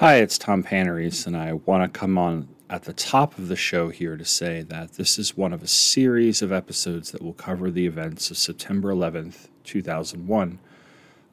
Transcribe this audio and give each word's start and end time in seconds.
Hi, 0.00 0.14
it's 0.14 0.38
Tom 0.38 0.62
Panarese, 0.62 1.26
and 1.26 1.36
I 1.36 1.52
want 1.52 1.82
to 1.82 1.98
come 2.00 2.16
on 2.16 2.48
at 2.70 2.84
the 2.84 2.94
top 2.94 3.36
of 3.36 3.48
the 3.48 3.54
show 3.54 3.90
here 3.90 4.16
to 4.16 4.24
say 4.24 4.62
that 4.62 4.92
this 4.92 5.18
is 5.18 5.36
one 5.36 5.52
of 5.52 5.62
a 5.62 5.66
series 5.66 6.40
of 6.40 6.50
episodes 6.50 7.10
that 7.10 7.20
will 7.20 7.34
cover 7.34 7.70
the 7.70 7.84
events 7.84 8.30
of 8.30 8.38
September 8.38 8.94
11th, 8.94 9.48
2001, 9.64 10.58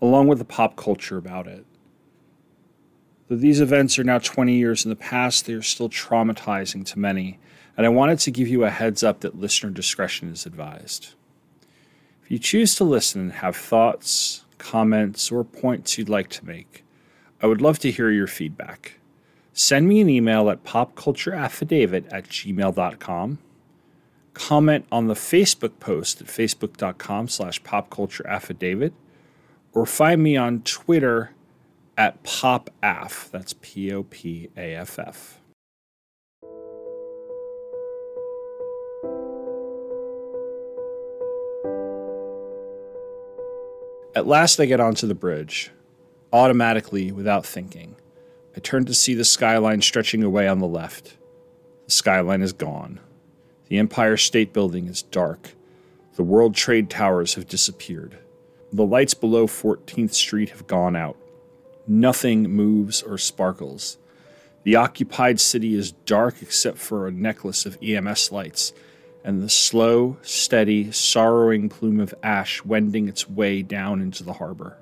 along 0.02 0.28
with 0.28 0.40
the 0.40 0.44
pop 0.44 0.76
culture 0.76 1.16
about 1.16 1.48
it. 1.48 1.66
Though 3.30 3.38
these 3.38 3.62
events 3.62 3.98
are 3.98 4.04
now 4.04 4.20
20 4.20 4.54
years 4.54 4.84
in 4.84 4.90
the 4.90 4.98
past, 4.98 5.46
they 5.46 5.54
are 5.54 5.62
still 5.62 5.88
traumatizing 5.88 6.86
to 6.88 7.00
many, 7.00 7.40
and 7.78 7.86
I 7.86 7.90
wanted 7.90 8.20
to 8.20 8.32
give 8.32 8.50
you 8.50 8.66
a 8.66 8.70
heads 8.70 9.02
up 9.02 9.22
that 9.22 9.40
listener 9.40 9.70
discretion 9.70 10.30
is 10.30 10.46
advised. 10.46 11.14
If 12.22 12.32
you 12.32 12.38
choose 12.38 12.76
to 12.76 12.84
listen 12.84 13.22
and 13.22 13.32
have 13.32 13.56
thoughts, 13.56 14.44
comments, 14.58 15.32
or 15.32 15.46
points 15.46 15.98
you'd 15.98 16.10
like 16.10 16.28
to 16.32 16.46
make, 16.46 16.84
I 17.42 17.48
would 17.48 17.62
love 17.62 17.80
to 17.80 17.92
hear 17.92 18.10
your 18.10 18.28
feedback. 18.28 19.00
Send 19.54 19.88
me 19.88 20.02
an 20.02 20.10
email 20.10 20.50
at 20.50 20.64
popcultureaffidavit 20.64 22.06
at 22.12 22.26
gmail.com. 22.26 23.40
Comment 24.34 24.86
on 24.92 25.08
the 25.08 25.14
Facebook 25.14 25.80
post 25.80 26.22
at 26.22 26.28
facebook.com 26.28 27.28
slash 27.28 27.62
popcultureaffidavit. 27.64 28.92
Or 29.74 29.86
find 29.86 30.22
me 30.24 30.38
on 30.38 30.62
Twitter 30.62 31.32
at 31.98 32.24
popaff. 32.24 33.30
That's 33.32 33.54
P 33.60 33.92
O 33.92 34.04
P 34.04 34.50
A 34.56 34.76
F 34.76 35.00
F. 35.00 35.40
At 44.16 44.26
last, 44.26 44.60
I 44.60 44.66
get 44.66 44.80
onto 44.80 45.06
the 45.06 45.14
bridge 45.14 45.72
automatically 46.38 47.12
without 47.12 47.44
thinking. 47.44 47.96
I 48.56 48.60
turn 48.60 48.86
to 48.86 48.94
see 48.94 49.16
the 49.16 49.26
skyline 49.26 49.82
stretching 49.82 50.24
away 50.24 50.48
on 50.48 50.60
the 50.60 50.68
left. 50.68 51.18
The 51.86 51.92
skyline 51.92 52.44
is 52.44 52.54
gone. 52.54 53.00
The 53.70 53.80
Empire 53.80 54.18
State 54.18 54.54
Building 54.54 54.88
is 54.88 55.02
dark. 55.02 55.56
The 56.16 56.22
World 56.24 56.54
Trade 56.54 56.92
Towers 56.92 57.34
have 57.34 57.48
disappeared. 57.48 58.20
The 58.72 58.86
lights 58.86 59.16
below 59.16 59.48
14th 59.48 60.14
Street 60.14 60.52
have 60.52 60.68
gone 60.68 60.96
out. 60.96 61.18
Nothing 61.88 62.44
moves 62.44 63.02
or 63.02 63.18
sparkles. 63.18 63.98
The 64.64 64.76
occupied 64.76 65.40
city 65.40 65.74
is 65.74 65.92
dark 65.92 66.44
except 66.44 66.78
for 66.78 67.08
a 67.08 67.12
necklace 67.12 67.66
of 67.66 67.80
EMS 67.82 68.32
lights 68.32 68.74
and 69.24 69.42
the 69.42 69.50
slow, 69.50 70.18
steady, 70.22 70.92
sorrowing 70.92 71.68
plume 71.68 72.00
of 72.00 72.14
ash 72.22 72.64
wending 72.64 73.08
its 73.08 73.28
way 73.28 73.64
down 73.64 74.02
into 74.02 74.24
the 74.24 74.34
harbor 74.34 74.78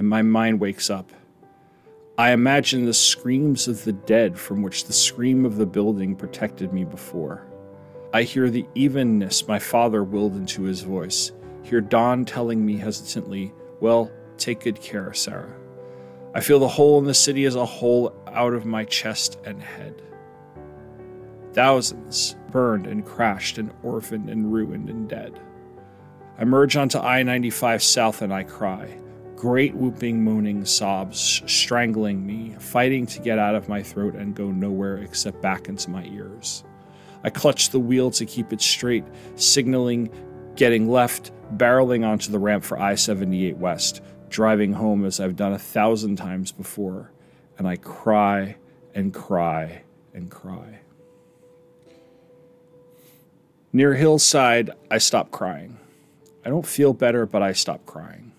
and 0.00 0.08
my 0.08 0.22
mind 0.22 0.58
wakes 0.58 0.88
up. 0.88 1.12
I 2.16 2.32
imagine 2.32 2.86
the 2.86 2.94
screams 2.94 3.68
of 3.68 3.84
the 3.84 3.92
dead 3.92 4.38
from 4.38 4.62
which 4.62 4.86
the 4.86 4.94
scream 4.94 5.44
of 5.44 5.56
the 5.56 5.66
building 5.66 6.16
protected 6.16 6.72
me 6.72 6.84
before. 6.84 7.46
I 8.14 8.22
hear 8.22 8.48
the 8.48 8.64
evenness 8.74 9.46
my 9.46 9.58
father 9.58 10.02
willed 10.02 10.36
into 10.36 10.62
his 10.62 10.80
voice, 10.80 11.32
hear 11.64 11.82
Don 11.82 12.24
telling 12.24 12.64
me 12.64 12.78
hesitantly, 12.78 13.52
Well, 13.80 14.10
take 14.38 14.60
good 14.60 14.80
care, 14.80 15.12
Sarah. 15.12 15.54
I 16.34 16.40
feel 16.40 16.60
the 16.60 16.66
hole 16.66 16.98
in 16.98 17.04
the 17.04 17.12
city 17.12 17.44
as 17.44 17.54
a 17.54 17.66
hole 17.66 18.14
out 18.26 18.54
of 18.54 18.64
my 18.64 18.86
chest 18.86 19.38
and 19.44 19.62
head. 19.62 20.00
Thousands 21.52 22.36
burned 22.50 22.86
and 22.86 23.04
crashed 23.04 23.58
and 23.58 23.70
orphaned 23.82 24.30
and 24.30 24.50
ruined 24.50 24.88
and 24.88 25.10
dead. 25.10 25.38
I 26.38 26.46
merge 26.46 26.74
onto 26.74 26.98
I 26.98 27.22
95 27.22 27.82
South 27.82 28.22
and 28.22 28.32
I 28.32 28.44
cry 28.44 28.96
great 29.40 29.74
whooping, 29.74 30.22
moaning 30.22 30.66
sobs 30.66 31.40
strangling 31.46 32.26
me, 32.26 32.54
fighting 32.58 33.06
to 33.06 33.18
get 33.20 33.38
out 33.38 33.54
of 33.54 33.70
my 33.70 33.82
throat 33.82 34.14
and 34.14 34.34
go 34.34 34.50
nowhere 34.50 34.98
except 34.98 35.40
back 35.40 35.66
into 35.66 35.88
my 35.88 36.04
ears. 36.04 36.62
I 37.24 37.30
clutch 37.30 37.70
the 37.70 37.80
wheel 37.80 38.10
to 38.10 38.26
keep 38.26 38.52
it 38.52 38.60
straight, 38.60 39.04
signaling, 39.36 40.10
getting 40.56 40.90
left, 40.90 41.32
barreling 41.56 42.06
onto 42.06 42.30
the 42.30 42.38
ramp 42.38 42.64
for 42.64 42.78
I 42.78 42.96
78 42.96 43.56
West, 43.56 44.02
driving 44.28 44.74
home 44.74 45.06
as 45.06 45.20
I've 45.20 45.36
done 45.36 45.54
a 45.54 45.58
thousand 45.58 46.16
times 46.16 46.52
before, 46.52 47.10
and 47.56 47.66
I 47.66 47.76
cry 47.76 48.56
and 48.94 49.14
cry 49.14 49.84
and 50.12 50.30
cry. 50.30 50.80
Near 53.72 53.94
Hillside, 53.94 54.68
I 54.90 54.98
stop 54.98 55.30
crying. 55.30 55.78
I 56.44 56.50
don't 56.50 56.66
feel 56.66 56.92
better, 56.92 57.24
but 57.24 57.42
I 57.42 57.52
stop 57.52 57.86
crying. 57.86 58.32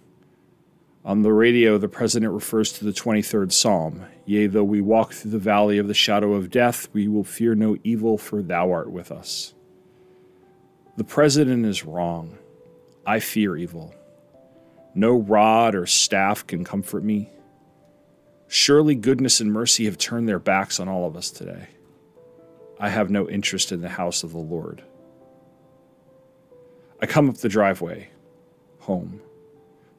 On 1.04 1.24
the 1.24 1.34
radio, 1.34 1.78
the 1.78 1.88
president 1.88 2.32
refers 2.32 2.72
to 2.74 2.86
the 2.86 2.92
23rd 2.92 3.52
Psalm 3.52 4.06
Yea, 4.26 4.48
though 4.48 4.64
we 4.64 4.82
walk 4.82 5.14
through 5.14 5.32
the 5.32 5.40
valley 5.40 5.78
of 5.78 5.88
the 5.88 5.94
shadow 5.94 6.34
of 6.34 6.52
death, 6.52 6.88
we 6.94 7.08
will 7.08 7.24
fear 7.24 7.56
no 7.56 7.76
evil, 7.84 8.18
for 8.18 8.42
thou 8.42 8.72
art 8.72 8.92
with 8.92 9.12
us. 9.12 9.54
The 10.96 11.04
president 11.04 11.66
is 11.66 11.84
wrong. 11.84 12.38
I 13.06 13.20
fear 13.20 13.58
evil. 13.58 13.94
No 14.94 15.18
rod 15.18 15.74
or 15.74 15.86
staff 15.86 16.46
can 16.46 16.64
comfort 16.64 17.04
me. 17.04 17.30
Surely 18.48 18.94
goodness 18.94 19.40
and 19.40 19.52
mercy 19.52 19.86
have 19.86 19.98
turned 19.98 20.30
their 20.30 20.40
backs 20.40 20.80
on 20.80 20.88
all 20.88 21.08
of 21.08 21.16
us 21.16 21.32
today. 21.32 21.70
I 22.80 22.90
have 22.90 23.10
no 23.10 23.28
interest 23.28 23.72
in 23.72 23.82
the 23.82 23.90
house 23.90 24.24
of 24.24 24.34
the 24.34 24.38
Lord. 24.38 24.84
I 27.02 27.06
come 27.06 27.30
up 27.30 27.38
the 27.38 27.50
driveway, 27.50 28.10
home. 28.80 29.22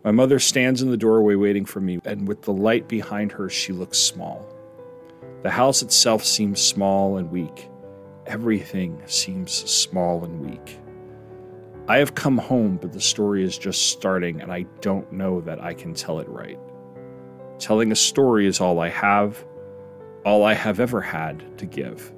My 0.04 0.10
mother 0.10 0.40
stands 0.40 0.82
in 0.82 0.90
the 0.90 0.96
doorway 0.96 1.36
waiting 1.36 1.64
for 1.64 1.80
me, 1.80 2.00
and 2.04 2.26
with 2.26 2.42
the 2.42 2.52
light 2.52 2.88
behind 2.88 3.30
her, 3.32 3.48
she 3.48 3.72
looks 3.72 3.98
small. 3.98 4.44
The 5.44 5.50
house 5.50 5.80
itself 5.80 6.24
seems 6.24 6.60
small 6.60 7.18
and 7.18 7.30
weak. 7.30 7.68
Everything 8.26 9.00
seems 9.06 9.52
small 9.52 10.24
and 10.24 10.40
weak. 10.40 10.80
I 11.86 11.98
have 11.98 12.16
come 12.16 12.36
home, 12.36 12.78
but 12.82 12.92
the 12.92 13.00
story 13.00 13.44
is 13.44 13.56
just 13.56 13.90
starting, 13.90 14.40
and 14.40 14.52
I 14.52 14.62
don't 14.80 15.12
know 15.12 15.40
that 15.42 15.62
I 15.62 15.72
can 15.72 15.94
tell 15.94 16.18
it 16.18 16.28
right. 16.28 16.58
Telling 17.60 17.92
a 17.92 17.96
story 17.96 18.48
is 18.48 18.60
all 18.60 18.80
I 18.80 18.88
have, 18.88 19.44
all 20.24 20.42
I 20.42 20.54
have 20.54 20.80
ever 20.80 21.00
had 21.00 21.56
to 21.58 21.66
give. 21.66 22.12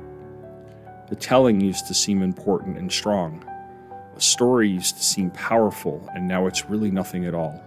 The 1.10 1.16
telling 1.16 1.60
used 1.60 1.86
to 1.88 1.94
seem 1.94 2.22
important 2.22 2.78
and 2.78 2.90
strong. 2.90 3.44
A 4.16 4.20
story 4.22 4.70
used 4.70 4.96
to 4.96 5.02
seem 5.02 5.30
powerful, 5.32 6.08
and 6.14 6.26
now 6.26 6.46
it's 6.46 6.70
really 6.70 6.90
nothing 6.90 7.26
at 7.26 7.34
all 7.34 7.62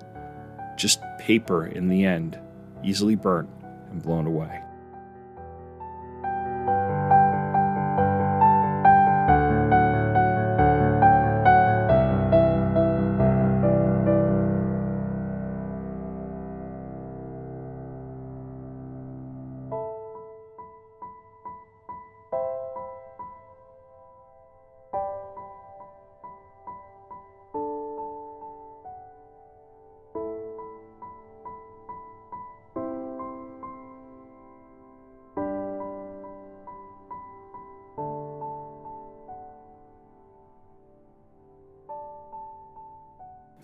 just 0.78 1.02
paper 1.20 1.68
in 1.68 1.90
the 1.90 2.06
end, 2.06 2.40
easily 2.84 3.16
burnt 3.16 3.50
and 3.92 4.02
blown 4.02 4.28
away. 4.28 4.62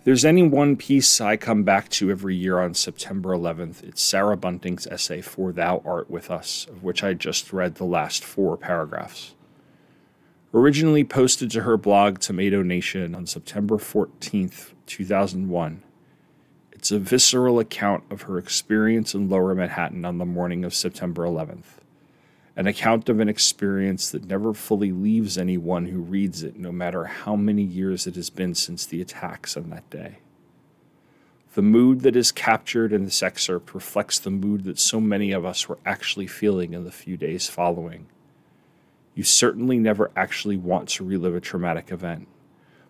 There's 0.04 0.26
any 0.26 0.44
one 0.44 0.76
piece 0.76 1.22
I 1.22 1.38
come 1.38 1.64
back 1.64 1.90
to 1.90 2.12
every 2.12 2.36
year 2.36 2.60
on 2.60 2.74
September 2.74 3.30
11th, 3.30 3.84
it's 3.84 4.02
Sarah 4.02 4.36
Bunting's 4.36 4.86
essay, 4.88 5.22
For 5.22 5.52
Thou 5.52 5.82
Art 5.86 6.10
With 6.10 6.30
Us, 6.30 6.68
of 6.70 6.84
which 6.84 7.04
I 7.04 7.14
just 7.14 7.54
read 7.54 7.76
the 7.76 7.86
last 7.86 8.24
four 8.24 8.58
paragraphs. 8.58 9.36
Originally 10.54 11.04
posted 11.04 11.50
to 11.52 11.62
her 11.62 11.78
blog 11.78 12.20
Tomato 12.20 12.62
Nation 12.62 13.16
on 13.16 13.26
September 13.26 13.78
14th, 13.78 14.74
2001, 14.86 15.84
it's 16.72 16.92
a 16.92 17.00
visceral 17.00 17.60
account 17.60 18.04
of 18.10 18.24
her 18.24 18.38
experience 18.38 19.16
in 19.16 19.30
Lower 19.30 19.56
Manhattan 19.56 20.04
on 20.04 20.18
the 20.18 20.26
morning 20.26 20.66
of 20.66 20.74
September 20.74 21.24
11th 21.24 21.78
an 22.56 22.68
account 22.68 23.10
of 23.10 23.20
an 23.20 23.30
experience 23.30 24.10
that 24.12 24.26
never 24.26 24.54
fully 24.54 24.92
leaves 24.92 25.38
anyone 25.38 25.88
who 25.88 26.00
reads 26.00 26.44
it, 26.44 26.58
no 26.58 26.72
matter 26.72 27.06
how 27.06 27.36
many 27.36 27.64
years 27.64 28.06
it 28.06 28.16
has 28.16 28.30
been 28.30 28.54
since 28.54 28.86
the 28.86 29.02
attacks 29.02 29.58
on 29.58 29.70
that 29.72 29.90
day. 29.90 30.20
The 31.56 31.62
mood 31.64 32.02
that 32.02 32.16
is 32.16 32.32
captured 32.32 32.94
in 32.94 33.06
this 33.06 33.24
excerpt 33.24 33.74
reflects 33.74 34.20
the 34.20 34.32
mood 34.32 34.64
that 34.66 34.80
so 34.80 35.00
many 35.00 35.32
of 35.32 35.46
us 35.46 35.70
were 35.70 35.80
actually 35.86 36.28
feeling 36.28 36.74
in 36.74 36.84
the 36.84 36.92
few 36.92 37.18
days 37.18 37.48
following. 37.48 38.08
You 39.16 39.24
certainly 39.24 39.78
never 39.78 40.12
actually 40.16 40.58
want 40.58 40.90
to 40.90 41.04
relive 41.04 41.36
a 41.36 41.42
traumatic 41.42 41.92
event. 41.92 42.28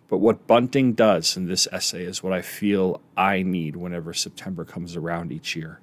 But 0.08 0.18
what 0.18 0.46
Bunting 0.46 0.94
does 0.94 1.36
in 1.36 1.46
this 1.46 1.68
essay 1.72 2.04
is 2.04 2.22
what 2.22 2.32
I 2.32 2.42
feel 2.42 3.00
I 3.16 3.42
need 3.42 3.76
whenever 3.76 4.14
September 4.14 4.64
comes 4.64 4.96
around 4.96 5.32
each 5.32 5.56
year 5.56 5.80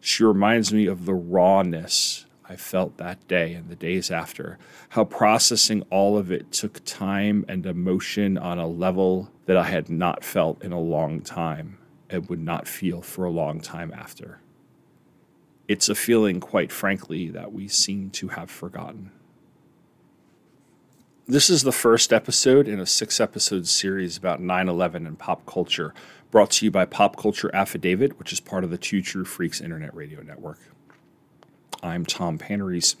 She 0.00 0.24
reminds 0.24 0.72
me 0.72 0.86
of 0.86 1.06
the 1.06 1.14
rawness 1.14 2.26
I 2.50 2.56
felt 2.56 2.96
that 2.96 3.28
day 3.28 3.52
and 3.52 3.68
the 3.68 3.76
days 3.76 4.10
after, 4.10 4.58
how 4.90 5.04
processing 5.04 5.82
all 5.90 6.16
of 6.16 6.32
it 6.32 6.50
took 6.50 6.82
time 6.84 7.44
and 7.46 7.66
emotion 7.66 8.38
on 8.38 8.58
a 8.58 8.66
level 8.66 9.30
that 9.44 9.58
I 9.58 9.64
had 9.64 9.90
not 9.90 10.24
felt 10.24 10.62
in 10.64 10.72
a 10.72 10.80
long 10.80 11.20
time 11.20 11.76
and 12.08 12.26
would 12.30 12.40
not 12.40 12.66
feel 12.66 13.02
for 13.02 13.26
a 13.26 13.30
long 13.30 13.60
time 13.60 13.92
after. 13.92 14.40
It's 15.66 15.90
a 15.90 15.94
feeling, 15.94 16.40
quite 16.40 16.72
frankly, 16.72 17.28
that 17.28 17.52
we 17.52 17.68
seem 17.68 18.08
to 18.10 18.28
have 18.28 18.50
forgotten. 18.50 19.10
This 21.26 21.50
is 21.50 21.62
the 21.62 21.72
first 21.72 22.10
episode 22.10 22.66
in 22.66 22.80
a 22.80 22.86
six 22.86 23.20
episode 23.20 23.66
series 23.66 24.16
about 24.16 24.40
9 24.40 24.66
11 24.66 25.06
and 25.06 25.18
pop 25.18 25.44
culture, 25.44 25.92
brought 26.30 26.52
to 26.52 26.64
you 26.64 26.70
by 26.70 26.86
Pop 26.86 27.18
Culture 27.18 27.54
Affidavit, 27.54 28.18
which 28.18 28.32
is 28.32 28.40
part 28.40 28.64
of 28.64 28.70
the 28.70 28.78
Two 28.78 29.02
True 29.02 29.26
Freaks 29.26 29.60
Internet 29.60 29.94
Radio 29.94 30.22
Network. 30.22 30.58
I'm 31.82 32.04
Tom 32.04 32.38
Panarese. 32.38 32.96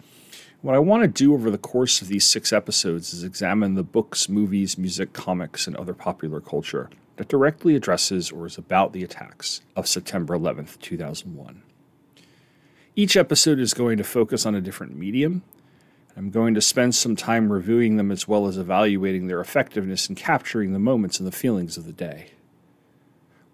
What 0.62 0.76
I 0.76 0.78
want 0.78 1.02
to 1.02 1.08
do 1.08 1.34
over 1.34 1.50
the 1.50 1.58
course 1.58 2.00
of 2.00 2.06
these 2.06 2.24
six 2.24 2.52
episodes 2.52 3.12
is 3.12 3.24
examine 3.24 3.74
the 3.74 3.82
books, 3.82 4.28
movies, 4.28 4.78
music, 4.78 5.12
comics, 5.12 5.66
and 5.66 5.76
other 5.76 5.94
popular 5.94 6.40
culture 6.40 6.88
that 7.16 7.28
directly 7.28 7.74
addresses 7.74 8.30
or 8.30 8.46
is 8.46 8.56
about 8.56 8.92
the 8.92 9.02
attacks 9.02 9.62
of 9.74 9.88
September 9.88 10.38
11th, 10.38 10.80
2001. 10.80 11.62
Each 12.94 13.16
episode 13.16 13.58
is 13.58 13.74
going 13.74 13.98
to 13.98 14.04
focus 14.04 14.46
on 14.46 14.54
a 14.54 14.60
different 14.60 14.96
medium. 14.96 15.42
I'm 16.16 16.30
going 16.30 16.54
to 16.54 16.60
spend 16.60 16.94
some 16.94 17.16
time 17.16 17.52
reviewing 17.52 17.96
them 17.96 18.12
as 18.12 18.28
well 18.28 18.46
as 18.46 18.58
evaluating 18.58 19.26
their 19.26 19.40
effectiveness 19.40 20.08
in 20.08 20.14
capturing 20.14 20.72
the 20.72 20.78
moments 20.78 21.18
and 21.18 21.26
the 21.26 21.32
feelings 21.32 21.76
of 21.76 21.84
the 21.84 21.92
day. 21.92 22.30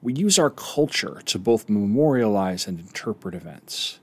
We 0.03 0.13
use 0.13 0.39
our 0.39 0.51
culture 0.51 1.23
to 1.25 1.39
both 1.39 1.71
memorialize 1.71 2.67
and 2.67 2.79
interpret 2.79 3.35
events. 3.35 4.01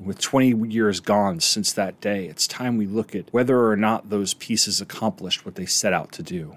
And 0.00 0.06
with 0.06 0.18
20 0.18 0.72
years 0.72 0.98
gone 0.98 1.40
since 1.40 1.74
that 1.74 2.00
day, 2.00 2.24
it's 2.24 2.46
time 2.46 2.78
we 2.78 2.86
look 2.86 3.14
at 3.14 3.30
whether 3.34 3.68
or 3.68 3.76
not 3.76 4.08
those 4.08 4.32
pieces 4.32 4.80
accomplished 4.80 5.44
what 5.44 5.56
they 5.56 5.66
set 5.66 5.92
out 5.92 6.10
to 6.12 6.22
do. 6.22 6.56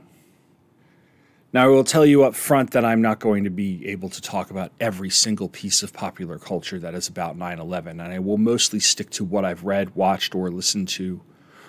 Now, 1.52 1.66
I 1.66 1.68
will 1.68 1.84
tell 1.84 2.06
you 2.06 2.24
up 2.24 2.36
front 2.36 2.72
that 2.72 2.86
I'm 2.86 3.02
not 3.02 3.20
going 3.20 3.44
to 3.44 3.50
be 3.50 3.86
able 3.90 4.08
to 4.12 4.22
talk 4.22 4.50
about 4.50 4.72
every 4.80 5.10
single 5.10 5.50
piece 5.50 5.84
of 5.84 5.92
popular 5.92 6.40
culture 6.40 6.80
that 6.80 6.96
is 6.96 7.10
about 7.10 7.38
9 7.38 7.60
11, 7.60 8.00
and 8.00 8.14
I 8.14 8.20
will 8.20 8.38
mostly 8.38 8.80
stick 8.80 9.10
to 9.12 9.26
what 9.26 9.44
I've 9.44 9.66
read, 9.66 9.94
watched, 9.94 10.34
or 10.34 10.50
listened 10.50 10.88
to, 10.90 11.22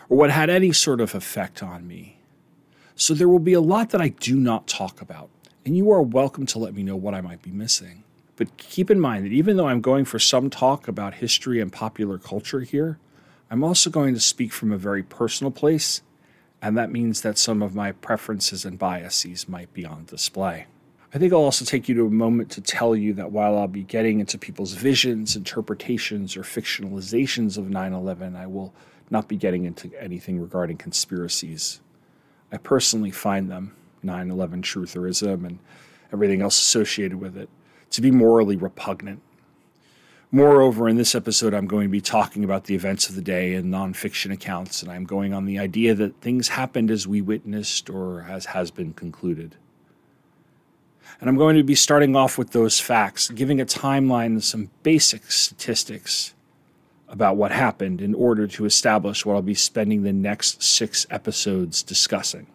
or 0.08 0.16
what 0.16 0.30
had 0.30 0.50
any 0.50 0.72
sort 0.72 1.00
of 1.00 1.12
effect 1.12 1.60
on 1.60 1.88
me. 1.88 2.20
So 2.94 3.14
there 3.14 3.28
will 3.28 3.40
be 3.40 3.52
a 3.52 3.60
lot 3.60 3.90
that 3.90 4.00
I 4.00 4.10
do 4.10 4.36
not 4.36 4.68
talk 4.68 5.02
about, 5.02 5.28
and 5.66 5.76
you 5.76 5.90
are 5.90 6.02
welcome 6.02 6.46
to 6.46 6.58
let 6.60 6.72
me 6.72 6.84
know 6.84 6.96
what 6.96 7.14
I 7.14 7.20
might 7.20 7.42
be 7.42 7.50
missing. 7.50 8.03
But 8.36 8.56
keep 8.56 8.90
in 8.90 9.00
mind 9.00 9.24
that 9.24 9.32
even 9.32 9.56
though 9.56 9.68
I'm 9.68 9.80
going 9.80 10.04
for 10.04 10.18
some 10.18 10.50
talk 10.50 10.88
about 10.88 11.14
history 11.14 11.60
and 11.60 11.72
popular 11.72 12.18
culture 12.18 12.60
here, 12.60 12.98
I'm 13.50 13.62
also 13.62 13.90
going 13.90 14.14
to 14.14 14.20
speak 14.20 14.52
from 14.52 14.72
a 14.72 14.78
very 14.78 15.02
personal 15.02 15.50
place 15.50 16.02
and 16.64 16.78
that 16.78 16.90
means 16.90 17.20
that 17.20 17.36
some 17.36 17.60
of 17.60 17.74
my 17.74 17.92
preferences 17.92 18.64
and 18.64 18.78
biases 18.78 19.46
might 19.46 19.70
be 19.74 19.84
on 19.84 20.06
display. 20.06 20.64
I 21.12 21.18
think 21.18 21.30
I'll 21.30 21.40
also 21.40 21.62
take 21.62 21.90
you 21.90 21.94
to 21.96 22.06
a 22.06 22.10
moment 22.10 22.50
to 22.52 22.62
tell 22.62 22.96
you 22.96 23.12
that 23.12 23.30
while 23.30 23.58
I'll 23.58 23.68
be 23.68 23.82
getting 23.82 24.18
into 24.18 24.38
people's 24.38 24.72
visions, 24.72 25.36
interpretations, 25.36 26.38
or 26.38 26.42
fictionalizations 26.42 27.58
of 27.58 27.68
9 27.68 27.92
11, 27.92 28.34
I 28.34 28.46
will 28.46 28.72
not 29.10 29.28
be 29.28 29.36
getting 29.36 29.66
into 29.66 29.90
anything 30.00 30.40
regarding 30.40 30.78
conspiracies. 30.78 31.82
I 32.50 32.56
personally 32.56 33.10
find 33.10 33.50
them, 33.50 33.76
9 34.02 34.30
11 34.30 34.62
trutherism 34.62 35.44
and 35.44 35.58
everything 36.14 36.40
else 36.40 36.58
associated 36.58 37.20
with 37.20 37.36
it, 37.36 37.50
to 37.90 38.00
be 38.00 38.10
morally 38.10 38.56
repugnant 38.56 39.20
Moreover, 40.34 40.88
in 40.88 40.96
this 40.96 41.14
episode, 41.14 41.54
I'm 41.54 41.68
going 41.68 41.84
to 41.84 41.92
be 41.92 42.00
talking 42.00 42.42
about 42.42 42.64
the 42.64 42.74
events 42.74 43.08
of 43.08 43.14
the 43.14 43.22
day 43.22 43.54
and 43.54 43.72
nonfiction 43.72 44.32
accounts, 44.32 44.82
and 44.82 44.90
I'm 44.90 45.04
going 45.04 45.32
on 45.32 45.44
the 45.44 45.60
idea 45.60 45.94
that 45.94 46.20
things 46.20 46.48
happened 46.48 46.90
as 46.90 47.06
we 47.06 47.22
witnessed 47.22 47.88
or 47.88 48.22
as 48.22 48.46
has 48.46 48.72
been 48.72 48.94
concluded. 48.94 49.54
And 51.20 51.30
I'm 51.30 51.36
going 51.36 51.54
to 51.54 51.62
be 51.62 51.76
starting 51.76 52.16
off 52.16 52.36
with 52.36 52.50
those 52.50 52.80
facts, 52.80 53.30
giving 53.30 53.60
a 53.60 53.64
timeline 53.64 54.26
and 54.26 54.42
some 54.42 54.70
basic 54.82 55.30
statistics 55.30 56.34
about 57.08 57.36
what 57.36 57.52
happened 57.52 58.00
in 58.00 58.12
order 58.12 58.48
to 58.48 58.64
establish 58.64 59.24
what 59.24 59.34
I'll 59.34 59.40
be 59.40 59.54
spending 59.54 60.02
the 60.02 60.12
next 60.12 60.64
six 60.64 61.06
episodes 61.10 61.80
discussing. 61.84 62.48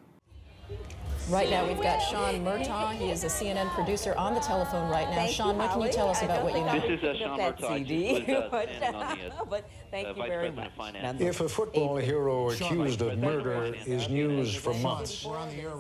Right 1.30 1.50
now, 1.52 1.68
we've 1.68 1.82
got 1.82 2.00
Sean 2.00 2.44
Murtaugh. 2.44 2.94
He 2.94 3.12
is 3.12 3.24
a 3.24 3.28
CNN 3.28 3.70
producer 3.76 4.16
on 4.16 4.34
the 4.34 4.40
telephone 4.40 4.90
right 4.90 5.08
now. 5.10 5.16
Thank 5.16 5.32
Sean, 5.32 5.56
you, 5.56 5.62
what 5.62 5.72
can 5.72 5.82
you 5.84 5.92
tell 5.92 6.10
us 6.10 6.24
about 6.24 6.44
what 6.44 6.56
you 6.56 6.66
know? 6.66 6.80
This 6.80 7.00
is 7.00 7.04
uh, 7.04 7.16
Sean 7.18 7.40
Murtaugh. 7.40 9.40
but 9.50 9.70
thank 9.92 10.08
uh, 10.08 10.14
you 10.16 10.24
very 10.24 10.52
much. 10.52 10.72
If 11.20 11.42
a 11.42 11.50
football 11.50 11.98
hero 11.98 12.50
accused 12.50 13.04
of 13.04 13.20
murder 13.20 13.76
is 13.86 14.10
news 14.10 14.56
for 14.56 14.74
months, 14.76 15.28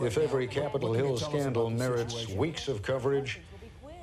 if 0.02 0.20
every 0.20 0.48
Capitol 0.48 0.94
Hill 0.94 1.18
scandal 1.18 1.72
merits 1.72 2.28
weeks 2.30 2.68
of 2.68 2.84
coverage, 2.84 3.42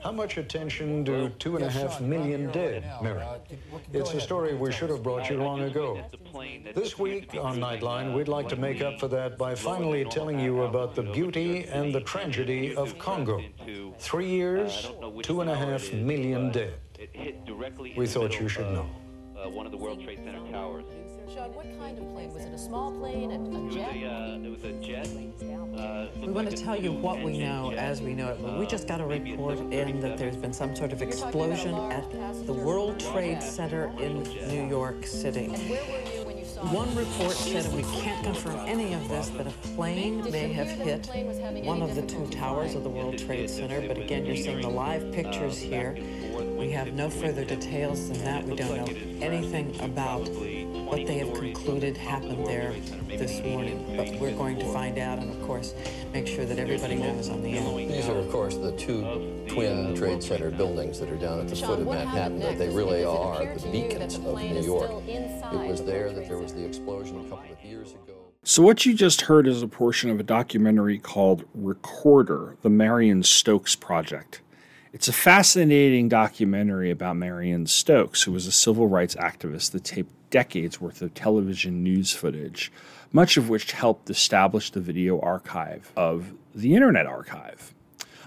how 0.07 0.13
much 0.13 0.37
attention 0.37 1.03
do 1.03 1.29
two 1.31 1.57
and 1.57 1.65
a 1.65 1.69
half 1.69 2.01
million 2.01 2.49
dead 2.53 2.85
merit? 3.03 3.27
It's 3.93 4.15
a 4.15 4.21
story 4.21 4.55
we 4.55 4.71
should 4.71 4.89
have 4.89 5.03
brought 5.03 5.29
you 5.29 5.37
long 5.43 5.63
ago. 5.63 6.01
This 6.77 6.97
week 6.97 7.35
on 7.35 7.59
Nightline, 7.59 8.15
we'd 8.15 8.29
like 8.29 8.49
to 8.51 8.55
make 8.55 8.81
up 8.83 9.01
for 9.01 9.09
that 9.09 9.37
by 9.37 9.57
finally 9.57 10.05
telling 10.05 10.39
you 10.39 10.63
about 10.63 10.95
the 10.95 11.03
beauty 11.03 11.65
and 11.65 11.93
the 11.93 12.03
tragedy 12.03 12.77
of 12.77 12.97
Congo. 13.01 13.43
Three 13.99 14.31
years, 14.31 14.89
two 15.23 15.41
and 15.41 15.51
a 15.51 15.57
half 15.57 15.93
million 15.93 16.53
dead. 16.53 16.75
We 17.97 18.07
thought 18.07 18.39
you 18.39 18.49
should 18.49 18.71
know. 18.71 18.89
Uh, 19.37 19.51
one 19.51 19.67
of 19.67 19.73
the 19.73 19.79
World 19.79 20.05
Trade 20.05 20.21
Center 20.25 20.39
towers. 20.53 20.85
Sean, 21.47 21.55
what 21.55 21.79
kind 21.79 21.99
of 21.99 22.13
plane? 22.13 22.33
Was 22.33 22.45
it 22.45 22.53
a 22.53 22.59
small 22.59 22.93
plane, 22.93 23.31
a, 23.31 23.35
a 23.35 23.71
jet? 23.71 23.97
It 23.97 24.03
was 24.03 24.05
a, 24.05 24.09
uh, 24.09 24.39
it 24.43 24.51
was 24.51 24.65
a 24.65 24.73
jet. 24.81 25.09
Uh, 25.79 26.07
we 26.21 26.33
want 26.33 26.51
to 26.51 26.57
tell 26.57 26.77
you 26.77 26.93
what 26.93 27.23
we 27.23 27.39
know 27.39 27.73
as 27.73 28.01
we 28.01 28.15
know 28.15 28.29
it, 28.29 28.43
but 28.43 28.59
we 28.59 28.67
just 28.67 28.89
got 28.89 29.01
a 29.01 29.05
report 29.05 29.59
in 29.59 30.01
that 30.01 30.17
there's 30.17 30.37
been 30.37 30.53
some 30.53 30.75
sort 30.75 30.93
of 30.93 31.03
explosion 31.03 31.75
at 31.93 32.11
the 32.47 32.53
World 32.53 32.99
Trade 32.99 33.43
Center 33.43 33.93
in 34.01 34.23
New 34.49 34.67
York 34.69 35.07
City. 35.07 35.49
One 36.57 36.93
report 36.97 37.33
said, 37.33 37.67
and 37.67 37.77
we 37.77 37.83
can't 38.01 38.25
confirm 38.25 38.57
any 38.67 38.95
of 38.95 39.09
this, 39.09 39.29
that 39.31 39.47
a 39.47 39.51
plane 39.75 40.23
may 40.31 40.53
have 40.55 40.69
hit 40.69 41.07
one 41.65 41.83
of 41.83 41.95
the 41.95 42.03
two 42.03 42.27
towers 42.29 42.75
of 42.75 42.83
the 42.83 42.89
World 42.89 43.19
Trade 43.19 43.51
Center. 43.51 43.87
But 43.87 43.99
again, 43.99 44.25
you're 44.25 44.37
seeing 44.37 44.63
the 44.63 44.69
live 44.69 45.13
pictures 45.13 45.59
here. 45.59 45.97
We 46.59 46.71
have 46.71 46.95
no 46.95 47.11
further 47.11 47.45
details 47.45 48.09
than 48.09 48.25
that. 48.25 48.45
We 48.45 48.57
don't 48.57 48.75
know 48.75 49.25
anything 49.25 49.79
about 49.81 50.29
what 50.87 51.05
they 51.07 51.19
have 51.19 51.35
concluded 51.35 51.97
happened 51.97 52.47
there 52.47 52.73
this 53.09 53.43
morning. 53.43 53.95
But 53.97 54.21
we're 54.21 54.35
going 54.35 54.59
to 54.61 54.73
find 54.73 54.99
out 54.99 55.19
and, 55.19 55.31
of 55.31 55.47
course, 55.47 55.75
make 56.13 56.27
sure 56.27 56.45
that 56.45 56.59
everybody 56.59 56.95
knows 56.95 57.29
on 57.29 57.43
the 57.43 57.59
air. 57.59 57.89
These 57.89 58.09
are, 58.09 58.17
of 58.17 58.31
course, 58.31 58.57
the 58.57 58.73
two 58.73 59.45
twin 59.49 59.95
Trade 59.97 60.23
Center 60.23 60.51
buildings 60.51 61.01
that 61.01 61.11
are 61.11 61.17
down 61.17 61.41
at 61.41 61.49
the 61.49 61.57
foot 61.57 61.81
of 61.81 61.87
Manhattan. 61.87 62.39
That 62.39 62.59
they 62.59 62.69
really 62.69 63.05
are 63.05 63.45
the 63.45 63.69
beacons 63.71 64.15
of 64.15 64.23
New 64.23 64.63
York. 64.63 64.91
It 65.09 65.69
was 65.69 65.85
there 65.85 66.13
that 66.13 66.29
there 66.29 66.39
was 66.39 66.55
the 66.55 66.65
explosion 66.65 67.19
a 67.19 67.29
couple 67.29 67.53
of 67.53 67.65
years 67.65 67.91
ago. 67.91 68.15
So, 68.45 68.63
what 68.63 68.87
you 68.87 68.95
just 68.95 69.23
heard 69.23 69.49
is 69.49 69.61
a 69.61 69.67
portion 69.67 70.09
of 70.11 70.21
a 70.21 70.23
documentary 70.23 70.99
called 70.99 71.45
Recorder 71.53 72.57
The 72.63 72.71
Marion 72.71 73.25
Stokes 73.25 73.75
Project. 73.75 74.41
It's 74.93 75.09
a 75.09 75.13
fascinating 75.13 76.09
documentary 76.09 76.91
about 76.91 77.17
Marion 77.17 77.67
Stokes, 77.67 78.23
who 78.23 78.33
was 78.33 78.47
a 78.47 78.53
civil 78.53 78.87
rights 78.87 79.17
activist 79.17 79.73
that 79.73 79.85
taped 79.85 80.26
decades 80.31 80.81
worth 80.81 81.03
of 81.03 81.15
television 81.15 81.83
news 81.83 82.13
footage, 82.13 82.73
much 83.13 83.37
of 83.37 83.49
which 83.49 83.73
helped 83.73 84.11
establish 84.11 84.71
the 84.71 84.81
video 84.81 85.21
archive 85.21 85.93
of 85.97 86.35
the 86.55 86.75
Internet 86.75 87.07
Archive. 87.07 87.75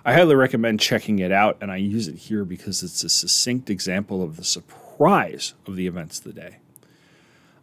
I 0.06 0.14
highly 0.14 0.36
recommend 0.36 0.80
checking 0.80 1.20
it 1.20 1.32
out, 1.32 1.58
and 1.62 1.72
I 1.72 1.78
use 1.78 2.08
it 2.08 2.16
here 2.16 2.46
because 2.46 2.84
it's 2.84 3.04
a 3.04 3.10
succinct 3.10 3.70
example 3.70 4.24
of 4.24 4.38
the 4.38 4.44
surprise 4.44 5.54
of 5.68 5.76
the 5.76 5.88
events 5.88 6.20
of 6.20 6.24
the 6.24 6.34
day. 6.34 6.58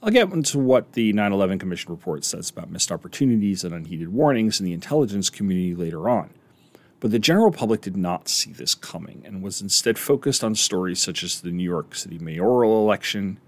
I'll 0.02 0.12
get 0.12 0.30
into 0.30 0.58
what 0.58 0.92
the 0.92 1.12
9 1.12 1.32
11 1.32 1.58
Commission 1.58 1.90
report 1.90 2.24
says 2.24 2.50
about 2.50 2.70
missed 2.70 2.92
opportunities 2.92 3.64
and 3.64 3.74
unheeded 3.74 4.12
warnings 4.12 4.60
in 4.60 4.66
the 4.66 4.74
intelligence 4.74 5.30
community 5.30 5.74
later 5.74 6.08
on. 6.08 6.30
But 7.00 7.10
the 7.10 7.18
general 7.18 7.50
public 7.50 7.80
did 7.80 7.96
not 7.96 8.28
see 8.28 8.52
this 8.52 8.74
coming 8.74 9.22
and 9.24 9.42
was 9.42 9.60
instead 9.60 9.98
focused 9.98 10.44
on 10.44 10.54
stories 10.54 11.00
such 11.00 11.22
as 11.22 11.40
the 11.40 11.50
New 11.50 11.64
York 11.64 11.94
City 11.94 12.18
mayoral 12.18 12.82
election 12.82 13.38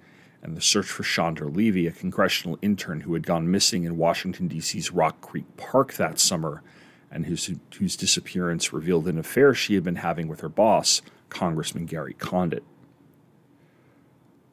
and 0.42 0.56
the 0.56 0.60
search 0.60 0.86
for 0.86 1.02
Chandra 1.02 1.48
Levy, 1.48 1.86
a 1.86 1.92
congressional 1.92 2.58
intern 2.62 3.00
who 3.00 3.14
had 3.14 3.26
gone 3.26 3.50
missing 3.50 3.84
in 3.84 3.96
Washington, 3.96 4.48
D.C.'s 4.48 4.92
Rock 4.92 5.20
Creek 5.20 5.56
Park 5.56 5.94
that 5.94 6.18
summer 6.18 6.62
and 7.10 7.26
whose, 7.26 7.50
whose 7.78 7.96
disappearance 7.96 8.72
revealed 8.72 9.08
an 9.08 9.18
affair 9.18 9.54
she 9.54 9.74
had 9.74 9.84
been 9.84 9.96
having 9.96 10.28
with 10.28 10.40
her 10.40 10.48
boss, 10.48 11.02
Congressman 11.28 11.86
Gary 11.86 12.14
Condit. 12.14 12.62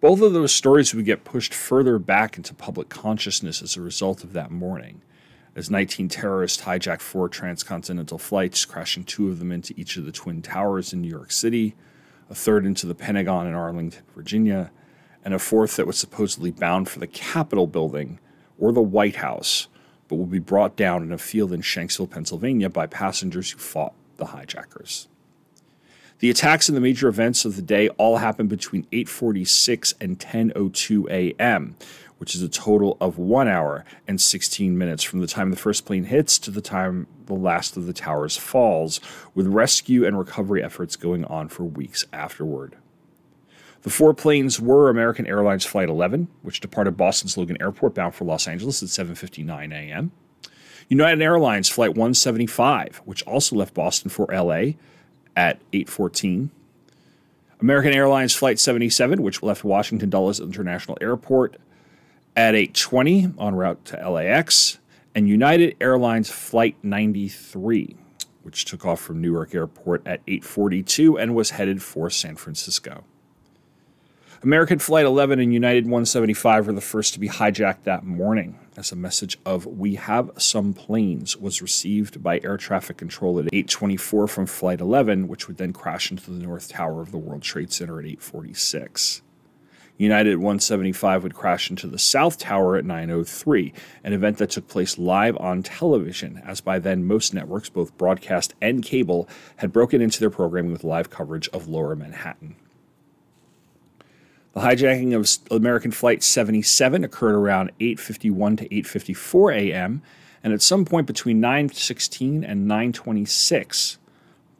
Both 0.01 0.21
of 0.21 0.33
those 0.33 0.53
stories 0.53 0.93
would 0.93 1.05
get 1.05 1.23
pushed 1.23 1.53
further 1.53 1.97
back 1.99 2.37
into 2.37 2.53
public 2.53 2.89
consciousness 2.89 3.61
as 3.61 3.75
a 3.75 3.81
result 3.81 4.23
of 4.23 4.33
that 4.33 4.51
morning, 4.51 5.01
as 5.55 5.71
19 5.71 6.09
terrorists 6.09 6.63
hijacked 6.63 7.01
four 7.01 7.27
transcontinental 7.27 8.17
flights, 8.17 8.65
crashing 8.65 9.03
two 9.03 9.29
of 9.29 9.39
them 9.39 9.51
into 9.51 9.73
each 9.77 9.97
of 9.97 10.05
the 10.05 10.11
Twin 10.11 10.41
Towers 10.41 10.93
in 10.93 11.01
New 11.01 11.09
York 11.09 11.31
City, 11.31 11.75
a 12.29 12.35
third 12.35 12.65
into 12.65 12.85
the 12.85 12.95
Pentagon 12.95 13.47
in 13.47 13.53
Arlington, 13.53 14.03
Virginia, 14.13 14.71
and 15.25 15.33
a 15.33 15.39
fourth 15.39 15.75
that 15.75 15.87
was 15.87 15.97
supposedly 15.97 16.51
bound 16.51 16.87
for 16.87 16.99
the 16.99 17.07
Capitol 17.07 17.65
building 17.65 18.19
or 18.59 18.71
the 18.71 18.81
White 18.81 19.17
House, 19.17 19.67
but 20.07 20.15
would 20.15 20.29
be 20.29 20.39
brought 20.39 20.77
down 20.77 21.01
in 21.01 21.11
a 21.11 21.17
field 21.17 21.51
in 21.51 21.61
Shanksville, 21.61 22.09
Pennsylvania 22.09 22.69
by 22.69 22.85
passengers 22.85 23.51
who 23.51 23.57
fought 23.57 23.93
the 24.17 24.27
hijackers. 24.27 25.07
The 26.19 26.29
attacks 26.29 26.69
and 26.69 26.77
the 26.77 26.81
major 26.81 27.09
events 27.09 27.43
of 27.43 27.55
the 27.55 27.61
day 27.61 27.89
all 27.89 28.17
happened 28.17 28.47
between 28.49 28.87
8:46 28.91 29.95
and 29.99 30.17
10:02 30.17 31.09
a.m., 31.09 31.75
which 32.19 32.35
is 32.35 32.41
a 32.41 32.47
total 32.47 32.95
of 33.01 33.17
1 33.17 33.49
hour 33.49 33.83
and 34.07 34.21
16 34.21 34.77
minutes 34.77 35.03
from 35.03 35.19
the 35.19 35.27
time 35.27 35.49
the 35.49 35.57
first 35.57 35.85
plane 35.85 36.05
hits 36.05 36.39
to 36.39 36.51
the 36.51 36.61
time 36.61 37.07
the 37.25 37.33
last 37.33 37.75
of 37.75 37.85
the 37.87 37.93
towers 37.93 38.37
falls, 38.37 39.01
with 39.33 39.47
rescue 39.47 40.05
and 40.05 40.17
recovery 40.17 40.63
efforts 40.63 40.95
going 40.95 41.25
on 41.25 41.49
for 41.49 41.65
weeks 41.65 42.05
afterward. 42.13 42.77
The 43.85 43.91
four 43.91 44.15
planes 44.15 44.59
were 44.59 44.89
American 44.89 45.27
Airlines 45.27 45.63
Flight 45.63 45.89
11, 45.89 46.27
which 46.41 46.59
departed 46.59 46.97
Boston's 46.97 47.37
Logan 47.37 47.55
Airport 47.61 47.93
bound 47.93 48.15
for 48.15 48.25
Los 48.25 48.47
Angeles 48.47 48.81
at 48.81 48.89
7:59 48.89 49.71
a.m. 49.71 50.11
United 50.89 51.21
Airlines 51.21 51.69
Flight 51.69 51.91
175, 51.91 53.03
which 53.05 53.21
also 53.27 53.55
left 53.55 53.75
Boston 53.75 54.09
for 54.09 54.25
LA 54.33 54.73
at 55.35 55.59
8:14. 55.71 56.49
American 57.61 57.93
Airlines 57.93 58.33
Flight 58.33 58.57
77, 58.57 59.21
which 59.21 59.43
left 59.43 59.63
Washington 59.63 60.09
Dulles 60.09 60.39
International 60.39 60.97
Airport 60.99 61.57
at 62.35 62.55
8:20 62.55 63.35
en 63.39 63.53
route 63.53 63.85
to 63.85 64.09
LAX, 64.09 64.79
and 65.13 65.29
United 65.29 65.75
Airlines 65.79 66.31
Flight 66.31 66.75
93, 66.81 67.95
which 68.41 68.65
took 68.65 68.83
off 68.83 68.99
from 68.99 69.21
Newark 69.21 69.53
Airport 69.53 70.01
at 70.07 70.25
8:42 70.25 71.21
and 71.21 71.35
was 71.35 71.51
headed 71.51 71.83
for 71.83 72.09
San 72.09 72.35
Francisco. 72.35 73.03
American 74.43 74.79
Flight 74.79 75.05
11 75.05 75.39
and 75.39 75.53
United 75.53 75.85
175 75.85 76.67
were 76.67 76.73
the 76.73 76.81
first 76.81 77.13
to 77.13 77.19
be 77.19 77.29
hijacked 77.29 77.83
that 77.83 78.03
morning. 78.03 78.59
As 78.75 78.91
a 78.91 78.95
message 78.95 79.37
of 79.45 79.65
we 79.65 79.95
have 79.95 80.29
some 80.37 80.73
planes 80.73 81.37
was 81.37 81.61
received 81.61 82.21
by 82.21 82.41
air 82.43 82.57
traffic 82.57 82.97
control 82.97 83.39
at 83.39 83.45
824 83.45 84.27
from 84.27 84.45
flight 84.45 84.81
11 84.81 85.29
which 85.29 85.47
would 85.47 85.57
then 85.57 85.71
crash 85.71 86.11
into 86.11 86.29
the 86.29 86.45
north 86.45 86.67
tower 86.67 87.01
of 87.01 87.11
the 87.11 87.17
world 87.17 87.41
trade 87.41 87.71
center 87.71 87.99
at 87.99 88.05
846 88.05 89.21
united 89.97 90.35
175 90.35 91.23
would 91.23 91.33
crash 91.33 91.69
into 91.69 91.87
the 91.87 91.97
south 91.97 92.37
tower 92.37 92.75
at 92.75 92.83
903 92.83 93.71
an 94.03 94.11
event 94.11 94.37
that 94.37 94.49
took 94.49 94.67
place 94.67 94.97
live 94.97 95.37
on 95.37 95.63
television 95.63 96.41
as 96.45 96.59
by 96.59 96.77
then 96.77 97.05
most 97.05 97.33
networks 97.33 97.69
both 97.69 97.97
broadcast 97.97 98.53
and 98.61 98.83
cable 98.83 99.29
had 99.57 99.71
broken 99.71 100.01
into 100.01 100.19
their 100.19 100.29
programming 100.29 100.73
with 100.73 100.83
live 100.83 101.09
coverage 101.09 101.47
of 101.49 101.69
lower 101.69 101.95
manhattan 101.95 102.57
the 104.55 104.61
hijacking 104.61 105.13
of 105.13 105.53
American 105.53 105.91
Flight 105.91 106.23
77 106.23 107.03
occurred 107.03 107.35
around 107.35 107.71
8:51 107.81 108.57
to 108.59 108.69
8:54 108.69 109.53
a.m. 109.53 110.01
and 110.43 110.53
at 110.53 110.61
some 110.61 110.85
point 110.85 111.07
between 111.07 111.41
9:16 111.41 112.49
and 112.49 112.65
9:26, 112.65 113.97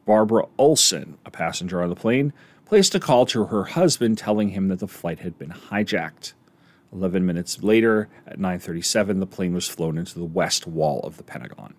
Barbara 0.06 0.48
Olson, 0.58 1.18
a 1.26 1.32
passenger 1.32 1.82
on 1.82 1.88
the 1.88 1.96
plane, 1.96 2.34
placed 2.66 2.94
a 2.94 3.00
call 3.00 3.26
to 3.28 3.46
her 3.46 3.64
husband 3.64 4.18
telling 4.18 4.50
him 4.50 4.68
that 4.68 4.80
the 4.80 4.88
flight 4.88 5.20
had 5.20 5.40
been 5.40 5.52
hijacked. 5.52 6.34
11 6.92 7.26
minutes 7.26 7.64
later, 7.64 8.10
at 8.28 8.38
9:37, 8.38 9.22
the 9.22 9.26
plane 9.26 9.54
was 9.54 9.70
flown 9.70 9.98
into 9.98 10.20
the 10.20 10.26
west 10.26 10.68
wall 10.68 11.00
of 11.06 11.16
the 11.16 11.24
Pentagon. 11.24 11.74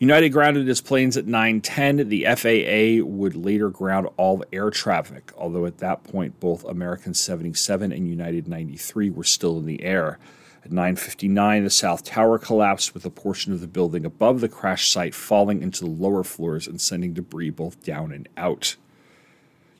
United 0.00 0.30
grounded 0.30 0.66
its 0.66 0.80
planes 0.80 1.18
at 1.18 1.26
9:10. 1.26 2.08
The 2.08 2.24
FAA 2.24 3.04
would 3.04 3.36
later 3.36 3.68
ground 3.68 4.08
all 4.16 4.42
air 4.50 4.70
traffic, 4.70 5.30
although 5.36 5.66
at 5.66 5.76
that 5.78 6.04
point 6.04 6.40
both 6.40 6.64
American 6.64 7.12
77 7.12 7.92
and 7.92 8.08
United 8.08 8.48
93 8.48 9.10
were 9.10 9.24
still 9.24 9.58
in 9.58 9.66
the 9.66 9.82
air. 9.82 10.18
At 10.64 10.72
9:59, 10.72 11.64
the 11.64 11.70
South 11.70 12.02
Tower 12.02 12.38
collapsed 12.38 12.94
with 12.94 13.04
a 13.04 13.10
portion 13.10 13.52
of 13.52 13.60
the 13.60 13.66
building 13.66 14.06
above 14.06 14.40
the 14.40 14.48
crash 14.48 14.90
site 14.90 15.14
falling 15.14 15.60
into 15.60 15.80
the 15.80 15.90
lower 15.90 16.24
floors 16.24 16.66
and 16.66 16.80
sending 16.80 17.12
debris 17.12 17.50
both 17.50 17.84
down 17.84 18.10
and 18.10 18.26
out. 18.38 18.76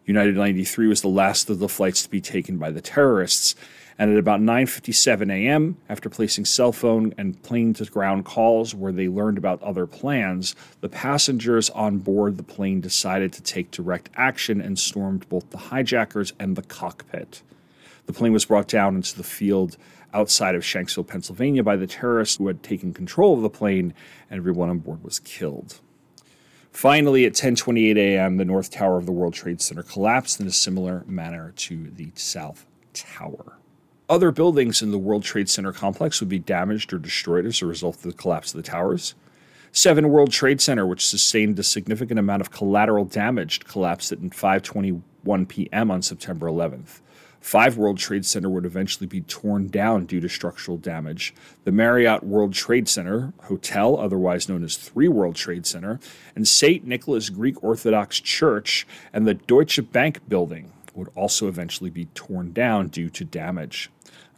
United 0.04 0.36
93 0.36 0.86
was 0.86 1.00
the 1.00 1.08
last 1.08 1.48
of 1.48 1.60
the 1.60 1.68
flights 1.68 2.02
to 2.02 2.10
be 2.10 2.20
taken 2.20 2.58
by 2.58 2.70
the 2.70 2.82
terrorists, 2.82 3.54
and 4.00 4.10
at 4.10 4.16
about 4.16 4.40
9:57 4.40 5.30
a.m., 5.30 5.76
after 5.90 6.08
placing 6.08 6.46
cell 6.46 6.72
phone 6.72 7.12
and 7.18 7.40
plane 7.42 7.74
to 7.74 7.84
ground 7.84 8.24
calls 8.24 8.74
where 8.74 8.92
they 8.92 9.08
learned 9.08 9.36
about 9.36 9.62
other 9.62 9.86
plans, 9.86 10.56
the 10.80 10.88
passengers 10.88 11.68
on 11.68 11.98
board 11.98 12.38
the 12.38 12.42
plane 12.42 12.80
decided 12.80 13.30
to 13.30 13.42
take 13.42 13.70
direct 13.70 14.08
action 14.16 14.58
and 14.58 14.78
stormed 14.78 15.28
both 15.28 15.50
the 15.50 15.58
hijackers 15.58 16.32
and 16.40 16.56
the 16.56 16.62
cockpit. 16.62 17.42
The 18.06 18.14
plane 18.14 18.32
was 18.32 18.46
brought 18.46 18.68
down 18.68 18.96
into 18.96 19.14
the 19.14 19.22
field 19.22 19.76
outside 20.14 20.54
of 20.54 20.62
Shanksville, 20.62 21.06
Pennsylvania 21.06 21.62
by 21.62 21.76
the 21.76 21.86
terrorists 21.86 22.38
who 22.38 22.46
had 22.46 22.62
taken 22.62 22.94
control 22.94 23.34
of 23.34 23.42
the 23.42 23.50
plane, 23.50 23.92
and 24.30 24.38
everyone 24.38 24.70
on 24.70 24.78
board 24.78 25.04
was 25.04 25.18
killed. 25.18 25.78
Finally, 26.72 27.26
at 27.26 27.34
10:28 27.34 27.98
a.m., 27.98 28.38
the 28.38 28.46
north 28.46 28.70
tower 28.70 28.96
of 28.96 29.04
the 29.04 29.12
World 29.12 29.34
Trade 29.34 29.60
Center 29.60 29.82
collapsed 29.82 30.40
in 30.40 30.46
a 30.46 30.52
similar 30.52 31.04
manner 31.06 31.52
to 31.56 31.90
the 31.90 32.12
south 32.14 32.64
tower. 32.94 33.59
Other 34.10 34.32
buildings 34.32 34.82
in 34.82 34.90
the 34.90 34.98
World 34.98 35.22
Trade 35.22 35.48
Center 35.48 35.72
complex 35.72 36.18
would 36.18 36.28
be 36.28 36.40
damaged 36.40 36.92
or 36.92 36.98
destroyed 36.98 37.46
as 37.46 37.62
a 37.62 37.66
result 37.66 37.94
of 37.94 38.02
the 38.02 38.12
collapse 38.12 38.52
of 38.52 38.60
the 38.60 38.68
towers. 38.68 39.14
Seven 39.70 40.08
World 40.08 40.32
Trade 40.32 40.60
Center, 40.60 40.84
which 40.84 41.06
sustained 41.06 41.56
a 41.60 41.62
significant 41.62 42.18
amount 42.18 42.40
of 42.40 42.50
collateral 42.50 43.04
damage, 43.04 43.60
collapsed 43.60 44.10
at 44.10 44.18
5:21 44.18 45.46
p.m. 45.46 45.92
on 45.92 46.02
September 46.02 46.48
11th. 46.48 47.02
Five 47.40 47.76
World 47.76 47.98
Trade 47.98 48.26
Center 48.26 48.50
would 48.50 48.66
eventually 48.66 49.06
be 49.06 49.20
torn 49.20 49.68
down 49.68 50.06
due 50.06 50.20
to 50.20 50.28
structural 50.28 50.76
damage. 50.76 51.32
The 51.62 51.70
Marriott 51.70 52.24
World 52.24 52.52
Trade 52.52 52.88
Center 52.88 53.32
Hotel, 53.44 53.96
otherwise 53.96 54.48
known 54.48 54.64
as 54.64 54.76
Three 54.76 55.06
World 55.06 55.36
Trade 55.36 55.66
Center, 55.66 56.00
and 56.34 56.48
St. 56.48 56.84
Nicholas 56.84 57.30
Greek 57.30 57.62
Orthodox 57.62 58.18
Church, 58.18 58.88
and 59.12 59.24
the 59.24 59.34
Deutsche 59.34 59.92
Bank 59.92 60.18
building 60.28 60.72
would 60.94 61.10
also 61.14 61.46
eventually 61.46 61.90
be 61.90 62.06
torn 62.06 62.52
down 62.52 62.88
due 62.88 63.08
to 63.08 63.24
damage. 63.24 63.88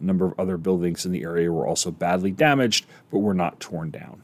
A 0.02 0.04
number 0.04 0.26
of 0.26 0.38
other 0.38 0.56
buildings 0.56 1.06
in 1.06 1.12
the 1.12 1.22
area 1.22 1.50
were 1.52 1.66
also 1.66 1.92
badly 1.92 2.32
damaged, 2.32 2.86
but 3.10 3.20
were 3.20 3.34
not 3.34 3.60
torn 3.60 3.90
down. 3.90 4.20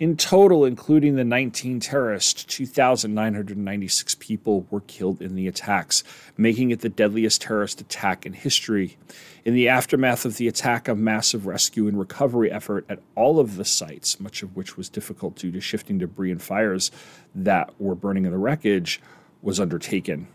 In 0.00 0.16
total, 0.16 0.64
including 0.64 1.14
the 1.16 1.24
19 1.24 1.78
terrorists, 1.78 2.42
2,996 2.44 4.14
people 4.14 4.66
were 4.70 4.80
killed 4.80 5.20
in 5.20 5.34
the 5.34 5.46
attacks, 5.46 6.02
making 6.38 6.70
it 6.70 6.80
the 6.80 6.88
deadliest 6.88 7.42
terrorist 7.42 7.82
attack 7.82 8.24
in 8.24 8.32
history. 8.32 8.96
In 9.44 9.54
the 9.54 9.68
aftermath 9.68 10.24
of 10.24 10.38
the 10.38 10.48
attack, 10.48 10.88
a 10.88 10.94
massive 10.94 11.46
rescue 11.46 11.86
and 11.86 11.98
recovery 11.98 12.50
effort 12.50 12.86
at 12.88 13.00
all 13.14 13.38
of 13.38 13.56
the 13.56 13.64
sites, 13.64 14.18
much 14.18 14.42
of 14.42 14.56
which 14.56 14.76
was 14.76 14.88
difficult 14.88 15.36
due 15.36 15.52
to 15.52 15.60
shifting 15.60 15.98
debris 15.98 16.32
and 16.32 16.40
fires 16.40 16.90
that 17.34 17.70
were 17.78 17.94
burning 17.94 18.24
in 18.24 18.32
the 18.32 18.38
wreckage, 18.38 19.02
was 19.42 19.60
undertaken. 19.60 20.26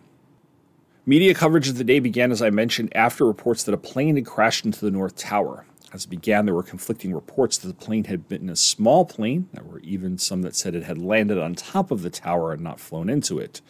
Media 1.08 1.36
coverage 1.36 1.70
of 1.70 1.78
the 1.78 1.84
day 1.84 2.00
began, 2.00 2.32
as 2.32 2.42
I 2.42 2.50
mentioned, 2.50 2.92
after 2.96 3.28
reports 3.28 3.64
that 3.64 3.76
a 3.76 3.78
plane 3.78 4.16
had 4.16 4.26
crashed 4.26 4.66
into 4.66 4.84
the 4.84 4.90
North 4.90 5.16
Tower. 5.16 5.68
As 5.94 6.06
it 6.06 6.10
began, 6.10 6.46
there 6.46 6.56
were 6.56 6.64
conflicting 6.64 7.14
reports 7.14 7.60
that 7.60 7.68
the 7.68 7.86
plane 7.86 8.06
had 8.06 8.28
been 8.28 8.50
a 8.50 8.56
small 8.56 9.06
plane. 9.06 9.48
There 9.54 9.64
were 9.64 9.82
even 9.82 10.18
some 10.18 10.42
that 10.42 10.56
said 10.56 10.74
it 10.74 10.86
had 10.86 10.98
landed 10.98 11.38
on 11.38 11.54
top 11.54 11.92
of 11.92 12.02
the 12.02 12.10
tower 12.10 12.54
and 12.54 12.64
not 12.64 12.80
flown 12.80 13.08
into 13.08 13.38
it. 13.38 13.62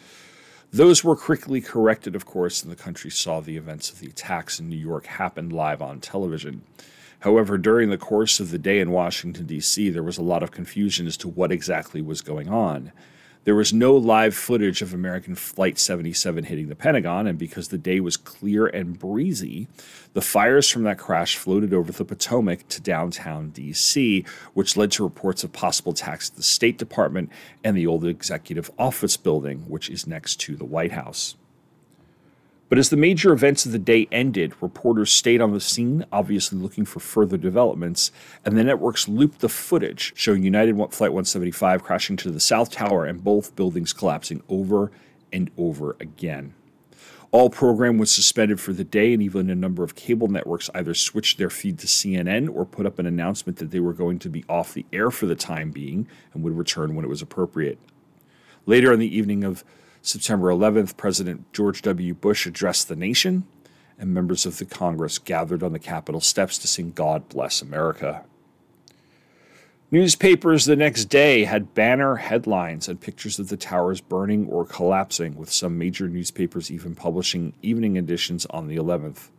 Those 0.72 1.04
were 1.04 1.14
quickly 1.14 1.60
corrected, 1.60 2.16
of 2.16 2.24
course, 2.24 2.62
and 2.62 2.72
the 2.72 2.76
country 2.76 3.10
saw 3.10 3.40
the 3.40 3.58
events 3.58 3.90
of 3.90 3.98
the 3.98 4.06
attacks 4.06 4.58
in 4.58 4.70
New 4.70 4.76
York 4.76 5.04
happen 5.04 5.50
live 5.50 5.82
on 5.82 6.00
television. 6.00 6.62
However, 7.20 7.58
during 7.58 7.90
the 7.90 7.98
course 7.98 8.40
of 8.40 8.50
the 8.50 8.58
day 8.58 8.80
in 8.80 8.92
Washington, 8.92 9.44
D.C., 9.44 9.90
there 9.90 10.02
was 10.02 10.16
a 10.16 10.22
lot 10.22 10.42
of 10.42 10.52
confusion 10.52 11.06
as 11.06 11.18
to 11.18 11.28
what 11.28 11.52
exactly 11.52 12.00
was 12.00 12.22
going 12.22 12.48
on. 12.48 12.92
There 13.46 13.54
was 13.54 13.72
no 13.72 13.94
live 13.94 14.34
footage 14.34 14.82
of 14.82 14.92
American 14.92 15.36
Flight 15.36 15.78
77 15.78 16.42
hitting 16.42 16.68
the 16.68 16.74
Pentagon, 16.74 17.28
and 17.28 17.38
because 17.38 17.68
the 17.68 17.78
day 17.78 18.00
was 18.00 18.16
clear 18.16 18.66
and 18.66 18.98
breezy, 18.98 19.68
the 20.14 20.20
fires 20.20 20.68
from 20.68 20.82
that 20.82 20.98
crash 20.98 21.36
floated 21.36 21.72
over 21.72 21.92
the 21.92 22.04
Potomac 22.04 22.66
to 22.66 22.80
downtown 22.80 23.50
D.C., 23.50 24.24
which 24.54 24.76
led 24.76 24.90
to 24.90 25.04
reports 25.04 25.44
of 25.44 25.52
possible 25.52 25.92
attacks 25.92 26.28
at 26.28 26.34
the 26.34 26.42
State 26.42 26.76
Department 26.76 27.30
and 27.62 27.76
the 27.76 27.86
old 27.86 28.04
executive 28.04 28.68
office 28.80 29.16
building, 29.16 29.60
which 29.68 29.88
is 29.90 30.08
next 30.08 30.40
to 30.40 30.56
the 30.56 30.64
White 30.64 30.90
House. 30.90 31.36
But 32.68 32.78
as 32.78 32.90
the 32.90 32.96
major 32.96 33.32
events 33.32 33.64
of 33.64 33.72
the 33.72 33.78
day 33.78 34.08
ended, 34.10 34.52
reporters 34.60 35.12
stayed 35.12 35.40
on 35.40 35.52
the 35.52 35.60
scene, 35.60 36.04
obviously 36.10 36.58
looking 36.58 36.84
for 36.84 36.98
further 36.98 37.36
developments, 37.36 38.10
and 38.44 38.56
the 38.56 38.64
networks 38.64 39.06
looped 39.06 39.38
the 39.38 39.48
footage 39.48 40.12
showing 40.16 40.42
United 40.42 40.74
Flight 40.74 41.12
175 41.12 41.84
crashing 41.84 42.16
to 42.16 42.30
the 42.30 42.40
South 42.40 42.72
Tower 42.72 43.04
and 43.04 43.22
both 43.22 43.54
buildings 43.54 43.92
collapsing 43.92 44.42
over 44.48 44.90
and 45.32 45.50
over 45.56 45.96
again. 46.00 46.54
All 47.30 47.50
program 47.50 47.98
was 47.98 48.10
suspended 48.10 48.60
for 48.60 48.72
the 48.72 48.84
day, 48.84 49.12
and 49.12 49.22
even 49.22 49.50
a 49.50 49.54
number 49.54 49.84
of 49.84 49.94
cable 49.94 50.28
networks 50.28 50.70
either 50.74 50.94
switched 50.94 51.38
their 51.38 51.50
feed 51.50 51.78
to 51.80 51.86
CNN 51.86 52.52
or 52.52 52.64
put 52.64 52.86
up 52.86 52.98
an 52.98 53.06
announcement 53.06 53.58
that 53.58 53.70
they 53.70 53.80
were 53.80 53.92
going 53.92 54.18
to 54.20 54.28
be 54.28 54.44
off 54.48 54.74
the 54.74 54.86
air 54.92 55.10
for 55.10 55.26
the 55.26 55.34
time 55.34 55.70
being 55.70 56.08
and 56.32 56.42
would 56.42 56.56
return 56.56 56.94
when 56.94 57.04
it 57.04 57.08
was 57.08 57.22
appropriate. 57.22 57.78
Later 58.64 58.92
in 58.92 59.00
the 59.00 59.16
evening 59.16 59.44
of 59.44 59.64
September 60.06 60.52
11th, 60.52 60.96
President 60.96 61.52
George 61.52 61.82
W. 61.82 62.14
Bush 62.14 62.46
addressed 62.46 62.86
the 62.86 62.94
nation, 62.94 63.44
and 63.98 64.14
members 64.14 64.46
of 64.46 64.58
the 64.58 64.64
Congress 64.64 65.18
gathered 65.18 65.64
on 65.64 65.72
the 65.72 65.80
Capitol 65.80 66.20
steps 66.20 66.58
to 66.58 66.68
sing 66.68 66.92
God 66.92 67.28
Bless 67.28 67.60
America. 67.60 68.24
Newspapers 69.90 70.64
the 70.64 70.76
next 70.76 71.06
day 71.06 71.42
had 71.42 71.74
banner 71.74 72.14
headlines 72.14 72.86
and 72.86 73.00
pictures 73.00 73.40
of 73.40 73.48
the 73.48 73.56
towers 73.56 74.00
burning 74.00 74.46
or 74.46 74.64
collapsing, 74.64 75.34
with 75.34 75.50
some 75.50 75.76
major 75.76 76.08
newspapers 76.08 76.70
even 76.70 76.94
publishing 76.94 77.52
evening 77.60 77.96
editions 77.96 78.46
on 78.46 78.68
the 78.68 78.76
11th. 78.76 79.30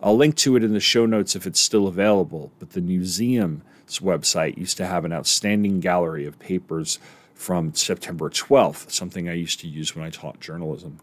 I'll 0.00 0.16
link 0.16 0.36
to 0.36 0.54
it 0.54 0.62
in 0.62 0.74
the 0.74 0.78
show 0.78 1.06
notes 1.06 1.34
if 1.34 1.44
it's 1.44 1.58
still 1.58 1.88
available, 1.88 2.52
but 2.60 2.70
the 2.70 2.80
museum's 2.80 3.62
website 3.98 4.58
used 4.58 4.76
to 4.76 4.86
have 4.86 5.04
an 5.04 5.12
outstanding 5.12 5.80
gallery 5.80 6.24
of 6.24 6.38
papers 6.38 7.00
from 7.34 7.74
September 7.74 8.30
12th, 8.30 8.90
something 8.90 9.28
I 9.28 9.34
used 9.34 9.60
to 9.60 9.68
use 9.68 9.94
when 9.94 10.04
I 10.04 10.10
taught 10.10 10.40
journalism. 10.40 11.00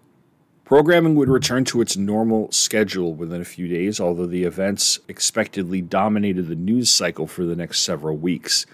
Programming 0.63 1.15
would 1.15 1.27
return 1.27 1.65
to 1.65 1.81
its 1.81 1.97
normal 1.97 2.49
schedule 2.51 3.13
within 3.13 3.41
a 3.41 3.45
few 3.45 3.67
days, 3.67 3.99
although 3.99 4.25
the 4.25 4.45
events 4.45 4.99
expectedly 5.09 5.81
dominated 5.81 6.47
the 6.47 6.55
news 6.55 6.89
cycle 6.89 7.27
for 7.27 7.43
the 7.43 7.57
next 7.57 7.81
several 7.81 8.15
weeks. 8.15 8.65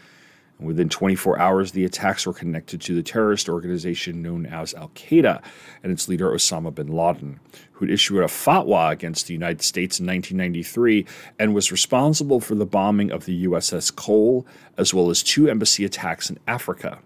Within 0.60 0.90
24 0.90 1.40
hours, 1.40 1.72
the 1.72 1.86
attacks 1.86 2.26
were 2.26 2.34
connected 2.34 2.82
to 2.82 2.96
the 2.96 3.04
terrorist 3.04 3.48
organization 3.48 4.22
known 4.22 4.46
as 4.46 4.74
Al 4.74 4.90
Qaeda 4.90 5.42
and 5.84 5.92
its 5.92 6.08
leader 6.08 6.32
Osama 6.32 6.74
bin 6.74 6.88
Laden, 6.88 7.40
who 7.74 7.86
had 7.86 7.94
issued 7.94 8.24
a 8.24 8.28
fatwa 8.28 8.92
against 8.92 9.28
the 9.28 9.34
United 9.34 9.62
States 9.62 10.00
in 10.00 10.08
1993 10.08 11.06
and 11.38 11.54
was 11.54 11.72
responsible 11.72 12.40
for 12.40 12.56
the 12.56 12.66
bombing 12.66 13.12
of 13.12 13.26
the 13.26 13.46
USS 13.46 13.96
Cole, 13.96 14.48
as 14.78 14.94
well 14.94 15.12
as 15.12 15.22
two 15.22 15.48
embassy 15.48 15.86
attacks 15.86 16.30
in 16.30 16.40
Africa. 16.48 17.00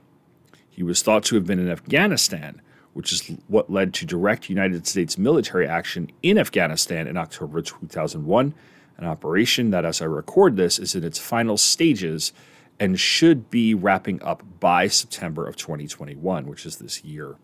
He 0.71 0.83
was 0.83 1.03
thought 1.03 1.23
to 1.25 1.35
have 1.35 1.45
been 1.45 1.59
in 1.59 1.69
Afghanistan, 1.69 2.61
which 2.93 3.11
is 3.11 3.29
what 3.47 3.69
led 3.69 3.93
to 3.95 4.05
direct 4.05 4.49
United 4.49 4.87
States 4.87 5.17
military 5.17 5.67
action 5.67 6.09
in 6.23 6.37
Afghanistan 6.37 7.07
in 7.07 7.17
October 7.17 7.61
2001, 7.61 8.53
an 8.97 9.05
operation 9.05 9.69
that, 9.71 9.85
as 9.85 10.01
I 10.01 10.05
record 10.05 10.55
this, 10.55 10.79
is 10.79 10.95
in 10.95 11.03
its 11.03 11.19
final 11.19 11.57
stages 11.57 12.33
and 12.79 12.99
should 12.99 13.51
be 13.51 13.75
wrapping 13.75 14.23
up 14.23 14.43
by 14.59 14.87
September 14.87 15.45
of 15.45 15.55
2021, 15.55 16.47
which 16.47 16.65
is 16.65 16.77
this 16.77 17.03
year. 17.03 17.35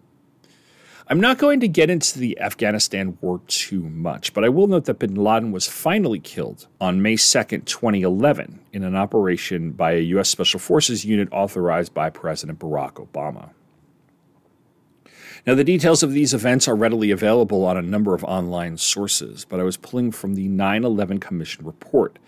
I'm 1.09 1.21
not 1.21 1.37
going 1.37 1.61
to 1.61 1.69
get 1.69 1.89
into 1.89 2.19
the 2.19 2.37
Afghanistan 2.37 3.17
war 3.21 3.39
too 3.47 3.83
much, 3.83 4.33
but 4.33 4.43
I 4.43 4.49
will 4.49 4.67
note 4.67 4.83
that 4.85 4.99
bin 4.99 5.15
Laden 5.15 5.53
was 5.53 5.65
finally 5.65 6.19
killed 6.19 6.67
on 6.81 7.01
May 7.01 7.15
2nd, 7.15 7.63
2011, 7.63 8.59
in 8.73 8.83
an 8.83 8.93
operation 8.93 9.71
by 9.71 9.93
a 9.93 10.01
U.S. 10.01 10.27
Special 10.27 10.59
Forces 10.59 11.05
unit 11.05 11.29
authorized 11.31 11.93
by 11.93 12.09
President 12.09 12.59
Barack 12.59 12.95
Obama. 12.95 13.51
Now, 15.45 15.55
the 15.55 15.63
details 15.63 16.03
of 16.03 16.11
these 16.11 16.33
events 16.33 16.67
are 16.67 16.75
readily 16.75 17.09
available 17.11 17.63
on 17.63 17.77
a 17.77 17.81
number 17.81 18.13
of 18.13 18.25
online 18.25 18.75
sources, 18.75 19.45
but 19.45 19.61
I 19.61 19.63
was 19.63 19.77
pulling 19.77 20.11
from 20.11 20.35
the 20.35 20.49
9 20.49 20.83
11 20.83 21.21
Commission 21.21 21.65
report, 21.65 22.19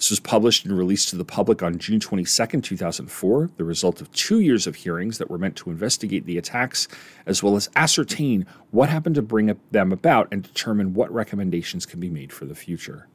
this 0.00 0.08
was 0.08 0.20
published 0.20 0.64
and 0.64 0.78
released 0.78 1.10
to 1.10 1.16
the 1.16 1.26
public 1.26 1.62
on 1.62 1.76
June 1.76 2.00
22, 2.00 2.62
2004, 2.62 3.50
the 3.58 3.64
result 3.64 4.00
of 4.00 4.10
two 4.12 4.40
years 4.40 4.66
of 4.66 4.76
hearings 4.76 5.18
that 5.18 5.28
were 5.28 5.36
meant 5.36 5.56
to 5.56 5.68
investigate 5.68 6.24
the 6.24 6.38
attacks, 6.38 6.88
as 7.26 7.42
well 7.42 7.54
as 7.54 7.68
ascertain 7.76 8.46
what 8.70 8.88
happened 8.88 9.14
to 9.16 9.20
bring 9.20 9.54
them 9.72 9.92
about 9.92 10.26
and 10.32 10.42
determine 10.42 10.94
what 10.94 11.12
recommendations 11.12 11.84
can 11.84 12.00
be 12.00 12.08
made 12.08 12.32
for 12.32 12.46
the 12.46 12.54
future. 12.54 13.08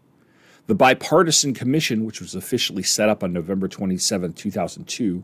The 0.68 0.76
bipartisan 0.76 1.56
commission, 1.56 2.06
which 2.06 2.22
was 2.22 2.36
officially 2.36 2.84
set 2.84 3.10
up 3.10 3.24
on 3.24 3.34
November 3.34 3.68
27, 3.68 4.34
2002, 4.34 5.24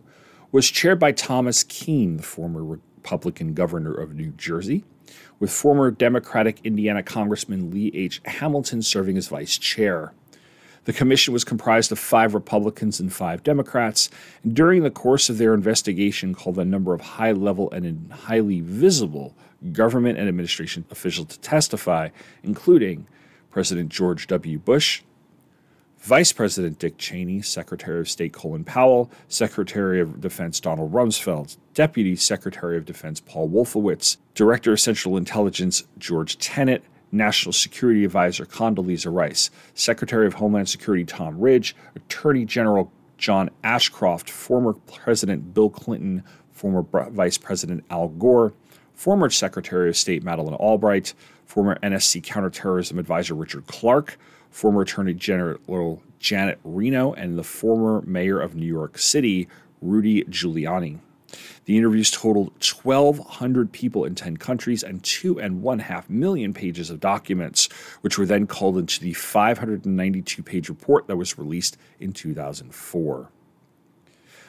was 0.52 0.68
chaired 0.72 1.00
by 1.00 1.12
Thomas 1.12 1.64
Kean, 1.64 2.18
the 2.18 2.24
former 2.24 2.64
Republican 2.64 3.54
governor 3.54 3.94
of 3.94 4.16
New 4.16 4.32
Jersey, 4.32 4.84
with 5.38 5.52
former 5.52 5.92
Democratic 5.92 6.60
Indiana 6.64 7.04
Congressman 7.04 7.70
Lee 7.70 7.92
H. 7.94 8.20
Hamilton 8.26 8.82
serving 8.82 9.16
as 9.16 9.28
vice 9.28 9.60
chair. 9.60 10.14
The 10.86 10.94
commission 10.94 11.34
was 11.34 11.44
comprised 11.44 11.92
of 11.92 12.00
five 12.00 12.34
Republicans 12.34 13.00
and 13.00 13.14
five 13.14 13.44
Democrats, 13.44 14.10
and 14.44 14.56
during 14.56 14.82
the 14.82 14.90
course 14.90 15.30
of 15.30 15.38
their 15.38 15.54
investigation, 15.54 16.34
called 16.34 16.58
a 16.58 16.66
number 16.66 16.94
of 16.94 17.02
high 17.02 17.34
level 17.34 17.70
and 17.72 18.12
highly 18.12 18.62
visible 18.62 19.36
government 19.72 20.18
and 20.18 20.28
administration 20.28 20.84
officials 20.90 21.28
to 21.28 21.40
testify, 21.40 22.10
including 22.44 23.08
President 23.52 23.90
George 23.90 24.26
W. 24.28 24.58
Bush, 24.58 25.04
Vice 26.00 26.32
President 26.32 26.80
Dick 26.80 26.98
Cheney, 26.98 27.44
Secretary 27.44 28.00
of 28.00 28.10
State 28.10 28.34
Colin 28.34 28.64
Powell, 28.64 29.12
Secretary 29.28 30.02
of 30.02 30.20
Defense 30.20 30.60
Donald 30.60 30.92
Rumsfeld, 30.92 31.58
Deputy 31.76 32.16
Secretary 32.16 32.76
of 32.76 32.86
Defense 32.86 33.20
Paul 33.20 33.50
Wolfowitz, 33.50 34.18
Director 34.34 34.72
of 34.72 34.80
Central 34.80 35.16
Intelligence 35.16 35.84
George 36.00 36.40
Tenet, 36.40 36.84
National 37.12 37.54
Security 37.54 38.06
Advisor 38.06 38.46
Condoleezza 38.46 39.14
Rice, 39.14 39.50
Secretary 39.74 40.28
of 40.28 40.36
Homeland 40.36 40.70
Security 40.70 41.04
Tom 41.04 41.40
Ridge, 41.40 41.76
Attorney 41.96 42.46
General 42.46 42.92
John 43.18 43.50
Ashcroft, 43.64 44.30
former 44.30 44.74
President 44.74 45.54
Bill 45.54 45.70
Clinton, 45.70 46.24
former 46.52 46.84
Vice 47.10 47.38
President 47.38 47.84
Al 47.90 48.08
Gore, 48.08 48.54
former 48.94 49.30
Secretary 49.30 49.90
of 49.90 49.98
State 49.98 50.24
Madeleine 50.24 50.56
Albright, 50.56 51.14
former 51.46 51.78
NSC 51.84 52.24
Counterterrorism 52.24 52.98
Advisor 52.98 53.34
Richard 53.34 53.68
Clarke, 53.68 54.18
former 54.50 54.82
Attorney 54.82 55.14
General 55.14 56.02
Janet 56.20 56.60
Reno, 56.64 57.14
and 57.14 57.38
the 57.38 57.44
former 57.44 58.02
Mayor 58.04 58.40
of 58.40 58.56
New 58.56 58.66
York 58.66 58.98
City, 58.98 59.48
Rudy 59.82 60.24
Giuliani. 60.26 61.00
The 61.66 61.78
interviews 61.78 62.12
totaled 62.12 62.52
1,200 62.62 63.72
people 63.72 64.06
in 64.06 64.16
10 64.16 64.38
countries 64.38 64.84
and 64.84 65.04
two 65.04 65.40
and 65.40 65.62
one 65.62 65.80
half 65.80 66.10
million 66.10 66.54
pages 66.54 66.90
of 66.90 67.00
documents, 67.00 67.70
which 68.02 68.18
were 68.18 68.26
then 68.26 68.48
called 68.48 68.78
into 68.78 69.00
the 69.00 69.14
592 69.14 70.44
page 70.44 70.70
report 70.70 71.08
that 71.08 71.18
was 71.18 71.38
released 71.38 71.78
in 72.00 72.14
2004. 72.14 73.30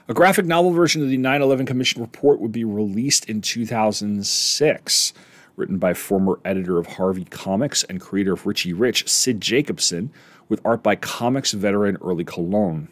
A 0.08 0.14
graphic 0.14 0.46
novel 0.46 0.72
version 0.72 1.02
of 1.02 1.08
the 1.08 1.16
9 1.16 1.42
11 1.42 1.64
Commission 1.64 2.02
report 2.02 2.40
would 2.40 2.50
be 2.50 2.64
released 2.64 3.26
in 3.26 3.40
2006, 3.40 5.12
written 5.54 5.78
by 5.78 5.94
former 5.94 6.40
editor 6.44 6.78
of 6.78 6.86
Harvey 6.86 7.24
Comics 7.24 7.84
and 7.84 8.00
creator 8.00 8.32
of 8.32 8.44
Richie 8.44 8.72
Rich, 8.72 9.08
Sid 9.08 9.40
Jacobson, 9.40 10.10
with 10.48 10.60
art 10.64 10.82
by 10.82 10.96
comics 10.96 11.52
veteran 11.52 11.98
Ernie 12.04 12.24
Colón. 12.24 12.88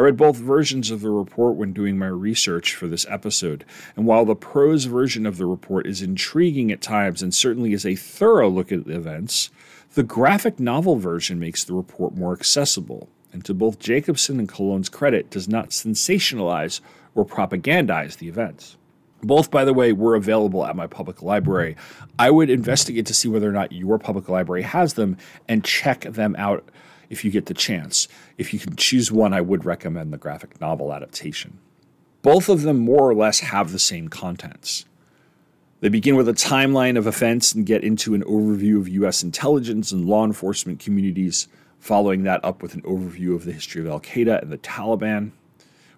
I 0.00 0.04
read 0.04 0.16
both 0.16 0.38
versions 0.38 0.90
of 0.90 1.02
the 1.02 1.10
report 1.10 1.56
when 1.56 1.74
doing 1.74 1.98
my 1.98 2.06
research 2.06 2.74
for 2.74 2.86
this 2.86 3.04
episode, 3.10 3.66
and 3.94 4.06
while 4.06 4.24
the 4.24 4.34
prose 4.34 4.86
version 4.86 5.26
of 5.26 5.36
the 5.36 5.44
report 5.44 5.86
is 5.86 6.00
intriguing 6.00 6.72
at 6.72 6.80
times 6.80 7.22
and 7.22 7.34
certainly 7.34 7.74
is 7.74 7.84
a 7.84 7.96
thorough 7.96 8.48
look 8.48 8.72
at 8.72 8.86
the 8.86 8.96
events, 8.96 9.50
the 9.92 10.02
graphic 10.02 10.58
novel 10.58 10.96
version 10.96 11.38
makes 11.38 11.64
the 11.64 11.74
report 11.74 12.16
more 12.16 12.32
accessible, 12.32 13.10
and 13.30 13.44
to 13.44 13.52
both 13.52 13.78
Jacobson 13.78 14.38
and 14.38 14.48
Colón's 14.48 14.88
credit, 14.88 15.28
does 15.28 15.48
not 15.48 15.68
sensationalize 15.68 16.80
or 17.14 17.26
propagandize 17.26 18.16
the 18.16 18.28
events. 18.28 18.78
Both, 19.22 19.50
by 19.50 19.66
the 19.66 19.74
way, 19.74 19.92
were 19.92 20.14
available 20.14 20.64
at 20.64 20.76
my 20.76 20.86
public 20.86 21.20
library. 21.20 21.76
I 22.18 22.30
would 22.30 22.48
investigate 22.48 23.04
to 23.04 23.12
see 23.12 23.28
whether 23.28 23.50
or 23.50 23.52
not 23.52 23.72
your 23.72 23.98
public 23.98 24.30
library 24.30 24.62
has 24.62 24.94
them 24.94 25.18
and 25.46 25.62
check 25.62 26.00
them 26.04 26.34
out 26.38 26.66
if 27.10 27.24
you 27.24 27.30
get 27.30 27.46
the 27.46 27.54
chance. 27.54 28.08
If 28.38 28.54
you 28.54 28.60
can 28.60 28.76
choose 28.76 29.12
one, 29.12 29.34
I 29.34 29.40
would 29.42 29.64
recommend 29.64 30.12
the 30.12 30.18
graphic 30.18 30.60
novel 30.60 30.94
adaptation. 30.94 31.58
Both 32.22 32.48
of 32.48 32.62
them 32.62 32.78
more 32.78 33.10
or 33.10 33.14
less 33.14 33.40
have 33.40 33.72
the 33.72 33.78
same 33.78 34.08
contents. 34.08 34.86
They 35.80 35.88
begin 35.88 36.16
with 36.16 36.28
a 36.28 36.34
timeline 36.34 36.98
of 36.98 37.06
events 37.06 37.54
and 37.54 37.66
get 37.66 37.82
into 37.82 38.14
an 38.14 38.22
overview 38.24 38.78
of 38.78 38.88
U.S. 38.88 39.22
intelligence 39.22 39.92
and 39.92 40.06
law 40.06 40.24
enforcement 40.24 40.78
communities, 40.78 41.48
following 41.78 42.22
that 42.24 42.44
up 42.44 42.62
with 42.62 42.74
an 42.74 42.82
overview 42.82 43.34
of 43.34 43.46
the 43.46 43.52
history 43.52 43.80
of 43.80 43.88
Al 43.88 44.00
Qaeda 44.00 44.42
and 44.42 44.52
the 44.52 44.58
Taliban. 44.58 45.32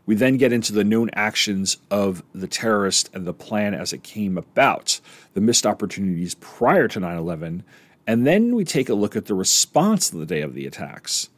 We 0.07 0.15
then 0.15 0.37
get 0.37 0.53
into 0.53 0.73
the 0.73 0.85
known 0.85 1.11
actions 1.15 1.77
of 1.91 2.23
the 2.33 2.47
terrorist 2.47 3.11
and 3.13 3.27
the 3.27 3.35
plan 3.35 3.75
as 3.75 3.93
it 3.93 4.05
came 4.05 4.39
about, 4.39 5.01
the 5.35 5.41
missed 5.41 5.67
opportunities 5.67 6.37
prior 6.37 6.87
to 6.89 7.01
9 7.01 7.17
11, 7.17 7.65
and 8.07 8.27
then 8.27 8.55
we 8.55 8.65
take 8.65 8.89
a 8.89 8.95
look 8.95 9.17
at 9.17 9.27
the 9.27 9.35
response 9.35 10.13
on 10.13 10.21
the 10.21 10.27
day 10.27 10.43
of 10.43 10.55
the 10.55 10.67
attacks. 10.67 11.29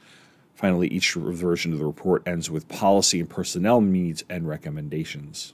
Finally, 0.54 0.88
each 0.88 1.12
version 1.14 1.72
of 1.72 1.78
the 1.78 1.84
report 1.84 2.26
ends 2.26 2.50
with 2.50 2.68
policy 2.68 3.20
and 3.20 3.28
personnel 3.28 3.80
needs 3.80 4.24
and 4.30 4.48
recommendations. 4.48 5.52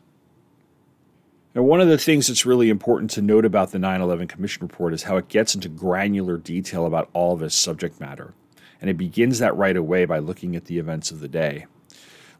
Now, 1.54 1.62
one 1.62 1.80
of 1.80 1.88
the 1.88 1.98
things 1.98 2.28
that's 2.28 2.46
really 2.46 2.70
important 2.70 3.10
to 3.12 3.22
note 3.22 3.44
about 3.44 3.72
the 3.72 3.78
9 3.78 4.00
11 4.00 4.28
Commission 4.28 4.62
report 4.62 4.94
is 4.94 5.04
how 5.04 5.16
it 5.16 5.28
gets 5.28 5.54
into 5.54 5.68
granular 5.68 6.36
detail 6.36 6.86
about 6.86 7.10
all 7.12 7.34
of 7.34 7.42
its 7.42 7.56
subject 7.56 7.98
matter. 7.98 8.34
And 8.80 8.88
it 8.88 8.96
begins 8.96 9.40
that 9.40 9.56
right 9.56 9.76
away 9.76 10.04
by 10.04 10.20
looking 10.20 10.54
at 10.54 10.66
the 10.66 10.78
events 10.78 11.10
of 11.10 11.18
the 11.18 11.28
day. 11.28 11.66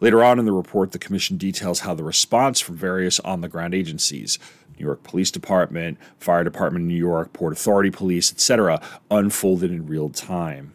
Later 0.01 0.23
on 0.23 0.39
in 0.39 0.45
the 0.45 0.53
report, 0.53 0.93
the 0.93 0.99
Commission 0.99 1.37
details 1.37 1.81
how 1.81 1.95
the 1.95 2.05
response 2.05 2.61
from 2.61 2.77
various 2.77 3.19
on 3.21 3.41
the 3.41 3.49
ground 3.49 3.75
agencies, 3.75 4.39
New 4.81 4.87
York 4.87 5.03
Police 5.03 5.31
Department, 5.31 5.99
Fire 6.19 6.43
Department 6.43 6.83
in 6.83 6.89
New 6.89 6.95
York, 6.95 7.33
Port 7.33 7.53
Authority 7.53 7.91
Police, 7.91 8.33
etc., 8.33 8.81
unfolded 9.11 9.71
in 9.71 9.87
real 9.87 10.09
time. 10.09 10.73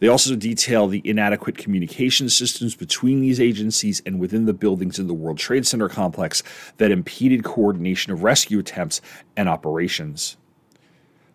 They 0.00 0.08
also 0.08 0.34
detail 0.34 0.88
the 0.88 1.02
inadequate 1.04 1.56
communication 1.56 2.28
systems 2.28 2.74
between 2.74 3.20
these 3.20 3.40
agencies 3.40 4.02
and 4.04 4.18
within 4.18 4.46
the 4.46 4.52
buildings 4.52 4.98
in 4.98 5.06
the 5.06 5.14
World 5.14 5.38
Trade 5.38 5.64
Center 5.64 5.88
complex 5.88 6.42
that 6.78 6.90
impeded 6.90 7.44
coordination 7.44 8.12
of 8.12 8.24
rescue 8.24 8.58
attempts 8.58 9.00
and 9.36 9.48
operations. 9.48 10.36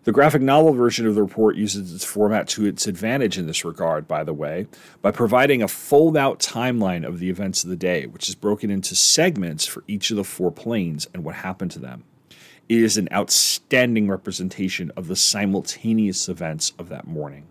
The 0.08 0.14
graphic 0.14 0.42
novel 0.42 0.72
version 0.72 1.06
of 1.06 1.16
the 1.16 1.22
report 1.22 1.58
uses 1.58 1.94
its 1.94 2.06
format 2.06 2.48
to 2.48 2.66
its 2.66 2.88
advantage 2.88 3.38
in 3.38 3.46
this 3.46 3.66
regard, 3.66 4.08
by 4.08 4.24
the 4.24 4.34
way, 4.34 4.68
by 5.02 5.12
providing 5.12 5.62
a 5.62 5.68
fold 5.68 6.16
out 6.16 6.40
timeline 6.40 7.06
of 7.06 7.20
the 7.20 7.30
events 7.30 7.66
of 7.66 7.70
the 7.70 7.76
day, 7.76 8.06
which 8.06 8.30
is 8.30 8.36
broken 8.36 8.72
into 8.72 8.96
segments 8.96 9.66
for 9.66 9.84
each 9.86 10.10
of 10.10 10.16
the 10.16 10.24
four 10.24 10.50
planes 10.50 11.10
and 11.14 11.26
what 11.26 11.36
happened 11.36 11.72
to 11.72 11.80
them. 11.80 12.06
It 12.70 12.82
is 12.82 12.96
an 12.96 13.10
outstanding 13.12 14.08
representation 14.08 14.94
of 14.96 15.10
the 15.10 15.18
simultaneous 15.18 16.30
events 16.30 16.72
of 16.80 16.88
that 16.88 17.06
morning. 17.06 17.44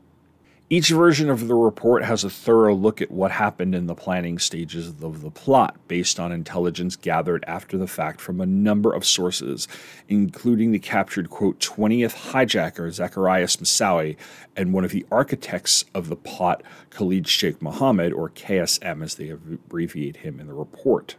Each 0.69 0.89
version 0.89 1.31
of 1.31 1.47
the 1.47 1.55
report 1.55 2.03
has 2.03 2.25
a 2.25 2.31
thorough 2.31 2.75
look 2.75 3.01
at 3.01 3.13
what 3.13 3.31
happened 3.31 3.73
in 3.73 3.87
the 3.87 3.95
planning 3.95 4.37
stages 4.41 4.89
of 4.89 5.21
the 5.21 5.31
plot 5.31 5.77
based 5.87 6.19
on 6.19 6.33
intelligence 6.33 6.97
gathered 6.97 7.45
after 7.47 7.79
the 7.79 7.87
fact 7.87 8.21
from 8.21 8.41
a 8.41 8.47
number 8.47 8.93
of 8.93 9.07
sources, 9.07 9.69
including 10.09 10.73
the 10.73 10.81
captured, 10.81 11.31
quote, 11.31 11.61
20th 11.61 12.33
hijacker, 12.33 12.89
Zacarias 12.89 13.59
Moussaoui, 13.59 14.17
and 14.57 14.73
one 14.73 14.85
of 14.85 14.91
the 14.91 15.07
architects 15.13 15.85
of 15.95 16.09
the 16.09 16.17
plot, 16.17 16.65
Khalid 16.91 17.29
Sheikh 17.29 17.63
Mohammed, 17.63 18.13
or 18.13 18.29
KSM 18.31 19.05
as 19.05 19.15
they 19.15 19.29
abbreviate 19.29 20.17
him 20.17 20.41
in 20.41 20.49
the 20.49 20.53
report. 20.53 21.15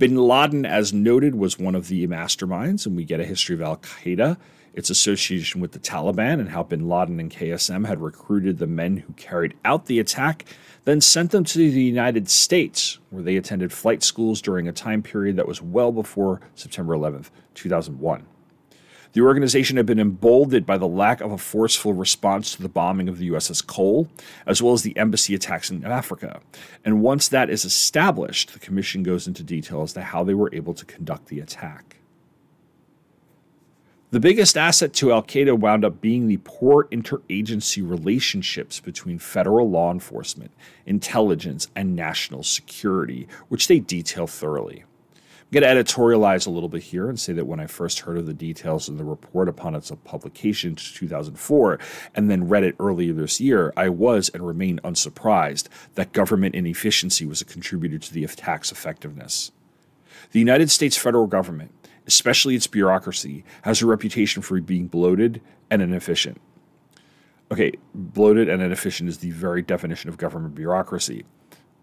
Bin 0.00 0.16
Laden, 0.16 0.66
as 0.66 0.92
noted, 0.92 1.36
was 1.36 1.60
one 1.60 1.76
of 1.76 1.86
the 1.86 2.08
masterminds, 2.08 2.86
and 2.86 2.96
we 2.96 3.04
get 3.04 3.20
a 3.20 3.24
history 3.24 3.54
of 3.54 3.62
Al 3.62 3.76
Qaeda 3.76 4.36
its 4.74 4.90
association 4.90 5.60
with 5.60 5.72
the 5.72 5.78
Taliban 5.78 6.40
and 6.40 6.50
how 6.50 6.62
bin 6.62 6.88
Laden 6.88 7.20
and 7.20 7.30
KSM 7.30 7.86
had 7.86 8.00
recruited 8.00 8.58
the 8.58 8.66
men 8.66 8.98
who 8.98 9.12
carried 9.14 9.54
out 9.64 9.86
the 9.86 9.98
attack, 9.98 10.44
then 10.84 11.00
sent 11.00 11.30
them 11.30 11.44
to 11.44 11.58
the 11.58 11.82
United 11.82 12.28
States, 12.28 12.98
where 13.10 13.22
they 13.22 13.36
attended 13.36 13.72
flight 13.72 14.02
schools 14.02 14.40
during 14.40 14.66
a 14.66 14.72
time 14.72 15.02
period 15.02 15.36
that 15.36 15.48
was 15.48 15.62
well 15.62 15.92
before 15.92 16.40
September 16.54 16.94
11, 16.94 17.26
2001. 17.54 18.26
The 19.12 19.20
organization 19.20 19.76
had 19.76 19.84
been 19.84 20.00
emboldened 20.00 20.64
by 20.64 20.78
the 20.78 20.88
lack 20.88 21.20
of 21.20 21.32
a 21.32 21.38
forceful 21.38 21.92
response 21.92 22.56
to 22.56 22.62
the 22.62 22.68
bombing 22.68 23.10
of 23.10 23.18
the 23.18 23.28
USS 23.28 23.64
Cole, 23.66 24.08
as 24.46 24.62
well 24.62 24.72
as 24.72 24.82
the 24.82 24.96
embassy 24.96 25.34
attacks 25.34 25.70
in 25.70 25.84
Africa. 25.84 26.40
And 26.82 27.02
once 27.02 27.28
that 27.28 27.50
is 27.50 27.66
established, 27.66 28.54
the 28.54 28.58
commission 28.58 29.02
goes 29.02 29.26
into 29.28 29.42
detail 29.42 29.82
as 29.82 29.92
to 29.92 30.00
how 30.00 30.24
they 30.24 30.32
were 30.32 30.48
able 30.54 30.72
to 30.72 30.86
conduct 30.86 31.26
the 31.26 31.40
attack. 31.40 31.98
The 34.12 34.20
biggest 34.20 34.58
asset 34.58 34.92
to 34.94 35.10
Al 35.10 35.22
Qaeda 35.22 35.58
wound 35.58 35.86
up 35.86 36.02
being 36.02 36.28
the 36.28 36.38
poor 36.44 36.84
interagency 36.92 37.82
relationships 37.82 38.78
between 38.78 39.18
federal 39.18 39.70
law 39.70 39.90
enforcement, 39.90 40.50
intelligence, 40.84 41.68
and 41.74 41.96
national 41.96 42.42
security, 42.42 43.26
which 43.48 43.68
they 43.68 43.78
detail 43.78 44.26
thoroughly. 44.26 44.84
I'm 45.14 45.60
going 45.60 45.62
to 45.62 45.82
editorialize 45.82 46.46
a 46.46 46.50
little 46.50 46.68
bit 46.68 46.82
here 46.82 47.08
and 47.08 47.18
say 47.18 47.32
that 47.32 47.46
when 47.46 47.58
I 47.58 47.66
first 47.66 48.00
heard 48.00 48.18
of 48.18 48.26
the 48.26 48.34
details 48.34 48.86
in 48.86 48.98
the 48.98 49.04
report 49.04 49.48
upon 49.48 49.74
its 49.74 49.90
publication 50.04 50.72
in 50.72 50.76
2004 50.76 51.78
and 52.14 52.30
then 52.30 52.48
read 52.48 52.64
it 52.64 52.76
earlier 52.78 53.14
this 53.14 53.40
year, 53.40 53.72
I 53.78 53.88
was 53.88 54.28
and 54.28 54.46
remain 54.46 54.78
unsurprised 54.84 55.70
that 55.94 56.12
government 56.12 56.54
inefficiency 56.54 57.24
was 57.24 57.40
a 57.40 57.46
contributor 57.46 57.96
to 57.96 58.12
the 58.12 58.24
attack's 58.24 58.70
effectiveness. 58.70 59.52
The 60.32 60.38
United 60.38 60.70
States 60.70 60.98
federal 60.98 61.26
government 61.26 61.72
especially 62.06 62.54
its 62.54 62.66
bureaucracy, 62.66 63.44
has 63.62 63.82
a 63.82 63.86
reputation 63.86 64.42
for 64.42 64.60
being 64.60 64.86
bloated 64.86 65.40
and 65.70 65.82
inefficient. 65.82 66.40
Okay, 67.50 67.72
bloated 67.94 68.48
and 68.48 68.62
inefficient 68.62 69.08
is 69.08 69.18
the 69.18 69.30
very 69.30 69.62
definition 69.62 70.08
of 70.08 70.16
government 70.16 70.54
bureaucracy. 70.54 71.24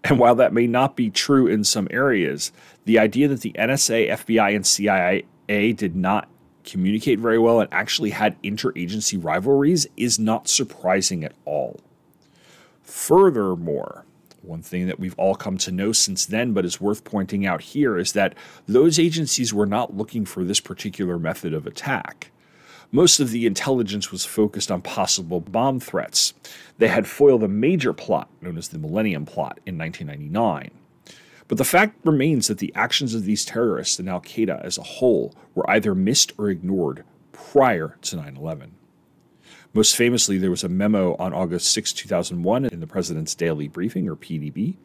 And 0.03 0.17
while 0.17 0.35
that 0.35 0.53
may 0.53 0.65
not 0.65 0.95
be 0.95 1.09
true 1.09 1.47
in 1.47 1.63
some 1.63 1.87
areas, 1.91 2.51
the 2.85 2.97
idea 2.97 3.27
that 3.27 3.41
the 3.41 3.51
NSA, 3.53 4.09
FBI, 4.09 4.55
and 4.55 4.65
CIA 4.65 5.73
did 5.73 5.95
not 5.95 6.29
communicate 6.63 7.19
very 7.19 7.37
well 7.37 7.59
and 7.59 7.69
actually 7.71 8.11
had 8.11 8.41
interagency 8.41 9.21
rivalries 9.21 9.87
is 9.97 10.17
not 10.17 10.47
surprising 10.47 11.23
at 11.23 11.33
all. 11.45 11.79
Furthermore, 12.81 14.05
one 14.49 14.61
thing 14.61 14.87
that 14.87 14.99
we've 14.99 15.17
all 15.17 15.35
come 15.35 15.57
to 15.59 15.71
know 15.71 15.91
since 15.91 16.25
then, 16.25 16.53
but 16.53 16.65
is 16.65 16.81
worth 16.81 17.03
pointing 17.03 17.45
out 17.45 17.61
here, 17.61 17.97
is 17.97 18.13
that 18.13 18.33
those 18.67 18.99
agencies 18.99 19.53
were 19.53 19.65
not 19.65 19.95
looking 19.95 20.25
for 20.25 20.43
this 20.43 20.59
particular 20.59 21.19
method 21.19 21.53
of 21.53 21.67
attack. 21.67 22.31
Most 22.91 23.19
of 23.19 23.29
the 23.29 23.45
intelligence 23.45 24.11
was 24.11 24.25
focused 24.25 24.71
on 24.71 24.81
possible 24.81 25.39
bomb 25.39 25.79
threats. 25.79 26.33
They 26.79 26.87
had 26.87 27.07
foiled 27.07 27.43
a 27.43 27.47
major 27.47 27.93
plot 27.93 28.29
known 28.41 28.57
as 28.57 28.69
the 28.69 28.79
Millennium 28.79 29.27
Plot 29.27 29.59
in 29.67 29.77
1999. 29.77 30.71
But 31.47 31.59
the 31.59 31.63
fact 31.63 31.99
remains 32.03 32.47
that 32.47 32.57
the 32.57 32.73
actions 32.73 33.13
of 33.13 33.25
these 33.25 33.45
terrorists 33.45 33.99
and 33.99 34.09
Al 34.09 34.21
Qaeda 34.21 34.63
as 34.63 34.79
a 34.79 34.83
whole 34.83 35.35
were 35.53 35.69
either 35.69 35.93
missed 35.93 36.33
or 36.37 36.49
ignored 36.49 37.03
prior 37.31 37.97
to 38.01 38.15
9 38.15 38.37
11. 38.37 38.71
Most 39.73 39.95
famously, 39.95 40.39
there 40.39 40.49
was 40.49 40.63
a 40.63 40.69
memo 40.69 41.15
on 41.17 41.31
August 41.31 41.71
6, 41.73 41.93
2001, 41.93 42.65
in 42.65 42.79
the 42.79 42.87
President's 42.87 43.35
Daily 43.35 43.67
Briefing, 43.67 44.09
or 44.09 44.15
PDB, 44.15 44.77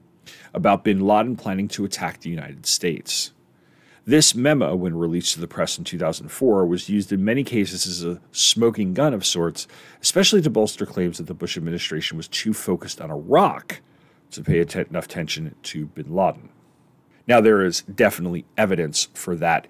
about 0.52 0.84
bin 0.84 1.00
Laden 1.00 1.36
planning 1.36 1.68
to 1.68 1.86
attack 1.86 2.20
the 2.20 2.28
United 2.28 2.66
States. 2.66 3.32
This 4.06 4.34
memo, 4.34 4.76
when 4.76 4.94
released 4.94 5.32
to 5.34 5.40
the 5.40 5.48
press 5.48 5.78
in 5.78 5.84
2004, 5.84 6.66
was 6.66 6.90
used 6.90 7.10
in 7.10 7.24
many 7.24 7.42
cases 7.42 7.86
as 7.86 8.04
a 8.04 8.20
smoking 8.30 8.92
gun 8.92 9.14
of 9.14 9.24
sorts, 9.24 9.66
especially 10.02 10.42
to 10.42 10.50
bolster 10.50 10.84
claims 10.84 11.16
that 11.16 11.28
the 11.28 11.32
Bush 11.32 11.56
administration 11.56 12.18
was 12.18 12.28
too 12.28 12.52
focused 12.52 13.00
on 13.00 13.10
Iraq 13.10 13.80
to 14.32 14.42
pay 14.42 14.60
enough 14.60 15.06
attention 15.06 15.54
to 15.62 15.86
bin 15.86 16.14
Laden. 16.14 16.50
Now, 17.26 17.40
there 17.40 17.64
is 17.64 17.80
definitely 17.82 18.44
evidence 18.58 19.08
for 19.14 19.34
that 19.36 19.66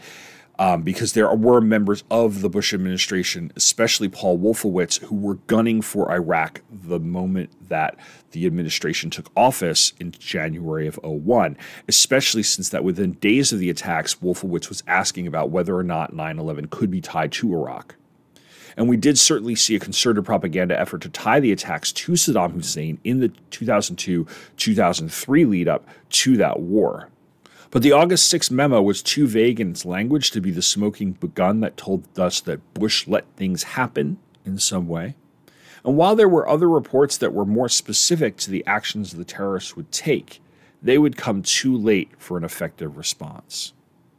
um, 0.59 0.83
because 0.83 1.13
there 1.13 1.33
were 1.35 1.61
members 1.61 2.05
of 2.11 2.41
the 2.41 2.49
Bush 2.49 2.73
administration, 2.73 3.53
especially 3.57 4.09
Paul 4.09 4.39
Wolfowitz, 4.39 5.01
who 5.01 5.17
were 5.17 5.35
gunning 5.47 5.83
for 5.83 6.13
Iraq 6.13 6.61
the 6.71 7.01
moment 7.01 7.51
that 7.69 7.97
the 8.31 8.47
administration 8.47 9.11
took 9.11 9.31
office 9.37 9.93
in 9.99 10.13
January 10.13 10.87
of 10.87 10.99
01, 11.03 11.57
especially 11.89 12.43
since 12.43 12.69
that 12.69 12.85
within 12.85 13.13
days 13.15 13.53
of 13.53 13.59
the 13.59 13.71
attacks, 13.71 14.17
Wolfowitz 14.17 14.69
was 14.69 14.83
asking 14.87 15.27
about 15.27 15.51
whether 15.51 15.77
or 15.77 15.83
not 15.83 16.15
9 16.15 16.39
11 16.39 16.69
could 16.69 16.91
be 16.91 17.01
tied 17.01 17.33
to 17.33 17.53
Iraq. 17.53 17.97
And 18.77 18.89
we 18.89 18.97
did 18.97 19.19
certainly 19.19 19.55
see 19.55 19.77
a 19.77 19.81
concerted 19.81 20.25
propaganda 20.25 20.79
effort 20.79 21.03
to 21.03 21.09
tie 21.09 21.41
the 21.41 21.53
attacks 21.53 21.93
to 21.93 22.13
Saddam 22.13 22.53
Hussein 22.53 22.99
in 23.05 23.21
the 23.21 23.29
2002 23.51 24.27
2003 24.57 25.45
lead 25.45 25.69
up 25.69 25.87
to 26.11 26.37
that 26.37 26.61
war. 26.61 27.09
But 27.75 27.83
the 27.83 27.91
August 27.91 28.29
6 28.29 28.53
memo 28.53 28.81
was 28.81 29.03
too 29.03 29.27
vague 29.27 29.59
in 29.59 29.73
its 29.73 29.85
language 29.85 30.31
to 30.31 30.41
be 30.41 30.53
the 30.53 30.63
smoking 30.63 31.19
gun 31.35 31.59
that 31.59 31.77
told 31.77 32.07
us 32.17 32.41
that 32.43 32.73
Bush 32.73 33.09
let 33.09 33.27
things 33.35 33.65
happen 33.65 34.19
in 34.45 34.59
some 34.59 34.87
way. 34.87 35.17
And 35.85 35.97
while 35.97 36.15
there 36.15 36.29
were 36.29 36.49
other 36.49 36.69
reports 36.69 37.17
that 37.17 37.35
were 37.35 37.45
more 37.45 37.69
specific 37.69 38.37
to 38.37 38.51
the 38.53 38.65
actions 38.65 39.11
the 39.11 39.25
terrorists 39.25 39.75
would 39.75 39.91
take, 39.91 40.41
they 40.81 40.99
would 40.99 41.17
come 41.17 41.43
too 41.43 41.77
late 41.77 42.13
for 42.17 42.39
an 42.39 42.45
effective 42.45 42.97
response. 42.97 43.73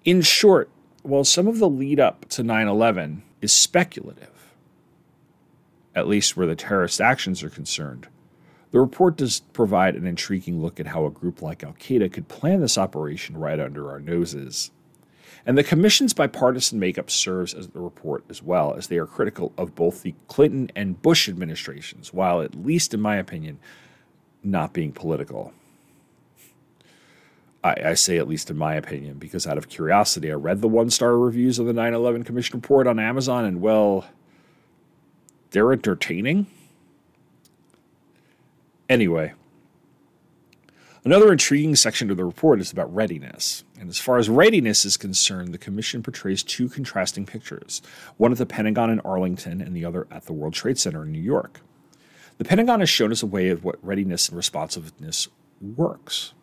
In 0.03 0.21
short, 0.21 0.69
while 1.03 1.23
some 1.23 1.47
of 1.47 1.59
the 1.59 1.69
lead 1.69 1.97
up 1.97 2.27
to 2.31 2.43
9 2.43 2.67
11 2.67 3.23
is 3.41 3.53
speculative, 3.53 4.51
at 5.95 6.09
least 6.09 6.35
where 6.35 6.45
the 6.45 6.57
terrorist 6.57 6.99
actions 6.99 7.41
are 7.41 7.49
concerned, 7.49 8.09
the 8.75 8.81
report 8.81 9.15
does 9.15 9.39
provide 9.53 9.95
an 9.95 10.05
intriguing 10.05 10.61
look 10.61 10.81
at 10.81 10.87
how 10.87 11.05
a 11.05 11.09
group 11.09 11.41
like 11.41 11.63
Al 11.63 11.71
Qaeda 11.79 12.11
could 12.11 12.27
plan 12.27 12.59
this 12.59 12.77
operation 12.77 13.37
right 13.37 13.57
under 13.57 13.89
our 13.89 14.01
noses. 14.01 14.69
And 15.45 15.57
the 15.57 15.63
Commission's 15.63 16.13
bipartisan 16.13 16.77
makeup 16.77 17.09
serves 17.09 17.53
as 17.53 17.69
the 17.69 17.79
report 17.79 18.25
as 18.29 18.43
well, 18.43 18.73
as 18.73 18.87
they 18.87 18.97
are 18.97 19.05
critical 19.05 19.53
of 19.57 19.75
both 19.75 20.03
the 20.03 20.13
Clinton 20.27 20.69
and 20.75 21.01
Bush 21.01 21.29
administrations, 21.29 22.13
while, 22.13 22.41
at 22.41 22.65
least 22.65 22.93
in 22.93 22.99
my 22.99 23.15
opinion, 23.15 23.59
not 24.43 24.73
being 24.73 24.91
political. 24.91 25.53
I, 27.63 27.75
I 27.81 27.93
say, 27.93 28.17
at 28.17 28.27
least 28.27 28.49
in 28.49 28.57
my 28.57 28.75
opinion, 28.75 29.19
because 29.19 29.47
out 29.47 29.57
of 29.57 29.69
curiosity, 29.69 30.29
I 30.29 30.35
read 30.35 30.59
the 30.59 30.67
one 30.67 30.89
star 30.89 31.17
reviews 31.17 31.59
of 31.59 31.65
the 31.65 31.71
9 31.71 31.93
11 31.93 32.25
Commission 32.25 32.59
report 32.59 32.87
on 32.87 32.99
Amazon, 32.99 33.45
and 33.45 33.61
well, 33.61 34.03
they're 35.51 35.71
entertaining 35.71 36.47
Anyway, 38.87 39.33
another 41.03 41.31
intriguing 41.31 41.75
section 41.75 42.11
of 42.11 42.17
the 42.17 42.25
report 42.25 42.59
is 42.59 42.71
about 42.71 42.93
readiness. 42.93 43.63
And 43.79 43.89
as 43.89 43.99
far 43.99 44.17
as 44.17 44.29
readiness 44.29 44.85
is 44.85 44.95
concerned, 44.95 45.53
the 45.53 45.57
Commission 45.57 46.03
portrays 46.03 46.43
two 46.43 46.69
contrasting 46.69 47.25
pictures 47.25 47.81
one 48.17 48.31
at 48.31 48.37
the 48.37 48.45
Pentagon 48.45 48.89
in 48.89 48.99
Arlington 49.01 49.61
and 49.61 49.75
the 49.75 49.85
other 49.85 50.07
at 50.11 50.25
the 50.25 50.33
World 50.33 50.53
Trade 50.53 50.77
Center 50.77 51.03
in 51.03 51.11
New 51.11 51.21
York. 51.21 51.61
The 52.37 52.45
Pentagon 52.45 52.81
has 52.81 52.89
shown 52.89 53.11
us 53.11 53.23
a 53.23 53.27
way 53.27 53.49
of 53.49 53.63
what 53.63 53.83
readiness 53.83 54.27
and 54.27 54.37
responsiveness 54.37 55.29
works. 55.61 56.33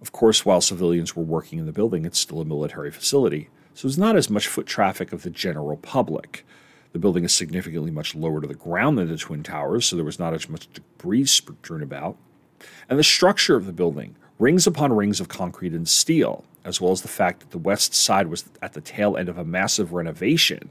Of 0.00 0.12
course, 0.12 0.44
while 0.44 0.60
civilians 0.60 1.14
were 1.14 1.22
working 1.22 1.58
in 1.58 1.66
the 1.66 1.72
building, 1.72 2.04
it's 2.04 2.18
still 2.18 2.40
a 2.40 2.44
military 2.44 2.90
facility, 2.90 3.50
so 3.74 3.86
there's 3.86 3.98
not 3.98 4.16
as 4.16 4.30
much 4.30 4.48
foot 4.48 4.66
traffic 4.66 5.12
of 5.12 5.22
the 5.22 5.30
general 5.30 5.76
public. 5.76 6.44
The 6.92 6.98
building 6.98 7.24
is 7.24 7.32
significantly 7.32 7.90
much 7.90 8.14
lower 8.14 8.40
to 8.40 8.48
the 8.48 8.54
ground 8.54 8.98
than 8.98 9.08
the 9.08 9.16
Twin 9.16 9.42
Towers, 9.42 9.86
so 9.86 9.96
there 9.96 10.04
was 10.04 10.18
not 10.18 10.34
as 10.34 10.48
much 10.48 10.72
debris 10.72 11.26
strewn 11.26 11.82
about. 11.82 12.16
And 12.88 12.98
the 12.98 13.04
structure 13.04 13.56
of 13.56 13.66
the 13.66 13.72
building, 13.72 14.16
rings 14.38 14.66
upon 14.66 14.92
rings 14.92 15.20
of 15.20 15.28
concrete 15.28 15.72
and 15.72 15.88
steel, 15.88 16.44
as 16.64 16.80
well 16.80 16.92
as 16.92 17.02
the 17.02 17.08
fact 17.08 17.40
that 17.40 17.50
the 17.50 17.58
west 17.58 17.94
side 17.94 18.26
was 18.26 18.44
at 18.60 18.72
the 18.72 18.80
tail 18.80 19.16
end 19.16 19.28
of 19.28 19.38
a 19.38 19.44
massive 19.44 19.92
renovation 19.92 20.70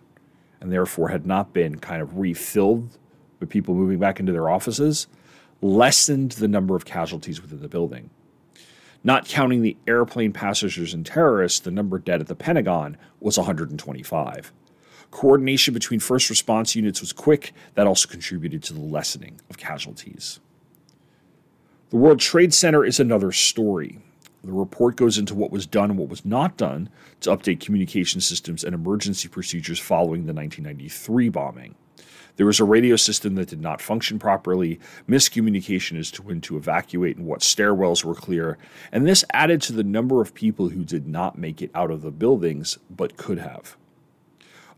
and 0.60 0.72
therefore 0.72 1.10
had 1.10 1.26
not 1.26 1.54
been 1.54 1.80
kind 1.80 2.02
of 2.02 2.18
refilled 2.18 2.98
with 3.40 3.50
people 3.50 3.74
moving 3.74 4.00
back 4.00 4.20
into 4.20 4.32
their 4.32 4.50
offices, 4.50 5.08
lessened 5.62 6.34
the 6.34 6.48
number 6.48 6.76
of 6.76 6.86
casualties 6.86 7.42
within 7.42 7.62
the 7.62 7.68
building. 7.68 8.10
Not 9.04 9.26
counting 9.26 9.62
the 9.62 9.78
airplane 9.88 10.34
passengers 10.34 10.94
and 10.94 11.06
terrorists, 11.06 11.62
the 11.62 11.72
number 11.72 11.98
dead 12.00 12.20
at 12.20 12.28
the 12.28 12.36
Pentagon 12.36 12.98
was 13.22 13.38
125. 13.38 14.52
Coordination 15.12 15.74
between 15.74 16.00
first 16.00 16.30
response 16.30 16.76
units 16.76 17.02
was 17.02 17.14
quick. 17.14 17.54
That 17.76 17.88
also 17.88 18.08
contributed 18.08 18.64
to 18.64 18.74
the 18.74 18.80
lessening 18.80 19.40
of 19.50 19.58
casualties. 19.58 20.40
The 21.90 21.98
World 21.98 22.20
Trade 22.20 22.54
Center 22.54 22.86
is 22.86 23.00
another 23.00 23.32
story. 23.32 24.00
The 24.44 24.52
report 24.52 24.96
goes 24.96 25.18
into 25.18 25.36
what 25.36 25.52
was 25.52 25.66
done 25.66 25.90
and 25.90 26.00
what 26.00 26.10
was 26.10 26.24
not 26.24 26.56
done 26.56 26.90
to 27.22 27.32
update 27.32 27.60
communication 27.60 28.22
systems 28.22 28.64
and 28.64 28.74
emergency 28.74 29.28
procedures 29.28 29.80
following 29.80 30.26
the 30.26 30.34
1993 30.34 31.30
bombing. 31.30 31.76
There 32.38 32.46
was 32.46 32.62
a 32.62 32.64
radio 32.64 32.96
system 32.96 33.36
that 33.36 33.50
did 33.50 33.60
not 33.60 33.82
function 33.82 34.18
properly, 34.18 34.80
miscommunication 35.10 36.00
as 36.00 36.10
to 36.12 36.22
when 36.22 36.40
to 36.42 36.56
evacuate 36.56 37.18
and 37.18 37.26
what 37.26 37.42
stairwells 37.42 38.06
were 38.06 38.16
clear, 38.16 38.58
and 38.94 39.06
this 39.06 39.26
added 39.34 39.62
to 39.64 39.74
the 39.74 39.84
number 39.84 40.22
of 40.22 40.34
people 40.34 40.70
who 40.70 40.86
did 40.86 41.06
not 41.06 41.38
make 41.38 41.62
it 41.62 41.72
out 41.76 41.92
of 41.92 42.02
the 42.02 42.12
buildings 42.12 42.78
but 42.90 43.18
could 43.18 43.40
have. 43.40 43.76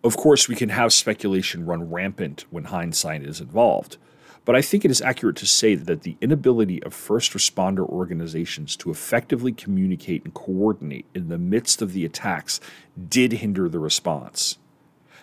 Of 0.04 0.18
course, 0.18 0.48
we 0.48 0.56
can 0.56 0.70
have 0.70 0.94
speculation 0.94 1.68
run 1.68 1.92
rampant 1.92 2.46
when 2.50 2.66
hindsight 2.66 3.22
is 3.22 3.40
involved. 3.40 3.98
But 4.46 4.56
I 4.56 4.62
think 4.64 4.84
it 4.84 4.90
is 4.90 5.00
accurate 5.00 5.36
to 5.38 5.46
say 5.46 5.76
that 5.76 6.02
the 6.02 6.18
inability 6.20 6.82
of 6.82 6.96
first 6.96 7.34
responder 7.34 7.88
organizations 7.88 8.76
to 8.78 8.90
effectively 8.90 9.52
communicate 9.52 10.24
and 10.26 10.34
coordinate 10.34 11.06
in 11.14 11.30
the 11.30 11.38
midst 11.38 11.84
of 11.84 11.94
the 11.94 12.04
attacks 12.04 12.60
did 13.08 13.34
hinder 13.34 13.70
the 13.70 13.78
response. 13.78 14.58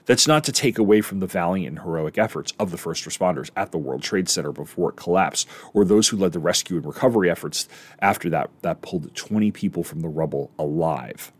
That's 0.06 0.28
not 0.28 0.44
to 0.44 0.52
take 0.52 0.78
away 0.78 1.00
from 1.00 1.18
the 1.18 1.26
valiant 1.26 1.76
and 1.76 1.84
heroic 1.84 2.16
efforts 2.16 2.52
of 2.60 2.70
the 2.70 2.78
first 2.78 3.04
responders 3.04 3.50
at 3.56 3.72
the 3.72 3.78
World 3.78 4.02
Trade 4.02 4.28
Center 4.28 4.52
before 4.52 4.90
it 4.90 4.96
collapsed, 4.96 5.48
or 5.74 5.84
those 5.84 6.08
who 6.08 6.16
led 6.16 6.32
the 6.32 6.38
rescue 6.38 6.76
and 6.76 6.86
recovery 6.86 7.28
efforts 7.28 7.68
after 7.98 8.30
that 8.30 8.48
that 8.62 8.80
pulled 8.80 9.12
20 9.16 9.50
people 9.50 9.82
from 9.82 10.00
the 10.00 10.08
rubble 10.08 10.52
alive 10.56 11.32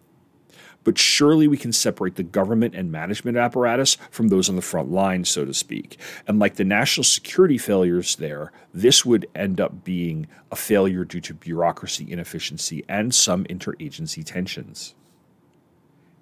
but 0.89 0.97
surely 0.97 1.47
we 1.47 1.59
can 1.59 1.71
separate 1.71 2.15
the 2.15 2.23
government 2.23 2.75
and 2.75 2.91
management 2.91 3.37
apparatus 3.37 3.99
from 4.11 4.29
those 4.29 4.49
on 4.49 4.57
the 4.57 4.63
front 4.63 4.91
line, 4.91 5.23
so 5.23 5.45
to 5.45 5.53
speak. 5.53 6.01
And 6.27 6.39
like 6.39 6.55
the 6.55 6.65
national 6.65 7.05
security 7.05 7.59
failures 7.59 8.17
there, 8.17 8.53
this 8.73 9.05
would 9.05 9.29
end 9.35 9.61
up 9.61 9.85
being 9.85 10.29
a 10.51 10.57
failure 10.57 11.05
due 11.05 11.21
to 11.21 11.35
bureaucracy 11.35 12.11
inefficiency 12.11 12.87
and 12.89 13.15
some 13.15 13.45
interagency 13.45 14.25
tensions. 14.25 14.95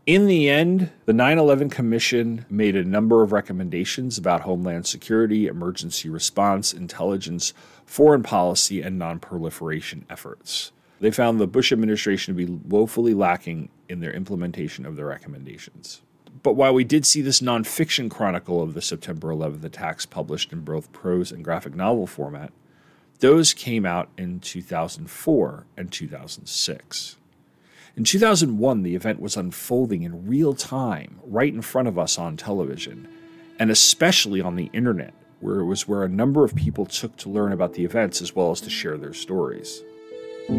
In 0.04 0.26
the 0.26 0.50
end, 0.50 0.90
the 1.04 1.12
9 1.12 1.38
11 1.38 1.70
Commission 1.70 2.44
made 2.50 2.74
a 2.74 2.82
number 2.82 3.22
of 3.22 3.30
recommendations 3.30 4.18
about 4.18 4.40
homeland 4.40 4.84
security, 4.88 5.46
emergency 5.46 6.08
response, 6.08 6.72
intelligence, 6.72 7.54
foreign 7.84 8.24
policy, 8.24 8.82
and 8.82 9.00
nonproliferation 9.00 10.02
efforts. 10.10 10.72
They 11.00 11.10
found 11.10 11.38
the 11.38 11.46
Bush 11.46 11.72
administration 11.72 12.34
to 12.34 12.46
be 12.46 12.52
woefully 12.68 13.14
lacking 13.14 13.68
in 13.88 14.00
their 14.00 14.12
implementation 14.12 14.86
of 14.86 14.96
the 14.96 15.04
recommendations. 15.04 16.02
But 16.42 16.54
while 16.54 16.74
we 16.74 16.84
did 16.84 17.04
see 17.04 17.22
this 17.22 17.40
nonfiction 17.40 18.10
chronicle 18.10 18.62
of 18.62 18.74
the 18.74 18.82
September 18.82 19.28
11th 19.28 19.64
attacks 19.64 20.06
published 20.06 20.52
in 20.52 20.60
both 20.60 20.92
prose 20.92 21.32
and 21.32 21.44
graphic 21.44 21.74
novel 21.74 22.06
format, 22.06 22.52
those 23.20 23.54
came 23.54 23.86
out 23.86 24.08
in 24.18 24.40
2004 24.40 25.66
and 25.76 25.90
2006. 25.90 27.16
In 27.96 28.04
2001, 28.04 28.82
the 28.82 28.94
event 28.94 29.20
was 29.20 29.36
unfolding 29.36 30.02
in 30.02 30.26
real 30.26 30.52
time, 30.52 31.18
right 31.24 31.52
in 31.52 31.62
front 31.62 31.88
of 31.88 31.98
us 31.98 32.18
on 32.18 32.36
television, 32.36 33.08
and 33.58 33.70
especially 33.70 34.42
on 34.42 34.56
the 34.56 34.70
internet, 34.74 35.14
where 35.40 35.60
it 35.60 35.64
was 35.64 35.88
where 35.88 36.04
a 36.04 36.08
number 36.08 36.44
of 36.44 36.54
people 36.54 36.84
took 36.84 37.16
to 37.16 37.30
learn 37.30 37.52
about 37.52 37.72
the 37.72 37.84
events 37.84 38.20
as 38.20 38.36
well 38.36 38.50
as 38.50 38.60
to 38.60 38.70
share 38.70 38.98
their 38.98 39.14
stories. 39.14 39.82
I 40.48 40.52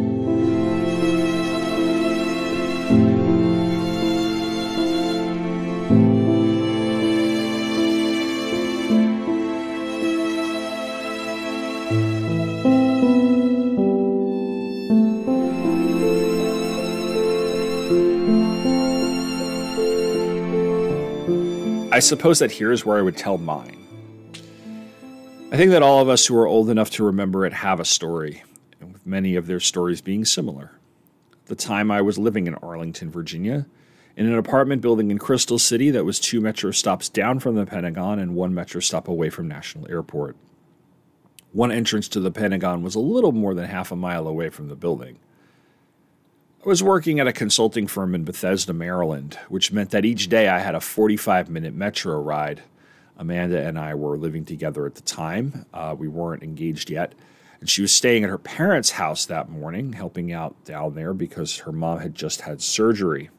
suppose 22.00 22.40
that 22.40 22.52
here 22.52 22.74
is 22.74 22.86
where 22.86 22.98
I 22.98 23.02
would 23.02 23.16
tell 23.16 23.38
mine. 23.38 23.78
I 25.50 25.56
think 25.56 25.72
that 25.72 25.82
all 25.82 26.02
of 26.02 26.10
us 26.10 26.26
who 26.26 26.38
are 26.38 26.46
old 26.46 26.70
enough 26.70 26.90
to 26.92 27.06
remember 27.06 27.46
it 27.46 27.54
have 27.54 27.80
a 27.80 27.86
story, 27.86 28.44
many 29.08 29.36
of 29.36 29.48
their 29.48 29.60
stories 29.60 30.02
being 30.02 30.26
similar. 30.26 30.72
The 31.46 31.56
time 31.56 31.90
I 31.90 32.02
was 32.02 32.18
living 32.18 32.46
in 32.46 32.56
Arlington, 32.56 33.10
Virginia, 33.10 33.66
in 34.18 34.26
an 34.26 34.38
apartment 34.38 34.82
building 34.82 35.12
in 35.12 35.18
Crystal 35.18 35.60
City 35.60 35.92
that 35.92 36.04
was 36.04 36.20
two 36.20 36.42
metro 36.42 36.72
stops 36.72 37.08
down 37.08 37.40
from 37.40 37.56
the 37.56 37.66
Pentagon 37.66 38.20
and 38.20 38.36
one 38.36 38.54
metro 38.54 38.82
stop 38.82 39.08
away 39.08 39.30
from 39.30 39.48
National 39.48 39.90
Airport. 39.90 40.36
One 41.54 41.72
entrance 41.72 42.08
to 42.10 42.20
the 42.20 42.32
Pentagon 42.32 42.84
was 42.84 42.96
a 42.96 43.00
little 43.00 43.32
more 43.32 43.54
than 43.54 43.66
half 43.66 43.92
a 43.92 43.96
mile 43.96 44.28
away 44.28 44.50
from 44.50 44.68
the 44.68 44.76
building. 44.76 45.20
I 46.66 46.68
was 46.68 46.84
working 46.84 47.20
at 47.20 47.28
a 47.28 47.34
consulting 47.34 47.88
firm 47.88 48.14
in 48.14 48.26
Bethesda, 48.26 48.74
Maryland, 48.74 49.40
which 49.48 49.72
meant 49.72 49.92
that 49.92 50.04
each 50.04 50.28
day 50.28 50.50
I 50.50 50.60
had 50.60 50.76
a 50.76 50.82
45 50.82 51.50
minute 51.50 51.74
metro 51.74 52.20
ride. 52.20 52.64
Amanda 53.18 53.66
and 53.66 53.80
I 53.80 53.96
were 53.96 54.18
living 54.18 54.46
together 54.46 54.86
at 54.86 54.96
the 54.96 55.02
time. 55.02 55.66
Uh, 55.74 55.96
we 55.98 56.08
weren't 56.08 56.44
engaged 56.44 56.90
yet. 56.90 57.14
And 57.60 57.70
she 57.70 57.82
was 57.82 57.94
staying 57.94 58.24
at 58.24 58.30
her 58.30 58.38
parents' 58.38 58.92
house 58.92 59.26
that 59.26 59.50
morning, 59.50 59.94
helping 59.94 60.32
out 60.32 60.64
down 60.64 60.96
there 60.96 61.14
because 61.14 61.58
her 61.60 61.72
mom 61.72 62.00
had 62.00 62.14
just 62.14 62.42
had 62.42 62.62
surgery. 62.62 63.30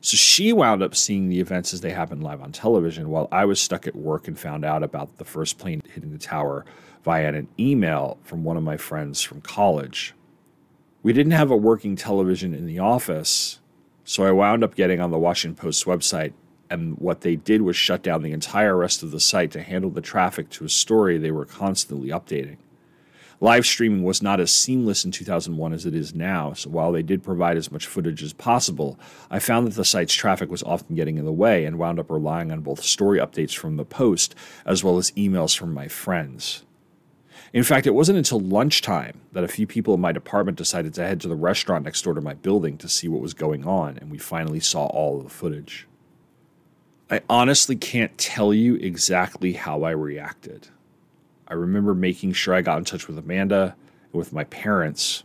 So 0.00 0.16
she 0.16 0.52
wound 0.52 0.82
up 0.82 0.96
seeing 0.96 1.28
the 1.28 1.38
events 1.38 1.72
as 1.72 1.80
they 1.80 1.90
happened 1.90 2.24
live 2.24 2.42
on 2.42 2.50
television 2.50 3.08
while 3.08 3.28
I 3.30 3.44
was 3.44 3.60
stuck 3.60 3.86
at 3.86 3.94
work 3.94 4.26
and 4.26 4.38
found 4.38 4.64
out 4.64 4.82
about 4.82 5.16
the 5.18 5.24
first 5.24 5.58
plane 5.58 5.80
hitting 5.94 6.10
the 6.10 6.18
tower 6.18 6.64
via 7.04 7.32
an 7.32 7.48
email 7.58 8.18
from 8.24 8.42
one 8.42 8.56
of 8.56 8.62
my 8.62 8.76
friends 8.76 9.22
from 9.22 9.40
college. 9.40 10.14
We 11.04 11.12
didn't 11.12 11.32
have 11.32 11.50
a 11.50 11.56
working 11.56 11.94
television 11.94 12.54
in 12.54 12.66
the 12.66 12.78
office, 12.78 13.60
so 14.04 14.24
I 14.24 14.32
wound 14.32 14.64
up 14.64 14.74
getting 14.74 15.00
on 15.00 15.10
the 15.10 15.18
Washington 15.18 15.60
Post 15.60 15.84
website, 15.84 16.32
and 16.68 16.96
what 16.98 17.20
they 17.20 17.36
did 17.36 17.62
was 17.62 17.76
shut 17.76 18.02
down 18.02 18.22
the 18.22 18.32
entire 18.32 18.76
rest 18.76 19.02
of 19.02 19.10
the 19.10 19.20
site 19.20 19.50
to 19.52 19.62
handle 19.62 19.90
the 19.90 20.00
traffic 20.00 20.48
to 20.50 20.64
a 20.64 20.68
story 20.68 21.18
they 21.18 21.30
were 21.30 21.44
constantly 21.44 22.08
updating. 22.08 22.56
Live 23.42 23.66
streaming 23.66 24.04
was 24.04 24.22
not 24.22 24.38
as 24.38 24.52
seamless 24.52 25.04
in 25.04 25.10
2001 25.10 25.72
as 25.72 25.84
it 25.84 25.96
is 25.96 26.14
now, 26.14 26.52
so 26.52 26.70
while 26.70 26.92
they 26.92 27.02
did 27.02 27.24
provide 27.24 27.56
as 27.56 27.72
much 27.72 27.88
footage 27.88 28.22
as 28.22 28.32
possible, 28.32 28.96
I 29.32 29.40
found 29.40 29.66
that 29.66 29.74
the 29.74 29.84
site's 29.84 30.14
traffic 30.14 30.48
was 30.48 30.62
often 30.62 30.94
getting 30.94 31.18
in 31.18 31.24
the 31.24 31.32
way 31.32 31.64
and 31.64 31.76
wound 31.76 31.98
up 31.98 32.08
relying 32.08 32.52
on 32.52 32.60
both 32.60 32.84
story 32.84 33.18
updates 33.18 33.56
from 33.56 33.74
the 33.74 33.84
Post 33.84 34.36
as 34.64 34.84
well 34.84 34.96
as 34.96 35.10
emails 35.16 35.58
from 35.58 35.74
my 35.74 35.88
friends. 35.88 36.62
In 37.52 37.64
fact, 37.64 37.88
it 37.88 37.96
wasn't 37.96 38.18
until 38.18 38.38
lunchtime 38.38 39.22
that 39.32 39.42
a 39.42 39.48
few 39.48 39.66
people 39.66 39.92
in 39.92 40.00
my 40.00 40.12
department 40.12 40.56
decided 40.56 40.94
to 40.94 41.04
head 41.04 41.20
to 41.22 41.28
the 41.28 41.34
restaurant 41.34 41.84
next 41.84 42.02
door 42.02 42.14
to 42.14 42.20
my 42.20 42.34
building 42.34 42.78
to 42.78 42.88
see 42.88 43.08
what 43.08 43.20
was 43.20 43.34
going 43.34 43.66
on, 43.66 43.98
and 43.98 44.08
we 44.12 44.18
finally 44.18 44.60
saw 44.60 44.86
all 44.86 45.18
of 45.18 45.24
the 45.24 45.30
footage. 45.30 45.88
I 47.10 47.22
honestly 47.28 47.74
can't 47.74 48.16
tell 48.16 48.54
you 48.54 48.76
exactly 48.76 49.54
how 49.54 49.82
I 49.82 49.90
reacted. 49.90 50.68
I 51.52 51.54
remember 51.54 51.92
making 51.92 52.32
sure 52.32 52.54
I 52.54 52.62
got 52.62 52.78
in 52.78 52.86
touch 52.86 53.06
with 53.06 53.18
Amanda 53.18 53.76
and 54.04 54.18
with 54.18 54.32
my 54.32 54.44
parents, 54.44 55.22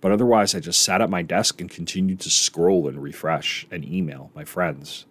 but 0.00 0.10
otherwise 0.10 0.54
I 0.54 0.60
just 0.60 0.80
sat 0.80 1.02
at 1.02 1.10
my 1.10 1.20
desk 1.20 1.60
and 1.60 1.68
continued 1.68 2.20
to 2.20 2.30
scroll 2.30 2.88
and 2.88 3.02
refresh 3.02 3.66
and 3.70 3.84
email 3.84 4.30
my 4.34 4.44
friends. 4.44 5.04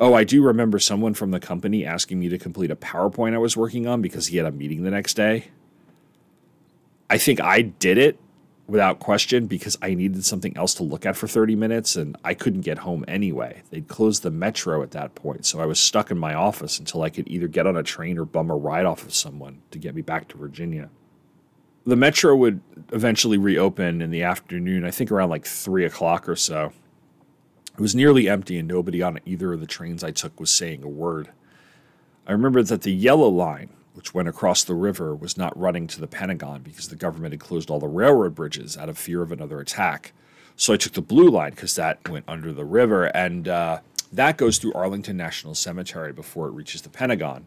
Oh, 0.00 0.12
I 0.12 0.24
do 0.24 0.42
remember 0.42 0.80
someone 0.80 1.14
from 1.14 1.30
the 1.30 1.38
company 1.38 1.86
asking 1.86 2.18
me 2.18 2.28
to 2.30 2.36
complete 2.36 2.72
a 2.72 2.76
PowerPoint 2.76 3.34
I 3.34 3.38
was 3.38 3.56
working 3.56 3.86
on 3.86 4.02
because 4.02 4.26
he 4.26 4.38
had 4.38 4.46
a 4.46 4.50
meeting 4.50 4.82
the 4.82 4.90
next 4.90 5.14
day. 5.14 5.52
I 7.08 7.16
think 7.16 7.40
I 7.40 7.62
did 7.62 7.96
it 7.96 8.18
without 8.66 8.98
question 8.98 9.46
because 9.46 9.76
I 9.82 9.94
needed 9.94 10.24
something 10.24 10.56
else 10.56 10.74
to 10.74 10.82
look 10.82 11.04
at 11.04 11.16
for 11.16 11.28
30 11.28 11.54
minutes 11.54 11.96
and 11.96 12.16
I 12.24 12.34
couldn't 12.34 12.62
get 12.62 12.78
home 12.78 13.04
anyway. 13.06 13.62
They'd 13.70 13.88
closed 13.88 14.22
the 14.22 14.30
metro 14.30 14.82
at 14.82 14.92
that 14.92 15.14
point, 15.14 15.44
so 15.44 15.60
I 15.60 15.66
was 15.66 15.78
stuck 15.78 16.10
in 16.10 16.18
my 16.18 16.34
office 16.34 16.78
until 16.78 17.02
I 17.02 17.10
could 17.10 17.28
either 17.28 17.48
get 17.48 17.66
on 17.66 17.76
a 17.76 17.82
train 17.82 18.18
or 18.18 18.24
bum 18.24 18.50
a 18.50 18.56
ride 18.56 18.86
off 18.86 19.04
of 19.04 19.14
someone 19.14 19.60
to 19.70 19.78
get 19.78 19.94
me 19.94 20.02
back 20.02 20.28
to 20.28 20.38
Virginia. 20.38 20.88
The 21.86 21.96
metro 21.96 22.34
would 22.36 22.60
eventually 22.92 23.36
reopen 23.36 24.00
in 24.00 24.10
the 24.10 24.22
afternoon, 24.22 24.84
I 24.84 24.90
think 24.90 25.12
around 25.12 25.28
like 25.28 25.44
3 25.44 25.84
o'clock 25.84 26.26
or 26.26 26.36
so. 26.36 26.72
It 27.74 27.80
was 27.80 27.94
nearly 27.94 28.28
empty, 28.28 28.58
and 28.58 28.68
nobody 28.68 29.02
on 29.02 29.18
either 29.26 29.52
of 29.52 29.60
the 29.60 29.66
trains 29.66 30.02
I 30.02 30.12
took 30.12 30.40
was 30.40 30.50
saying 30.50 30.82
a 30.82 30.88
word. 30.88 31.30
I 32.26 32.32
remember 32.32 32.62
that 32.62 32.82
the 32.82 32.92
yellow 32.92 33.28
line, 33.28 33.68
which 33.94 34.12
went 34.12 34.28
across 34.28 34.64
the 34.64 34.74
river, 34.74 35.14
was 35.14 35.38
not 35.38 35.58
running 35.58 35.86
to 35.86 36.00
the 36.00 36.06
Pentagon 36.06 36.60
because 36.62 36.88
the 36.88 36.96
government 36.96 37.32
had 37.32 37.40
closed 37.40 37.70
all 37.70 37.80
the 37.80 37.88
railroad 37.88 38.34
bridges 38.34 38.76
out 38.76 38.88
of 38.88 38.98
fear 38.98 39.22
of 39.22 39.32
another 39.32 39.60
attack. 39.60 40.12
So 40.56 40.72
I 40.72 40.76
took 40.76 40.92
the 40.92 41.00
blue 41.02 41.30
line 41.30 41.50
because 41.50 41.74
that 41.76 42.08
went 42.08 42.24
under 42.28 42.52
the 42.52 42.64
river, 42.64 43.06
and 43.06 43.48
uh, 43.48 43.80
that 44.12 44.36
goes 44.36 44.58
through 44.58 44.72
Arlington 44.74 45.16
National 45.16 45.54
Cemetery 45.54 46.12
before 46.12 46.48
it 46.48 46.52
reaches 46.52 46.82
the 46.82 46.88
Pentagon. 46.88 47.46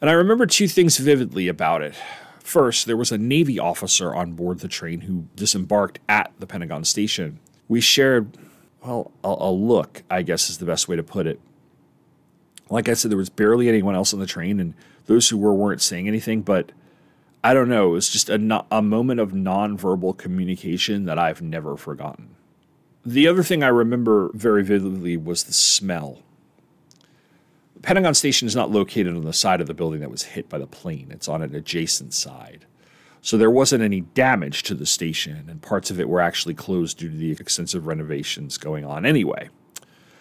And 0.00 0.08
I 0.08 0.14
remember 0.14 0.46
two 0.46 0.66
things 0.66 0.96
vividly 0.96 1.46
about 1.48 1.82
it. 1.82 1.94
First, 2.42 2.86
there 2.86 2.96
was 2.96 3.12
a 3.12 3.18
Navy 3.18 3.58
officer 3.58 4.14
on 4.14 4.32
board 4.32 4.60
the 4.60 4.68
train 4.68 5.02
who 5.02 5.26
disembarked 5.36 5.98
at 6.08 6.32
the 6.38 6.46
Pentagon 6.46 6.84
station. 6.84 7.38
We 7.68 7.80
shared, 7.80 8.36
well, 8.84 9.12
a, 9.22 9.28
a 9.28 9.50
look, 9.52 10.02
I 10.10 10.22
guess 10.22 10.48
is 10.48 10.58
the 10.58 10.64
best 10.64 10.88
way 10.88 10.96
to 10.96 11.02
put 11.02 11.26
it. 11.26 11.38
Like 12.70 12.88
I 12.88 12.94
said, 12.94 13.10
there 13.10 13.18
was 13.18 13.30
barely 13.30 13.68
anyone 13.68 13.94
else 13.94 14.14
on 14.14 14.20
the 14.20 14.26
train, 14.26 14.58
and 14.58 14.74
those 15.10 15.28
who 15.28 15.36
were 15.36 15.52
weren't 15.52 15.82
saying 15.82 16.06
anything, 16.06 16.40
but 16.40 16.70
I 17.42 17.52
don't 17.52 17.68
know. 17.68 17.88
It 17.88 17.94
was 17.94 18.08
just 18.10 18.30
a, 18.30 18.64
a 18.70 18.80
moment 18.80 19.18
of 19.18 19.32
nonverbal 19.32 20.16
communication 20.16 21.04
that 21.06 21.18
I've 21.18 21.42
never 21.42 21.76
forgotten. 21.76 22.36
The 23.04 23.26
other 23.26 23.42
thing 23.42 23.64
I 23.64 23.68
remember 23.68 24.30
very 24.34 24.62
vividly 24.62 25.16
was 25.16 25.42
the 25.42 25.52
smell. 25.52 26.22
The 27.74 27.80
Pentagon 27.80 28.14
Station 28.14 28.46
is 28.46 28.54
not 28.54 28.70
located 28.70 29.16
on 29.16 29.24
the 29.24 29.32
side 29.32 29.60
of 29.60 29.66
the 29.66 29.74
building 29.74 29.98
that 29.98 30.12
was 30.12 30.22
hit 30.22 30.48
by 30.48 30.58
the 30.58 30.66
plane, 30.68 31.08
it's 31.10 31.28
on 31.28 31.42
an 31.42 31.56
adjacent 31.56 32.14
side. 32.14 32.66
So 33.20 33.36
there 33.36 33.50
wasn't 33.50 33.82
any 33.82 34.02
damage 34.02 34.62
to 34.62 34.74
the 34.74 34.86
station, 34.86 35.46
and 35.48 35.60
parts 35.60 35.90
of 35.90 35.98
it 35.98 36.08
were 36.08 36.20
actually 36.20 36.54
closed 36.54 36.98
due 36.98 37.10
to 37.10 37.16
the 37.16 37.32
extensive 37.32 37.88
renovations 37.88 38.58
going 38.58 38.84
on 38.84 39.04
anyway. 39.04 39.48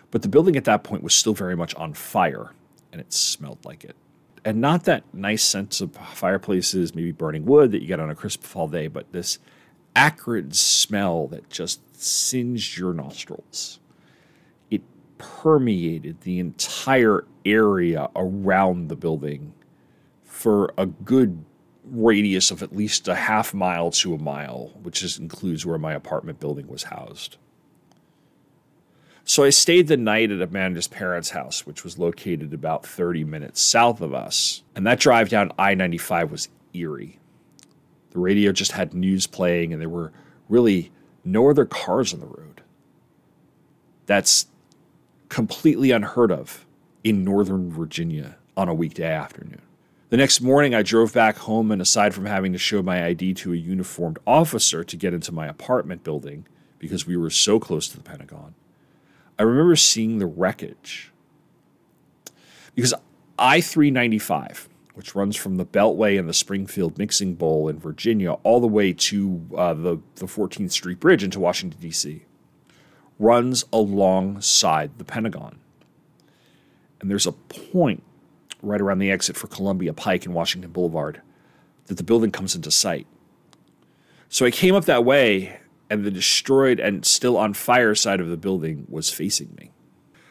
But 0.09 0.23
the 0.23 0.29
building 0.29 0.55
at 0.55 0.65
that 0.65 0.83
point 0.83 1.03
was 1.03 1.13
still 1.13 1.35
very 1.35 1.55
much 1.55 1.75
on 1.75 1.93
fire, 1.93 2.53
and 2.91 2.99
it 2.99 3.13
smelled 3.13 3.63
like 3.63 3.83
it. 3.83 3.95
And 4.45 4.61
not 4.61 4.85
that 4.85 5.03
nice 5.13 5.43
sense 5.43 5.81
of 5.81 5.95
fireplaces, 5.95 6.95
maybe 6.95 7.11
burning 7.11 7.45
wood 7.45 7.71
that 7.71 7.81
you 7.81 7.87
get 7.87 7.99
on 7.99 8.09
a 8.09 8.15
crisp 8.15 8.43
fall 8.43 8.67
day, 8.67 8.87
but 8.87 9.11
this 9.11 9.39
acrid 9.95 10.55
smell 10.55 11.27
that 11.27 11.49
just 11.49 11.81
singed 12.01 12.77
your 12.77 12.93
nostrils 12.93 13.79
It 14.69 14.81
permeated 15.17 16.21
the 16.21 16.39
entire 16.39 17.25
area 17.45 18.09
around 18.15 18.87
the 18.87 18.95
building 18.95 19.53
for 20.23 20.73
a 20.77 20.85
good 20.85 21.43
radius 21.83 22.51
of 22.51 22.63
at 22.63 22.75
least 22.75 23.07
a 23.07 23.15
half 23.15 23.53
mile 23.53 23.91
to 23.91 24.13
a 24.13 24.17
mile, 24.17 24.71
which 24.83 25.03
is, 25.03 25.17
includes 25.17 25.65
where 25.65 25.77
my 25.79 25.93
apartment 25.93 26.39
building 26.39 26.67
was 26.67 26.83
housed. 26.83 27.37
So 29.29 29.43
I 29.43 29.51
stayed 29.51 29.85
the 29.85 29.95
night 29.95 30.31
at 30.31 30.41
Amanda's 30.41 30.87
parents' 30.87 31.29
house, 31.29 31.63
which 31.67 31.83
was 31.83 31.99
located 31.99 32.51
about 32.51 32.83
30 32.83 33.25
minutes 33.25 33.61
south 33.61 34.01
of 34.01 34.11
us. 34.11 34.63
And 34.75 34.87
that 34.87 34.99
drive 34.99 35.29
down 35.29 35.51
I 35.59 35.75
95 35.75 36.31
was 36.31 36.49
eerie. 36.73 37.19
The 38.09 38.17
radio 38.17 38.51
just 38.51 38.71
had 38.71 38.95
news 38.95 39.27
playing, 39.27 39.71
and 39.71 39.79
there 39.79 39.87
were 39.87 40.11
really 40.47 40.91
no 41.23 41.47
other 41.47 41.65
cars 41.65 42.11
on 42.11 42.21
the 42.21 42.25
road. 42.25 42.63
That's 44.07 44.47
completely 45.29 45.91
unheard 45.91 46.31
of 46.31 46.65
in 47.03 47.23
Northern 47.23 47.71
Virginia 47.71 48.35
on 48.57 48.67
a 48.67 48.73
weekday 48.73 49.13
afternoon. 49.13 49.61
The 50.09 50.17
next 50.17 50.41
morning, 50.41 50.73
I 50.73 50.81
drove 50.81 51.13
back 51.13 51.37
home, 51.37 51.69
and 51.69 51.83
aside 51.83 52.15
from 52.15 52.25
having 52.25 52.51
to 52.53 52.57
show 52.57 52.81
my 52.81 53.05
ID 53.05 53.35
to 53.35 53.53
a 53.53 53.57
uniformed 53.57 54.17
officer 54.25 54.83
to 54.83 54.97
get 54.97 55.13
into 55.13 55.31
my 55.31 55.45
apartment 55.45 56.03
building 56.03 56.47
because 56.79 57.05
we 57.05 57.15
were 57.15 57.29
so 57.29 57.59
close 57.59 57.87
to 57.89 57.97
the 57.97 58.01
Pentagon, 58.01 58.55
I 59.39 59.43
remember 59.43 59.77
seeing 59.77 60.19
the 60.19 60.25
wreckage. 60.25 61.11
Because 62.75 62.93
I 63.39 63.61
395, 63.61 64.67
which 64.93 65.15
runs 65.15 65.37
from 65.37 65.55
the 65.55 65.65
Beltway 65.65 66.19
and 66.19 66.27
the 66.27 66.33
Springfield 66.33 66.97
Mixing 66.97 67.35
Bowl 67.35 67.69
in 67.69 67.79
Virginia 67.79 68.33
all 68.43 68.59
the 68.59 68.67
way 68.67 68.91
to 68.91 69.47
uh, 69.55 69.73
the, 69.73 69.99
the 70.15 70.25
14th 70.25 70.71
Street 70.71 70.99
Bridge 70.99 71.23
into 71.23 71.39
Washington, 71.39 71.79
D.C., 71.79 72.25
runs 73.17 73.65
alongside 73.71 74.97
the 74.97 75.05
Pentagon. 75.05 75.57
And 76.99 77.09
there's 77.09 77.27
a 77.27 77.31
point 77.31 78.03
right 78.61 78.81
around 78.81 78.99
the 78.99 79.11
exit 79.11 79.37
for 79.37 79.47
Columbia 79.47 79.93
Pike 79.93 80.25
and 80.25 80.35
Washington 80.35 80.71
Boulevard 80.71 81.21
that 81.85 81.95
the 81.95 82.03
building 82.03 82.31
comes 82.31 82.55
into 82.55 82.71
sight. 82.71 83.07
So 84.27 84.45
I 84.45 84.51
came 84.51 84.75
up 84.75 84.85
that 84.85 85.05
way, 85.05 85.58
and 85.89 86.03
the 86.03 86.11
destroyed 86.11 86.79
and 86.79 87.05
still 87.05 87.37
on 87.37 87.53
fire 87.53 87.95
side 87.95 88.21
of 88.21 88.29
the 88.29 88.37
building 88.37 88.85
was 88.87 89.09
facing 89.09 89.55
me. 89.57 89.71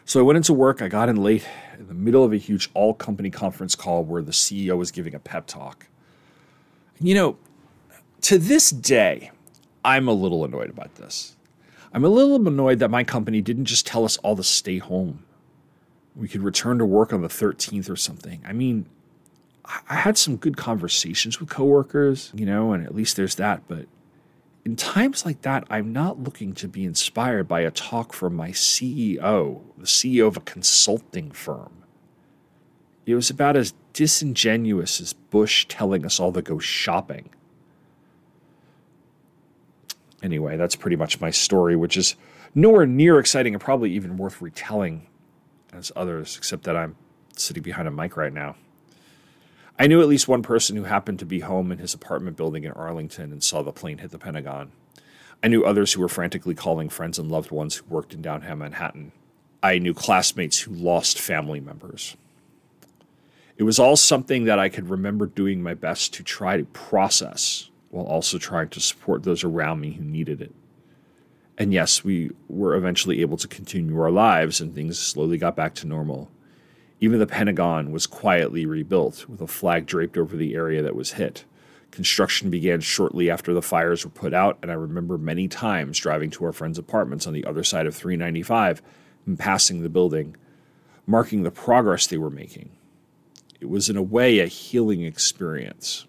So 0.05 0.21
I 0.21 0.23
went 0.23 0.39
into 0.39 0.55
work. 0.55 0.81
I 0.81 0.89
got 0.89 1.09
in 1.09 1.17
late 1.17 1.47
in 1.79 1.89
the 1.89 1.95
middle 1.95 2.25
of 2.25 2.33
a 2.33 2.37
huge 2.37 2.71
all 2.75 2.95
company 2.95 3.31
conference 3.31 3.75
call 3.75 4.05
where 4.05 4.23
the 4.23 4.33
CEO 4.33 4.77
was 4.77 4.91
giving 4.91 5.15
a 5.15 5.19
pep 5.19 5.47
talk. 5.47 5.87
You 7.01 7.15
know, 7.15 7.37
to 8.23 8.39
this 8.39 8.71
day, 8.71 9.31
I'm 9.85 10.09
a 10.09 10.13
little 10.13 10.45
annoyed 10.45 10.71
about 10.71 10.95
this. 10.97 11.37
I'm 11.93 12.05
a 12.05 12.09
little 12.09 12.37
annoyed 12.37 12.79
that 12.81 12.91
my 12.91 13.05
company 13.05 13.41
didn't 13.41 13.67
just 13.67 13.87
tell 13.87 14.05
us 14.05 14.17
all 14.19 14.37
to 14.37 14.43
stay 14.43 14.79
home. 14.79 15.25
We 16.15 16.29
could 16.29 16.43
return 16.43 16.79
to 16.79 16.85
work 16.85 17.13
on 17.13 17.23
the 17.23 17.29
13th 17.29 17.89
or 17.89 17.97
something. 17.97 18.43
I 18.47 18.53
mean, 18.53 18.87
I 19.89 19.95
had 19.95 20.19
some 20.19 20.37
good 20.37 20.57
conversations 20.57 21.39
with 21.39 21.49
coworkers, 21.51 22.33
you 22.35 22.47
know, 22.47 22.73
and 22.73 22.85
at 22.85 22.95
least 22.95 23.17
there's 23.17 23.35
that. 23.37 23.63
But 23.69 23.87
in 24.69 24.77
times 24.77 25.25
like 25.25 25.43
that, 25.43 25.65
I'm 25.71 25.93
not 25.93 26.23
looking 26.23 26.53
to 26.55 26.69
be 26.69 26.85
inspired 26.85 27.49
by 27.49 27.61
a 27.61 27.71
talk 27.71 28.13
from 28.13 28.35
my 28.35 28.51
CEO, 28.51 29.63
the 29.77 29.87
CEO 29.87 30.27
of 30.27 30.37
a 30.37 30.41
consulting 30.41 31.31
firm. 31.31 31.85
It 33.07 33.15
was 33.15 33.31
about 33.31 33.57
as 33.57 33.73
disingenuous 33.95 35.01
as 35.01 35.15
Bush 35.15 35.67
telling 35.69 36.05
us 36.05 36.21
all 36.21 36.33
to 36.33 36.43
go 36.43 36.59
shopping 36.59 37.31
anyway, 40.23 40.57
that's 40.57 40.77
pretty 40.77 40.97
much 40.97 41.21
my 41.21 41.31
story, 41.31 41.77
which 41.77 41.97
is 41.97 42.17
nowhere 42.55 42.87
near 42.87 43.19
exciting 43.19 43.55
and 43.55 43.63
probably 43.63 43.93
even 43.93 44.17
worth 44.17 44.41
retelling 44.41 45.07
as 45.73 45.93
others, 45.97 46.37
except 46.37 46.65
that 46.65 46.77
I'm 46.77 46.97
sitting 47.37 47.63
behind 47.63 47.89
a 47.89 47.91
mic 47.91 48.17
right 48.17 48.33
now. 48.33 48.57
I 49.79 49.87
knew 49.87 50.01
at 50.01 50.09
least 50.09 50.27
one 50.27 50.43
person 50.43 50.77
who 50.77 50.85
happened 50.85 51.21
to 51.21 51.27
be 51.27 51.41
home 51.41 51.71
in 51.71 51.79
his 51.79 51.95
apartment 51.95 52.37
building 52.37 52.65
in 52.65 52.73
Arlington 52.73 53.31
and 53.31 53.43
saw 53.43 53.63
the 53.63 53.71
plane 53.71 53.99
hit 53.99 54.11
the 54.11 54.19
Pentagon. 54.19 54.73
I 55.41 55.47
knew 55.47 55.65
others 55.65 55.93
who 55.93 56.01
were 56.01 56.09
frantically 56.09 56.55
calling 56.55 56.89
friends 56.89 57.17
and 57.17 57.31
loved 57.31 57.53
ones 57.53 57.77
who 57.77 57.87
worked 57.89 58.13
in 58.13 58.21
downtown 58.21 58.59
Manhattan. 58.59 59.13
I 59.63 59.79
knew 59.79 59.95
classmates 59.95 60.59
who 60.59 60.73
lost 60.73 61.21
family 61.21 61.61
members. 61.61 62.17
It 63.57 63.63
was 63.63 63.79
all 63.79 63.97
something 63.97 64.45
that 64.45 64.59
I 64.59 64.69
could 64.69 64.91
remember 64.91 65.27
doing 65.27 65.63
my 65.63 65.75
best 65.75 66.13
to 66.15 66.25
try 66.25 66.57
to 66.57 66.65
process 66.65 67.71
while 67.91 68.07
also 68.07 68.39
trying 68.39 68.69
to 68.71 68.81
support 68.81 69.23
those 69.23 69.45
around 69.45 69.81
me 69.81 69.93
who 69.93 70.05
needed 70.05 70.43
it. 70.43 70.55
And 71.57 71.73
yes, 71.73 72.05
we 72.05 72.31
were 72.49 72.75
eventually 72.75 73.21
able 73.21 73.37
to 73.37 73.49
continue 73.49 74.01
our 74.01 74.11
lives 74.11 74.61
and 74.61 74.75
things 74.75 74.99
slowly 74.99 75.39
got 75.39 75.57
back 75.57 75.75
to 75.77 75.87
normal. 75.87 76.31
Even 77.01 77.21
the 77.21 77.27
Pentagon 77.27 77.93
was 77.93 78.07
quietly 78.07 78.67
rebuilt 78.67 79.29
with 79.29 79.41
a 79.41 79.47
flag 79.47 79.87
draped 79.87 80.19
over 80.19 80.37
the 80.37 80.55
area 80.55 80.83
that 80.83 80.97
was 80.97 81.13
hit. 81.13 81.45
Construction 81.91 82.51
began 82.51 82.81
shortly 82.81 83.31
after 83.31 83.55
the 83.55 83.63
fires 83.63 84.05
were 84.05 84.11
put 84.11 84.35
out, 84.35 84.59
and 84.63 84.71
I 84.71 84.75
remember 84.75 85.17
many 85.17 85.49
times 85.49 85.99
driving 85.99 86.31
to 86.31 86.45
our 86.45 86.53
friends' 86.53 86.79
apartments 86.79 87.27
on 87.27 87.33
the 87.33 87.45
other 87.45 87.63
side 87.63 87.87
of 87.87 87.95
395 87.95 88.83
and 89.27 89.39
passing 89.39 89.83
the 89.83 89.89
building, 89.89 90.37
marking 91.07 91.45
the 91.45 91.51
progress 91.51 92.07
they 92.07 92.19
were 92.19 92.31
making. 92.31 92.71
It 93.61 93.71
was, 93.71 93.89
in 93.89 93.97
a 93.97 94.03
way, 94.03 94.41
a 94.41 94.47
healing 94.47 95.03
experience. 95.03 96.07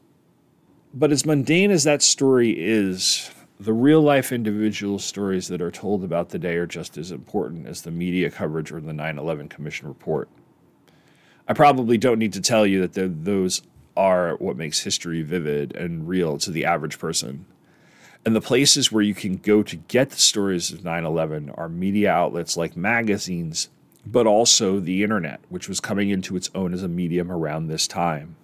But 0.94 1.12
as 1.12 1.26
mundane 1.26 1.72
as 1.72 1.84
that 1.84 2.02
story 2.02 2.56
is, 2.58 3.30
the 3.60 3.74
real 3.74 4.02
life 4.02 4.32
individual 4.32 4.98
stories 5.00 5.48
that 5.50 5.62
are 5.62 5.72
told 5.72 6.04
about 6.04 6.30
the 6.30 6.40
day 6.40 6.56
are 6.56 6.66
just 6.66 6.98
as 6.98 7.12
important 7.12 7.68
as 7.68 7.84
the 7.84 7.92
media 7.92 8.32
coverage 8.32 8.72
or 8.72 8.82
the 8.82 8.94
9 8.94 9.18
11 9.20 9.50
Commission 9.50 9.88
report. 9.88 10.30
I 11.50 11.54
probably 11.54 11.98
don't 11.98 12.20
need 12.20 12.34
to 12.34 12.42
tell 12.42 12.68
you 12.68 12.88
that 12.88 13.24
those 13.26 13.64
are 13.98 14.36
what 14.36 14.56
makes 14.56 14.82
history 14.82 15.24
vivid 15.24 15.76
and 15.76 16.08
real 16.08 16.38
to 16.38 16.52
the 16.52 16.64
average 16.64 17.00
person. 17.00 17.48
And 18.24 18.36
the 18.36 18.42
places 18.42 18.92
where 18.92 19.02
you 19.02 19.16
can 19.16 19.38
go 19.38 19.64
to 19.64 19.76
get 19.76 20.12
the 20.12 20.18
stories 20.18 20.72
of 20.72 20.84
9 20.84 21.04
11 21.04 21.50
are 21.56 21.68
media 21.68 22.12
outlets 22.12 22.56
like 22.56 22.78
magazines, 22.78 23.70
but 24.06 24.28
also 24.28 24.80
the 24.80 25.02
internet, 25.02 25.40
which 25.50 25.68
was 25.68 25.80
coming 25.80 26.12
into 26.12 26.36
its 26.36 26.52
own 26.54 26.72
as 26.72 26.84
a 26.84 26.88
medium 26.88 27.32
around 27.32 27.66
this 27.66 27.88
time. 27.88 28.36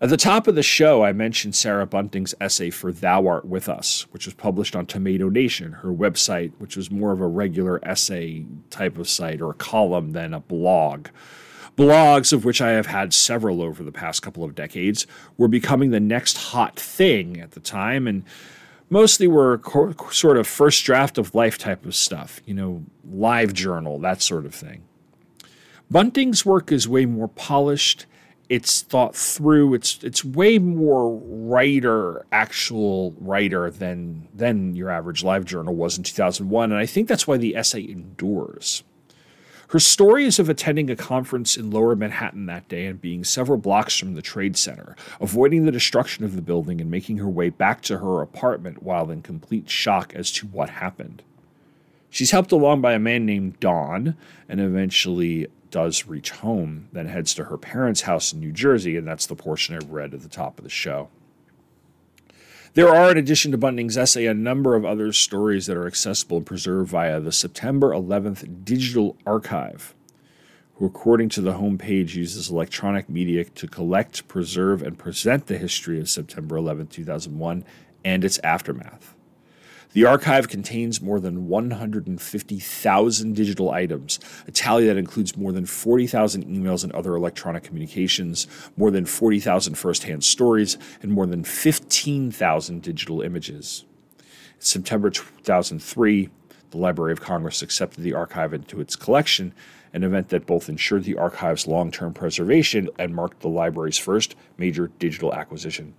At 0.00 0.10
the 0.10 0.16
top 0.16 0.46
of 0.46 0.54
the 0.54 0.62
show, 0.62 1.02
I 1.02 1.12
mentioned 1.12 1.56
Sarah 1.56 1.86
Bunting's 1.86 2.36
essay 2.40 2.70
for 2.70 2.92
Thou 2.92 3.26
Art 3.26 3.44
With 3.44 3.68
Us, 3.68 4.02
which 4.12 4.26
was 4.26 4.34
published 4.34 4.76
on 4.76 4.86
Tomato 4.86 5.28
Nation, 5.28 5.72
her 5.72 5.92
website, 5.92 6.52
which 6.58 6.76
was 6.76 6.88
more 6.88 7.10
of 7.10 7.20
a 7.20 7.26
regular 7.26 7.84
essay 7.84 8.46
type 8.70 8.96
of 8.96 9.08
site 9.08 9.40
or 9.40 9.50
a 9.50 9.54
column 9.54 10.12
than 10.12 10.32
a 10.32 10.38
blog. 10.38 11.08
Blogs, 11.78 12.32
of 12.32 12.44
which 12.44 12.60
I 12.60 12.70
have 12.70 12.86
had 12.86 13.14
several 13.14 13.62
over 13.62 13.84
the 13.84 13.92
past 13.92 14.20
couple 14.20 14.42
of 14.42 14.56
decades, 14.56 15.06
were 15.36 15.46
becoming 15.46 15.90
the 15.90 16.00
next 16.00 16.36
hot 16.36 16.76
thing 16.76 17.40
at 17.40 17.52
the 17.52 17.60
time, 17.60 18.08
and 18.08 18.24
mostly 18.90 19.28
were 19.28 19.58
co- 19.58 19.94
sort 20.10 20.36
of 20.38 20.48
first 20.48 20.84
draft 20.84 21.18
of 21.18 21.36
life 21.36 21.56
type 21.56 21.86
of 21.86 21.94
stuff, 21.94 22.40
you 22.44 22.52
know, 22.52 22.82
live 23.08 23.52
journal, 23.52 24.00
that 24.00 24.20
sort 24.20 24.44
of 24.44 24.52
thing. 24.52 24.82
Bunting's 25.88 26.44
work 26.44 26.72
is 26.72 26.88
way 26.88 27.06
more 27.06 27.28
polished. 27.28 28.06
It's 28.48 28.82
thought 28.82 29.14
through. 29.14 29.74
It's 29.74 30.02
it's 30.02 30.24
way 30.24 30.58
more 30.58 31.16
writer, 31.16 32.26
actual 32.32 33.14
writer 33.20 33.70
than 33.70 34.26
than 34.34 34.74
your 34.74 34.90
average 34.90 35.22
live 35.22 35.44
journal 35.44 35.76
was 35.76 35.96
in 35.96 36.02
2001, 36.02 36.72
and 36.72 36.80
I 36.80 36.86
think 36.86 37.06
that's 37.06 37.28
why 37.28 37.36
the 37.36 37.54
essay 37.54 37.82
endures. 37.82 38.82
Her 39.68 39.78
story 39.78 40.24
is 40.24 40.38
of 40.38 40.48
attending 40.48 40.88
a 40.88 40.96
conference 40.96 41.58
in 41.58 41.70
lower 41.70 41.94
Manhattan 41.94 42.46
that 42.46 42.68
day 42.68 42.86
and 42.86 42.98
being 42.98 43.22
several 43.22 43.58
blocks 43.58 43.98
from 43.98 44.14
the 44.14 44.22
Trade 44.22 44.56
Center, 44.56 44.96
avoiding 45.20 45.66
the 45.66 45.72
destruction 45.72 46.24
of 46.24 46.34
the 46.34 46.40
building 46.40 46.80
and 46.80 46.90
making 46.90 47.18
her 47.18 47.28
way 47.28 47.50
back 47.50 47.82
to 47.82 47.98
her 47.98 48.22
apartment 48.22 48.82
while 48.82 49.10
in 49.10 49.20
complete 49.20 49.68
shock 49.68 50.14
as 50.14 50.32
to 50.32 50.46
what 50.46 50.70
happened. 50.70 51.22
She's 52.08 52.30
helped 52.30 52.50
along 52.50 52.80
by 52.80 52.94
a 52.94 52.98
man 52.98 53.26
named 53.26 53.60
Don 53.60 54.16
and 54.48 54.58
eventually 54.58 55.48
does 55.70 56.06
reach 56.06 56.30
home, 56.30 56.88
then 56.92 57.06
heads 57.06 57.34
to 57.34 57.44
her 57.44 57.58
parents' 57.58 58.02
house 58.02 58.32
in 58.32 58.40
New 58.40 58.52
Jersey, 58.52 58.96
and 58.96 59.06
that's 59.06 59.26
the 59.26 59.36
portion 59.36 59.74
I 59.74 59.86
read 59.86 60.14
at 60.14 60.22
the 60.22 60.28
top 60.30 60.56
of 60.56 60.64
the 60.64 60.70
show. 60.70 61.10
There 62.78 62.94
are, 62.94 63.10
in 63.10 63.18
addition 63.18 63.50
to 63.50 63.58
Bunting's 63.58 63.98
essay, 63.98 64.26
a 64.26 64.34
number 64.34 64.76
of 64.76 64.84
other 64.84 65.12
stories 65.12 65.66
that 65.66 65.76
are 65.76 65.88
accessible 65.88 66.36
and 66.36 66.46
preserved 66.46 66.90
via 66.90 67.18
the 67.18 67.32
September 67.32 67.90
11th 67.90 68.64
Digital 68.64 69.16
Archive, 69.26 69.96
who, 70.76 70.86
according 70.86 71.30
to 71.30 71.40
the 71.40 71.54
homepage, 71.54 72.14
uses 72.14 72.48
electronic 72.48 73.08
media 73.08 73.42
to 73.46 73.66
collect, 73.66 74.28
preserve, 74.28 74.80
and 74.80 74.96
present 74.96 75.48
the 75.48 75.58
history 75.58 75.98
of 75.98 76.08
September 76.08 76.56
11, 76.56 76.86
2001, 76.86 77.64
and 78.04 78.24
its 78.24 78.38
aftermath. 78.44 79.12
The 79.94 80.04
archive 80.04 80.48
contains 80.48 81.00
more 81.00 81.18
than 81.18 81.48
150,000 81.48 83.34
digital 83.34 83.70
items, 83.70 84.20
a 84.46 84.50
tally 84.50 84.86
that 84.86 84.98
includes 84.98 85.34
more 85.34 85.50
than 85.50 85.64
40,000 85.64 86.44
emails 86.44 86.84
and 86.84 86.92
other 86.92 87.14
electronic 87.14 87.62
communications, 87.62 88.46
more 88.76 88.90
than 88.90 89.06
40,000 89.06 89.76
firsthand 89.76 90.24
stories, 90.24 90.76
and 91.00 91.10
more 91.10 91.26
than 91.26 91.42
15,000 91.42 92.82
digital 92.82 93.22
images. 93.22 93.86
In 94.18 94.60
September 94.60 95.08
2003, 95.08 96.28
the 96.70 96.76
Library 96.76 97.12
of 97.12 97.22
Congress 97.22 97.62
accepted 97.62 98.02
the 98.02 98.12
archive 98.12 98.52
into 98.52 98.82
its 98.82 98.94
collection, 98.94 99.54
an 99.94 100.04
event 100.04 100.28
that 100.28 100.44
both 100.44 100.68
ensured 100.68 101.04
the 101.04 101.16
archive's 101.16 101.66
long 101.66 101.90
term 101.90 102.12
preservation 102.12 102.90
and 102.98 103.14
marked 103.14 103.40
the 103.40 103.48
library's 103.48 103.96
first 103.96 104.34
major 104.58 104.88
digital 104.98 105.32
acquisition. 105.32 105.94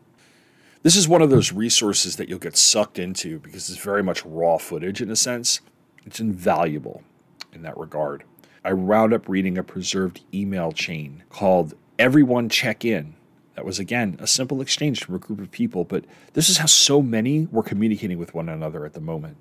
This 0.82 0.96
is 0.96 1.10
one 1.10 1.22
of 1.22 1.30
those 1.30 1.52
resources 1.52 2.16
that 2.16 2.30
you'll 2.30 2.40
get 2.40 2.56
sucked 2.56 3.00
into 3.00 3.40
because 3.40 3.70
it's 3.70 3.84
very 3.84 4.02
much 4.02 4.24
raw 4.24 4.58
footage 4.58 5.02
in 5.02 5.12
a 5.12 5.16
sense. 5.16 5.60
It's 6.06 6.22
invaluable 6.22 7.04
in 7.52 7.64
that 7.64 7.78
regard. 7.78 8.24
I 8.64 8.72
wound 8.72 9.14
up 9.14 9.28
reading 9.28 9.58
a 9.58 9.64
preserved 9.64 10.22
email 10.34 10.72
chain 10.72 11.24
called 11.30 11.74
Everyone 11.98 12.48
Check 12.48 12.86
In. 12.86 13.16
That 13.56 13.66
was, 13.66 13.78
again, 13.78 14.16
a 14.20 14.28
simple 14.28 14.62
exchange 14.62 15.04
from 15.04 15.16
a 15.16 15.20
group 15.20 15.42
of 15.42 15.52
people, 15.52 15.84
but 15.84 16.06
this 16.32 16.50
is 16.50 16.60
how 16.60 16.68
so 16.68 17.02
many 17.02 17.50
were 17.52 17.62
communicating 17.62 18.18
with 18.18 18.34
one 18.34 18.48
another 18.48 18.86
at 18.86 18.94
the 18.94 19.02
moment, 19.02 19.36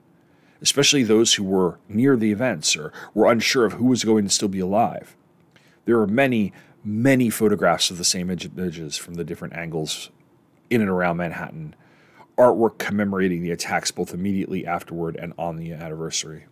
especially 0.61 1.05
those 1.05 1.34
who 1.34 1.45
were 1.45 1.78
near 1.89 2.16
the 2.16 2.32
events 2.32 2.76
or 2.76 2.93
were 3.14 3.30
unsure 3.30 3.64
of 3.64 3.74
who 3.74 3.84
was 3.84 4.03
going 4.03 4.24
to 4.24 4.30
still 4.30 4.49
be 4.49 4.59
alive. 4.59 5.16
There 5.84 6.01
are 6.01 6.07
many, 6.09 6.53
many 6.82 7.30
photographs 7.30 7.93
of 7.93 7.97
the 7.97 8.03
same 8.03 8.28
images 8.28 8.97
from 8.97 9.14
the 9.14 9.24
different 9.24 9.55
angles 9.55 10.11
in 10.71 10.81
and 10.81 10.91
around 10.91 11.16
Manhattan, 11.19 11.75
artwork 12.37 12.79
commemorating 12.79 13.43
the 13.43 13.51
attacks 13.51 13.91
both 13.91 14.14
immediately 14.14 14.66
afterward 14.66 15.16
and 15.16 15.33
on 15.39 15.57
the 15.57 15.73
anniversary. 15.73 16.47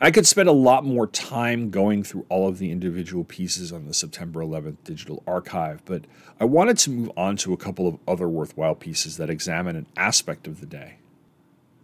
I 0.00 0.10
could 0.10 0.26
spend 0.26 0.48
a 0.48 0.52
lot 0.52 0.84
more 0.84 1.06
time 1.06 1.70
going 1.70 2.04
through 2.04 2.26
all 2.28 2.46
of 2.46 2.58
the 2.58 2.70
individual 2.70 3.24
pieces 3.24 3.72
on 3.72 3.86
the 3.86 3.94
September 3.94 4.40
11th 4.40 4.76
digital 4.84 5.22
archive, 5.26 5.84
but 5.84 6.04
I 6.38 6.44
wanted 6.44 6.78
to 6.78 6.90
move 6.90 7.10
on 7.16 7.36
to 7.38 7.52
a 7.52 7.56
couple 7.56 7.88
of 7.88 7.98
other 8.06 8.28
worthwhile 8.28 8.76
pieces 8.76 9.16
that 9.16 9.30
examine 9.30 9.74
an 9.74 9.86
aspect 9.96 10.46
of 10.46 10.60
the 10.60 10.66
day. 10.66 10.98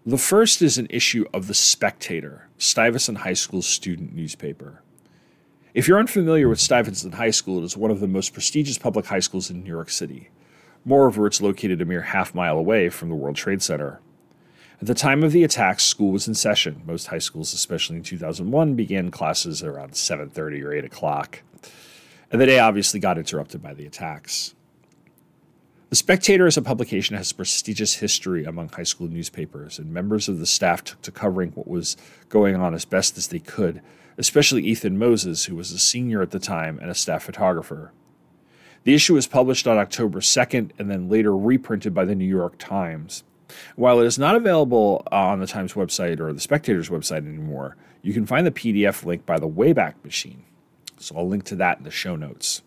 The 0.07 0.19
first 0.19 0.63
is 0.63 0.79
an 0.79 0.87
issue 0.91 1.25
of 1.33 1.47
The 1.49 1.55
Spectator, 1.55 2.49
Stuyvesant 2.59 3.19
High 3.19 3.33
School's 3.33 3.67
student 3.67 4.15
newspaper. 4.15 4.83
If 5.75 5.89
you're 5.89 5.99
unfamiliar 5.99 6.49
with 6.49 6.61
Stuyvesant 6.61 7.15
High 7.15 7.33
School, 7.33 7.61
it 7.61 7.65
is 7.65 7.77
one 7.77 7.91
of 7.91 7.99
the 7.99 8.07
most 8.07 8.33
prestigious 8.33 8.79
public 8.79 9.07
high 9.07 9.19
schools 9.19 9.51
in 9.51 9.65
New 9.65 9.71
York 9.71 9.91
City. 9.91 10.29
Moreover, 10.85 11.27
it's 11.27 11.43
located 11.43 11.83
a 11.83 11.85
mere 11.85 12.03
half 12.03 12.33
mile 12.33 12.57
away 12.57 12.91
from 12.91 13.09
the 13.09 13.17
World 13.17 13.35
Trade 13.35 13.61
Center. 13.61 14.01
At 14.81 14.87
the 14.87 14.95
time 14.95 15.25
of 15.25 15.33
the 15.33 15.43
attacks, 15.43 15.83
school 15.83 16.13
was 16.13 16.29
in 16.29 16.35
session. 16.35 16.83
Most 16.87 17.09
high 17.09 17.19
schools, 17.19 17.53
especially 17.53 17.97
in 17.97 18.05
2001, 18.05 18.77
began 18.77 19.11
classes 19.11 19.65
around 19.65 19.97
7:30 19.97 20.63
or 20.63 20.73
8 20.73 20.85
o'clock. 20.85 21.43
And 22.31 22.41
the 22.41 22.47
day 22.47 22.61
obviously 22.61 23.01
got 23.01 23.19
interrupted 23.19 23.61
by 23.61 23.75
the 23.75 23.85
attacks. 23.85 24.55
The 25.91 25.97
Spectator 25.97 26.47
as 26.47 26.57
a 26.57 26.63
publication 26.63 27.17
has 27.17 27.33
a 27.33 27.35
prestigious 27.35 27.95
history 27.95 28.45
among 28.45 28.69
high 28.69 28.85
school 28.85 29.09
newspapers, 29.09 29.81
and 29.81 29.93
members 29.93 30.29
of 30.29 30.39
the 30.39 30.47
staff 30.47 30.85
took 30.85 31.03
to 31.03 31.11
covering 31.11 31.51
what 31.51 31.67
was 31.67 31.97
going 32.29 32.55
on 32.55 32.75
as 32.75 32.85
best 32.85 33.19
as 33.19 33.27
they 33.27 33.41
could 33.41 33.81
especially 34.19 34.65
Ethan 34.65 34.99
Moses, 34.99 35.47
who 35.47 35.57
was 35.57 35.73
a 35.73 35.79
senior 35.79 36.23
at 36.23 36.31
the 36.31 36.39
time 36.39 36.79
and 36.81 36.91
a 36.91 36.95
staff 36.95 37.25
photographer. 37.25 37.93
The 38.85 38.95
issue 38.95 39.15
was 39.15 39.27
published 39.27 39.67
on 39.67 39.79
October 39.79 40.21
2nd 40.21 40.71
and 40.79 40.91
then 40.91 41.09
later 41.09 41.37
reprinted 41.37 41.95
by 41.95 42.05
the 42.05 42.15
New 42.15 42.25
York 42.25 42.57
Times. 42.59 43.25
While 43.77 44.01
it 44.01 44.07
is 44.07 44.19
not 44.19 44.37
available 44.37 45.07
on 45.11 45.41
the 45.41 45.47
Times 45.47 45.75
website 45.75 46.21
or 46.21 46.33
the 46.33 46.41
Spectator's 46.41 46.91
website 46.91 47.27
anymore, 47.27 47.77
you 48.03 48.13
can 48.13 48.27
find 48.27 48.47
the 48.47 48.51
PDF 48.51 49.05
link 49.05 49.25
by 49.25 49.39
the 49.39 49.49
Wayback 49.49 49.95
Machine. 50.05 50.45
So 50.99 51.17
I'll 51.17 51.29
link 51.29 51.45
to 51.45 51.57
that 51.57 51.79
in 51.79 51.85
the 51.85 51.91
show 51.91 52.17
notes. 52.17 52.63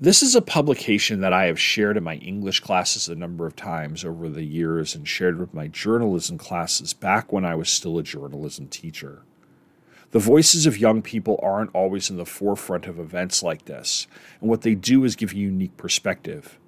This 0.00 0.22
is 0.22 0.34
a 0.34 0.42
publication 0.42 1.20
that 1.20 1.32
I 1.32 1.44
have 1.44 1.60
shared 1.60 1.96
in 1.96 2.02
my 2.02 2.16
English 2.16 2.60
classes 2.60 3.08
a 3.08 3.14
number 3.14 3.46
of 3.46 3.54
times 3.54 4.04
over 4.04 4.28
the 4.28 4.42
years 4.42 4.94
and 4.96 5.06
shared 5.06 5.38
with 5.38 5.54
my 5.54 5.68
journalism 5.68 6.38
classes 6.38 6.92
back 6.92 7.32
when 7.32 7.44
I 7.44 7.54
was 7.54 7.68
still 7.68 7.98
a 7.98 8.02
journalism 8.02 8.66
teacher. 8.66 9.22
The 10.12 10.18
voices 10.18 10.66
of 10.66 10.76
young 10.76 11.00
people 11.00 11.40
aren't 11.42 11.74
always 11.74 12.10
in 12.10 12.18
the 12.18 12.26
forefront 12.26 12.86
of 12.86 12.98
events 12.98 13.42
like 13.42 13.64
this, 13.64 14.06
and 14.42 14.50
what 14.50 14.60
they 14.60 14.74
do 14.74 15.04
is 15.04 15.16
give 15.16 15.32
a 15.32 15.36
unique 15.36 15.78
perspective. 15.78 16.58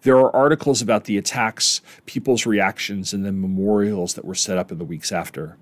There 0.00 0.16
are 0.16 0.34
articles 0.34 0.80
about 0.80 1.04
the 1.04 1.18
attacks, 1.18 1.82
people's 2.06 2.46
reactions, 2.46 3.12
and 3.12 3.22
then 3.22 3.42
memorials 3.42 4.14
that 4.14 4.24
were 4.24 4.34
set 4.34 4.56
up 4.56 4.72
in 4.72 4.78
the 4.78 4.86
weeks 4.86 5.12
after. 5.12 5.58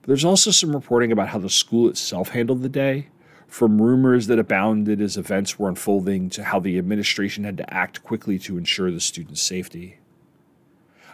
But 0.00 0.08
there's 0.08 0.24
also 0.24 0.50
some 0.50 0.74
reporting 0.74 1.12
about 1.12 1.28
how 1.28 1.38
the 1.38 1.48
school 1.48 1.88
itself 1.88 2.30
handled 2.30 2.62
the 2.62 2.68
day, 2.68 3.10
from 3.46 3.80
rumors 3.80 4.26
that 4.26 4.40
abounded 4.40 5.00
as 5.00 5.16
events 5.16 5.60
were 5.60 5.68
unfolding 5.68 6.30
to 6.30 6.42
how 6.42 6.58
the 6.58 6.78
administration 6.78 7.44
had 7.44 7.58
to 7.58 7.72
act 7.72 8.02
quickly 8.02 8.40
to 8.40 8.58
ensure 8.58 8.90
the 8.90 8.98
students' 8.98 9.40
safety. 9.40 9.98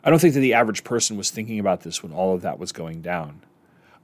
I 0.02 0.08
don't 0.08 0.18
think 0.18 0.32
that 0.32 0.40
the 0.40 0.54
average 0.54 0.82
person 0.82 1.18
was 1.18 1.30
thinking 1.30 1.58
about 1.58 1.82
this 1.82 2.02
when 2.02 2.12
all 2.12 2.34
of 2.34 2.40
that 2.40 2.58
was 2.58 2.72
going 2.72 3.02
down. 3.02 3.42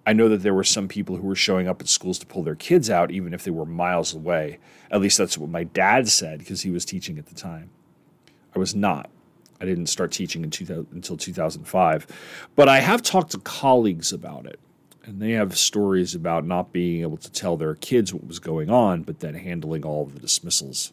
I 0.06 0.12
know 0.12 0.28
that 0.28 0.42
there 0.42 0.54
were 0.54 0.64
some 0.64 0.86
people 0.86 1.16
who 1.16 1.26
were 1.26 1.34
showing 1.34 1.66
up 1.66 1.80
at 1.80 1.88
schools 1.88 2.18
to 2.18 2.26
pull 2.26 2.42
their 2.42 2.54
kids 2.54 2.90
out, 2.90 3.10
even 3.10 3.32
if 3.32 3.44
they 3.44 3.50
were 3.50 3.64
miles 3.64 4.14
away. 4.14 4.58
At 4.90 5.00
least 5.00 5.16
that's 5.16 5.38
what 5.38 5.50
my 5.50 5.64
dad 5.64 6.08
said 6.08 6.40
because 6.40 6.62
he 6.62 6.70
was 6.70 6.84
teaching 6.84 7.18
at 7.18 7.26
the 7.26 7.34
time. 7.34 7.70
I 8.54 8.58
was 8.58 8.74
not. 8.74 9.10
I 9.60 9.64
didn't 9.64 9.86
start 9.86 10.12
teaching 10.12 10.44
in 10.44 10.50
2000, 10.50 10.88
until 10.92 11.16
2005. 11.16 12.06
But 12.54 12.68
I 12.68 12.80
have 12.80 13.02
talked 13.02 13.30
to 13.32 13.38
colleagues 13.38 14.12
about 14.12 14.44
it, 14.46 14.60
and 15.04 15.22
they 15.22 15.32
have 15.32 15.56
stories 15.56 16.14
about 16.14 16.44
not 16.44 16.72
being 16.72 17.00
able 17.00 17.16
to 17.16 17.32
tell 17.32 17.56
their 17.56 17.74
kids 17.74 18.12
what 18.12 18.26
was 18.26 18.38
going 18.38 18.68
on, 18.68 19.02
but 19.02 19.20
then 19.20 19.34
handling 19.34 19.84
all 19.84 20.02
of 20.02 20.12
the 20.12 20.20
dismissals. 20.20 20.92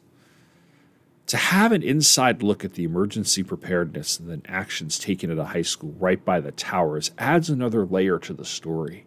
To 1.32 1.38
have 1.38 1.72
an 1.72 1.82
inside 1.82 2.44
look 2.44 2.66
at 2.66 2.74
the 2.74 2.84
emergency 2.84 3.42
preparedness 3.42 4.20
and 4.20 4.30
then 4.30 4.42
actions 4.50 5.00
taken 5.00 5.32
at 5.32 5.38
a 5.38 5.46
high 5.46 5.62
school 5.62 5.96
right 5.98 6.22
by 6.26 6.42
the 6.42 6.52
towers 6.52 7.12
adds 7.18 7.50
another 7.50 7.86
layer 7.86 8.20
to 8.20 8.34
the 8.34 8.44
story, 8.44 9.06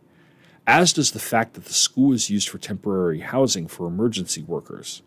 as 0.66 0.94
does 0.94 1.10
the 1.10 1.18
fact 1.18 1.52
that 1.52 1.66
the 1.66 1.74
school 1.74 2.14
is 2.14 2.30
used 2.30 2.48
for 2.48 2.56
temporary 2.56 3.20
housing 3.20 3.66
for 3.66 3.86
emergency 3.86 4.42
workers. 4.42 5.02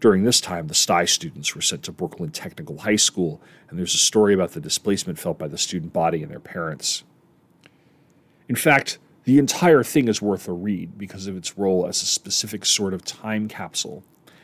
During 0.00 0.24
this 0.24 0.40
time, 0.40 0.68
the 0.68 0.74
Stuy 0.74 1.06
students 1.06 1.54
were 1.54 1.60
sent 1.60 1.82
to 1.82 1.92
Brooklyn 1.92 2.30
Technical 2.30 2.78
High 2.78 2.96
School, 2.96 3.42
and 3.68 3.78
there's 3.78 3.94
a 3.94 3.98
story 3.98 4.32
about 4.32 4.52
the 4.52 4.60
displacement 4.60 5.18
felt 5.18 5.38
by 5.38 5.48
the 5.48 5.58
student 5.58 5.92
body 5.92 6.22
and 6.22 6.32
their 6.32 6.40
parents. 6.40 7.04
In 8.48 8.56
fact, 8.56 8.96
the 9.24 9.38
entire 9.38 9.84
thing 9.84 10.08
is 10.08 10.22
worth 10.22 10.48
a 10.48 10.52
read 10.52 10.96
because 10.96 11.26
of 11.26 11.36
its 11.36 11.58
role 11.58 11.86
as 11.86 12.00
a 12.00 12.06
specific 12.06 12.64
sort 12.64 12.94
of 12.94 13.04
time 13.04 13.48
capsule 13.48 14.02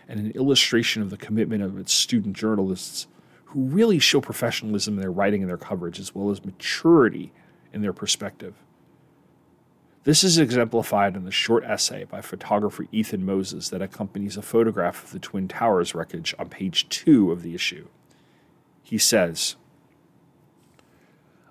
and 0.09 0.19
an 0.19 0.31
illustration 0.33 1.03
of 1.03 1.11
the 1.11 1.17
commitment 1.17 1.63
of 1.63 1.79
its 1.79 1.93
student 1.93 2.35
journalists 2.35 3.07
who 3.47 3.63
really 3.63 3.99
show 3.99 4.21
professionalism 4.21 4.95
in 4.95 5.01
their 5.01 5.13
writing 5.13 5.43
and 5.43 5.49
their 5.49 5.57
coverage, 5.57 6.01
as 6.01 6.15
well 6.15 6.31
as 6.31 6.45
maturity 6.45 7.33
in 7.73 7.83
their 7.83 7.93
perspective. 7.93 8.55
This 10.05 10.25
is 10.25 10.39
exemplified 10.39 11.17
in 11.17 11.25
the 11.25 11.31
short 11.31 11.65
essay 11.65 12.05
by 12.05 12.23
photographer 12.23 12.87
Ethan 12.93 13.27
Moses 13.27 13.69
that 13.69 13.83
accompanies 13.83 14.37
a 14.37 14.43
photograph 14.43 15.05
of 15.05 15.13
the 15.13 15.19
Twin 15.19 15.49
Towers 15.49 15.95
wreckage 15.95 16.35
on 16.39 16.49
page 16.49 16.89
two 16.89 17.31
of 17.31 17.43
the 17.43 17.55
issue. 17.55 17.89
He 18.83 18.97
says, 18.97 19.57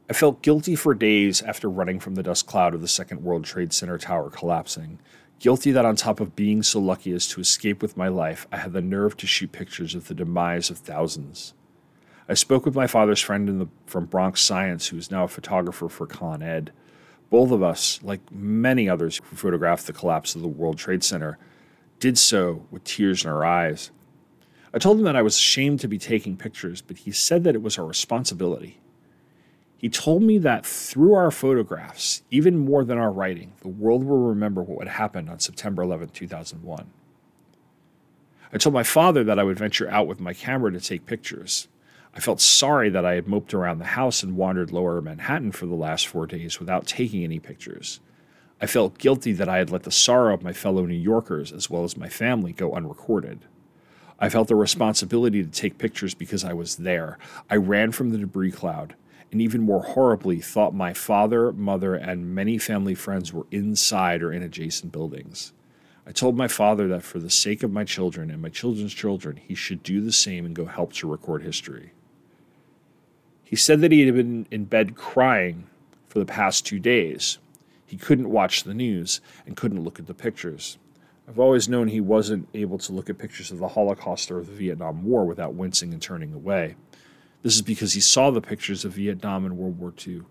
I 0.10 0.14
felt 0.14 0.42
guilty 0.42 0.76
for 0.76 0.96
days 0.96 1.42
after 1.42 1.70
running 1.70 2.00
from 2.00 2.16
the 2.16 2.24
dust 2.24 2.48
cloud 2.48 2.74
of 2.74 2.82
the 2.82 2.88
Second 2.88 3.24
World 3.24 3.44
Trade 3.44 3.74
Center 3.74 3.98
tower 3.98 4.30
collapsing, 4.30 5.00
Guilty 5.40 5.72
that 5.72 5.86
on 5.86 5.96
top 5.96 6.20
of 6.20 6.36
being 6.36 6.64
so 6.64 6.80
lucky 6.80 7.12
as 7.12 7.28
to 7.28 7.42
escape 7.42 7.82
with 7.82 7.96
my 7.96 8.08
life, 8.08 8.48
I 8.52 8.58
had 8.58 8.74
the 8.74 8.82
nerve 8.82 9.16
to 9.18 9.28
shoot 9.28 9.52
pictures 9.52 9.94
of 9.94 10.08
the 10.08 10.16
demise 10.16 10.72
of 10.72 10.80
thousands. 10.80 11.54
I 12.28 12.34
spoke 12.34 12.66
with 12.66 12.76
my 12.76 12.88
father's 12.88 13.22
friend 13.22 13.48
the, 13.62 13.68
from 13.86 14.06
Bronx 14.06 14.42
Science, 14.42 14.88
who 14.88 14.98
is 14.98 15.12
now 15.12 15.26
a 15.26 15.28
photographer 15.28 15.90
for 15.90 16.08
Con 16.08 16.42
Ed. 16.42 16.72
Both 17.30 17.52
of 17.52 17.62
us, 17.62 18.00
like 18.02 18.32
many 18.32 18.90
others 18.90 19.22
who 19.24 19.36
photographed 19.36 19.86
the 19.86 19.94
collapse 19.94 20.34
of 20.34 20.42
the 20.42 20.48
World 20.48 20.80
Trade 20.80 21.04
Center, 21.04 21.38
did 22.00 22.18
so 22.18 22.66
with 22.72 22.84
tears 22.84 23.24
in 23.24 23.30
our 23.30 23.46
eyes. 23.46 23.92
I 24.74 24.80
told 24.80 24.98
him 24.98 25.06
that 25.06 25.16
I 25.16 25.22
was 25.22 25.36
ashamed 25.36 25.80
to 25.82 25.88
be 25.88 26.00
taking 26.00 26.36
pictures, 26.36 26.82
but 26.82 26.98
he 26.98 27.12
said 27.12 27.44
that 27.44 27.56
it 27.56 27.62
was 27.62 27.78
our 27.78 27.86
responsibility. 27.86 28.80
He 29.78 29.90
told 29.90 30.24
me 30.24 30.40
that 30.40 30.66
through 30.66 31.14
our 31.14 31.30
photographs, 31.30 32.24
even 32.32 32.58
more 32.58 32.84
than 32.84 32.98
our 32.98 33.12
writing, 33.12 33.54
the 33.62 33.68
world 33.68 34.04
will 34.04 34.18
remember 34.18 34.64
what 34.64 34.88
happened 34.88 35.30
on 35.30 35.40
September 35.40 35.84
11, 35.84 36.10
2001. 36.10 36.90
I 38.52 38.58
told 38.58 38.74
my 38.74 38.84
father 38.84 39.24
that 39.24 39.38
I 39.38 39.44
would 39.44 39.60
venture 39.60 39.90
out 39.90 40.08
with 40.08 40.20
my 40.20 40.34
camera 40.34 40.72
to 40.72 40.80
take 40.80 41.06
pictures. 41.06 41.68
I 42.16 42.20
felt 42.20 42.42
sorry 42.42 42.90
that 42.90 43.06
I 43.06 43.14
had 43.14 43.28
moped 43.28 43.54
around 43.54 43.78
the 43.78 43.86
house 43.86 44.24
and 44.24 44.36
wandered 44.36 44.72
lower 44.72 45.00
Manhattan 45.00 45.52
for 45.52 45.68
the 45.68 45.76
last 45.76 46.08
four 46.08 46.26
days 46.26 46.60
without 46.60 46.88
taking 46.88 47.24
any 47.24 47.38
pictures. 47.40 48.00
I 48.60 48.66
felt 48.66 48.98
guilty 48.98 49.34
that 49.34 49.50
I 49.50 49.58
had 49.58 49.70
let 49.70 49.84
the 49.84 49.92
sorrow 49.92 50.34
of 50.34 50.42
my 50.42 50.54
fellow 50.54 50.88
New 50.88 50.96
Yorkers, 50.96 51.52
as 51.52 51.70
well 51.70 51.84
as 51.84 51.96
my 51.96 52.10
family, 52.10 52.54
go 52.54 52.74
unrecorded. 52.74 53.42
I 54.20 54.30
felt 54.30 54.50
a 54.50 54.56
responsibility 54.56 55.44
to 55.44 55.52
take 55.52 55.78
pictures 55.78 56.16
because 56.16 56.44
I 56.44 56.54
was 56.54 56.78
there. 56.78 57.20
I 57.52 57.58
ran 57.58 57.92
from 57.92 58.10
the 58.10 58.18
debris 58.18 58.52
cloud 58.52 58.96
and 59.32 59.42
even 59.42 59.62
more 59.62 59.84
horribly, 59.84 60.40
thought 60.40 60.74
my 60.74 60.94
father, 60.94 61.52
mother, 61.52 61.96
and 61.96 62.34
many 62.34 62.58
family 62.58 62.96
friends 62.96 63.34
were 63.34 63.48
inside 63.52 64.24
or 64.24 64.32
in 64.32 64.42
adjacent 64.42 64.92
buildings. 64.92 65.54
I 66.06 66.12
told 66.12 66.38
my 66.38 66.48
father 66.48 66.88
that 66.88 67.04
for 67.04 67.20
the 67.20 67.30
sake 67.30 67.64
of 67.64 67.72
my 67.72 67.84
children 67.84 68.32
and 68.32 68.42
my 68.42 68.48
children's 68.50 68.94
children, 68.94 69.36
he 69.36 69.56
should 69.56 69.84
do 69.84 70.00
the 70.00 70.14
same 70.14 70.46
and 70.46 70.56
go 70.56 70.66
help 70.66 70.94
to 70.94 71.12
record 71.12 71.44
history. 71.44 71.92
He 73.44 73.58
said 73.58 73.82
that 73.82 73.92
he 73.92 74.06
had 74.06 74.16
been 74.16 74.48
in 74.50 74.66
bed 74.66 74.96
crying 74.96 75.68
for 76.08 76.20
the 76.20 76.26
past 76.26 76.66
two 76.66 76.80
days. 76.80 77.40
He 77.86 77.98
couldn't 77.98 78.30
watch 78.30 78.64
the 78.64 78.74
news 78.74 79.20
and 79.46 79.58
couldn't 79.58 79.84
look 79.84 80.00
at 80.00 80.08
the 80.08 80.14
pictures. 80.14 80.78
I've 81.28 81.40
always 81.40 81.68
known 81.68 81.90
he 81.90 82.00
wasn't 82.00 82.48
able 82.54 82.78
to 82.78 82.94
look 82.94 83.10
at 83.10 83.18
pictures 83.18 83.52
of 83.52 83.60
the 83.60 83.68
Holocaust 83.68 84.32
or 84.32 84.42
the 84.42 84.54
Vietnam 84.54 85.04
War 85.04 85.26
without 85.26 85.56
wincing 85.56 85.92
and 85.92 86.02
turning 86.02 86.34
away. 86.34 86.78
This 87.48 87.56
is 87.56 87.62
because 87.62 87.94
he 87.94 88.02
saw 88.02 88.30
the 88.30 88.42
pictures 88.42 88.84
of 88.84 88.92
Vietnam 88.92 89.46
and 89.46 89.58
World 89.58 89.80
War 89.80 89.94
II. 90.06 90.24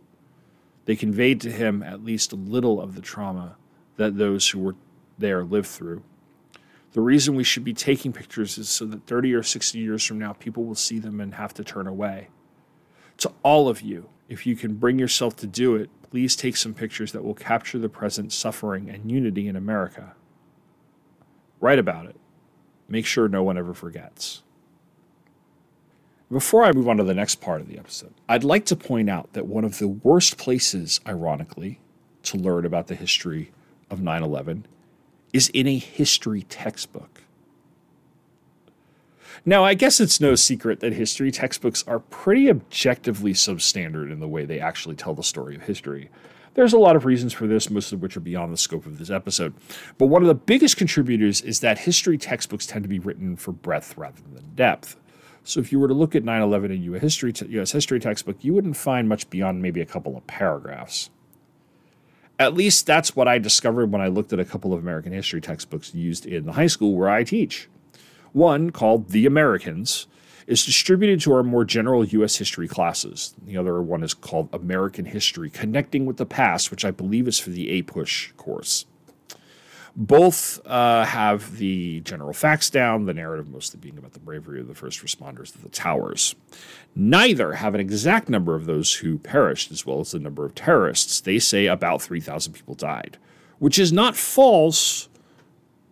They 0.85 0.97
conveyed 0.97 1.41
to 1.41 1.51
him 1.51 1.83
at 1.83 2.05
least 2.05 2.31
a 2.31 2.37
little 2.37 2.79
of 2.79 2.95
the 2.95 3.01
trauma 3.01 3.57
that 3.97 4.19
those 4.19 4.51
who 4.51 4.59
were 4.59 4.75
there 5.17 5.43
lived 5.43 5.69
through. 5.69 6.03
The 6.93 7.01
reason 7.01 7.35
we 7.35 7.43
should 7.43 7.65
be 7.65 7.73
taking 7.73 8.13
pictures 8.13 8.59
is 8.59 8.69
so 8.69 8.85
that 8.85 9.07
30 9.07 9.33
or 9.33 9.43
60 9.43 9.79
years 9.79 10.05
from 10.05 10.19
now, 10.19 10.35
people 10.35 10.65
will 10.65 10.75
see 10.75 10.99
them 10.99 11.19
and 11.19 11.37
have 11.37 11.55
to 11.55 11.65
turn 11.65 11.87
away. 11.87 12.29
To 13.17 13.33
all 13.43 13.71
of 13.71 13.81
you, 13.81 14.11
if 14.29 14.47
you 14.47 14.55
can 14.55 14.75
bring 14.75 14.99
yourself 14.99 15.37
to 15.37 15.47
do 15.47 15.75
it, 15.75 15.89
please 16.03 16.37
take 16.37 16.59
some 16.59 16.75
pictures 16.75 17.13
that 17.13 17.25
will 17.25 17.33
capture 17.33 17.79
the 17.79 17.89
present 17.89 18.31
suffering 18.31 18.91
and 18.91 19.11
unity 19.11 19.49
in 19.49 19.57
America. 19.57 20.13
Write 21.61 21.79
about 21.79 22.05
it. 22.05 22.17
Make 22.91 23.07
sure 23.07 23.27
no 23.27 23.43
one 23.43 23.57
ever 23.57 23.73
forgets. 23.73 24.43
Before 26.31 26.65
I 26.65 26.73
move 26.73 26.89
on 26.89 26.97
to 26.97 27.05
the 27.05 27.15
next 27.15 27.37
part 27.37 27.61
of 27.61 27.69
the 27.69 27.79
episode, 27.79 28.13
I'd 28.29 28.43
like 28.43 28.65
to 28.67 28.77
point 28.77 29.09
out 29.09 29.33
that 29.35 29.47
one 29.47 29.65
of 29.65 29.79
the 29.79 29.87
worst 29.87 30.37
places, 30.39 31.01
ironically, 31.07 31.79
to 32.25 32.37
learn 32.37 32.67
about 32.67 32.89
the 32.89 32.97
history 32.97 33.53
of 33.91 34.01
9 34.01 34.23
11 34.25 34.67
is 35.33 35.49
in 35.51 35.69
a 35.69 35.79
history 35.79 36.43
textbook. 36.43 37.23
Now, 39.45 39.63
I 39.65 39.75
guess 39.75 40.01
it's 40.01 40.21
no 40.21 40.35
secret 40.35 40.81
that 40.81 40.95
history 40.95 41.31
textbooks 41.31 41.85
are 41.87 42.01
pretty 42.01 42.51
objectively 42.51 43.33
substandard 43.33 44.11
in 44.11 44.19
the 44.19 44.27
way 44.27 44.45
they 44.45 44.59
actually 44.59 44.97
tell 44.97 45.15
the 45.15 45.23
story 45.23 45.55
of 45.55 45.63
history. 45.63 46.11
There's 46.55 46.73
a 46.73 46.79
lot 46.79 46.97
of 46.97 47.05
reasons 47.05 47.35
for 47.35 47.47
this, 47.47 47.71
most 47.71 47.93
of 47.93 48.03
which 48.03 48.17
are 48.17 48.21
beyond 48.21 48.53
the 48.53 48.57
scope 48.57 48.87
of 48.87 48.99
this 48.99 49.11
episode. 49.11 49.55
But 49.99 50.07
one 50.07 50.23
of 50.23 50.29
the 50.29 50.35
biggest 50.35 50.77
contributors 50.77 51.41
is 51.43 51.61
that 51.61 51.79
history 51.79 52.19
textbooks 52.19 52.67
tend 52.67 52.83
to 52.83 52.89
be 52.89 52.99
written 52.99 53.37
for 53.37 53.53
breadth 53.53 53.97
rather 53.97 54.23
than 54.35 54.55
depth. 54.57 54.97
So 55.47 55.61
if 55.61 55.71
you 55.71 55.79
were 55.79 55.87
to 55.87 55.95
look 55.95 56.17
at 56.17 56.25
9/11 56.25 56.75
in 56.75 56.83
U.S. 56.83 57.03
history, 57.03 57.33
U.S. 57.51 57.71
history 57.71 58.01
textbook, 58.01 58.43
you 58.43 58.53
wouldn't 58.53 58.77
find 58.77 59.09
much 59.09 59.31
beyond 59.31 59.63
maybe 59.63 59.81
a 59.81 59.87
couple 59.87 60.17
of 60.17 60.27
paragraphs. 60.27 61.09
At 62.37 62.53
least 62.53 62.85
that's 62.85 63.15
what 63.15 63.29
I 63.29 63.39
discovered 63.39 63.93
when 63.93 64.03
I 64.03 64.09
looked 64.09 64.33
at 64.33 64.41
a 64.41 64.45
couple 64.45 64.75
of 64.75 64.81
American 64.81 65.13
history 65.13 65.41
textbooks 65.41 65.95
used 65.95 66.27
in 66.27 66.47
the 66.47 66.53
high 66.55 66.67
school 66.67 66.97
where 66.97 67.09
I 67.09 67.23
teach. 67.23 67.69
One 68.33 68.71
called 68.71 69.11
The 69.11 69.25
Americans 69.25 70.09
is 70.49 70.65
distributed 70.65 71.21
to 71.21 71.33
our 71.33 71.45
more 71.45 71.65
general 71.65 72.05
U.S. 72.05 72.37
history 72.37 72.67
classes. 72.67 73.35
The 73.41 73.57
other 73.57 73.81
one 73.81 74.03
is 74.03 74.15
called 74.15 74.49
American 74.53 75.05
History 75.05 75.49
Connecting 75.49 76.07
with 76.07 76.17
the 76.17 76.27
Past, 76.27 76.73
which 76.73 76.85
I 76.85 76.91
believe 76.91 77.29
is 77.29 77.39
for 77.39 77.51
the 77.51 77.69
APUSH 77.81 78.37
course. 78.37 78.87
Both 79.99 80.61
uh, 80.67 81.07
have 81.07 81.57
the 81.57 82.01
general 82.01 82.35
facts 82.35 82.69
down, 82.69 83.07
the 83.07 83.15
narrative 83.15 83.49
mostly 83.49 83.81
being 83.81 83.97
about 83.97 84.13
the 84.13 84.21
bravery 84.21 84.61
of 84.61 84.69
the 84.69 84.75
first 84.75 85.03
responders 85.03 85.51
to 85.53 85.59
the 85.59 85.71
towers. 85.71 86.35
Neither 86.95 87.55
have 87.55 87.75
an 87.75 87.81
exact 87.81 88.29
number 88.29 88.55
of 88.55 88.67
those 88.67 88.97
who 88.97 89.17
perished, 89.17 89.73
as 89.73 89.87
well 89.87 90.01
as 90.01 90.11
the 90.11 90.19
number 90.19 90.45
of 90.45 90.55
terrorists. 90.55 91.21
They 91.23 91.39
say 91.39 91.65
about 91.65 92.03
3,000 92.03 92.53
people 92.53 92.75
died, 92.75 93.17
which 93.59 93.79
is 93.79 93.91
not 93.91 94.17
false, 94.17 95.09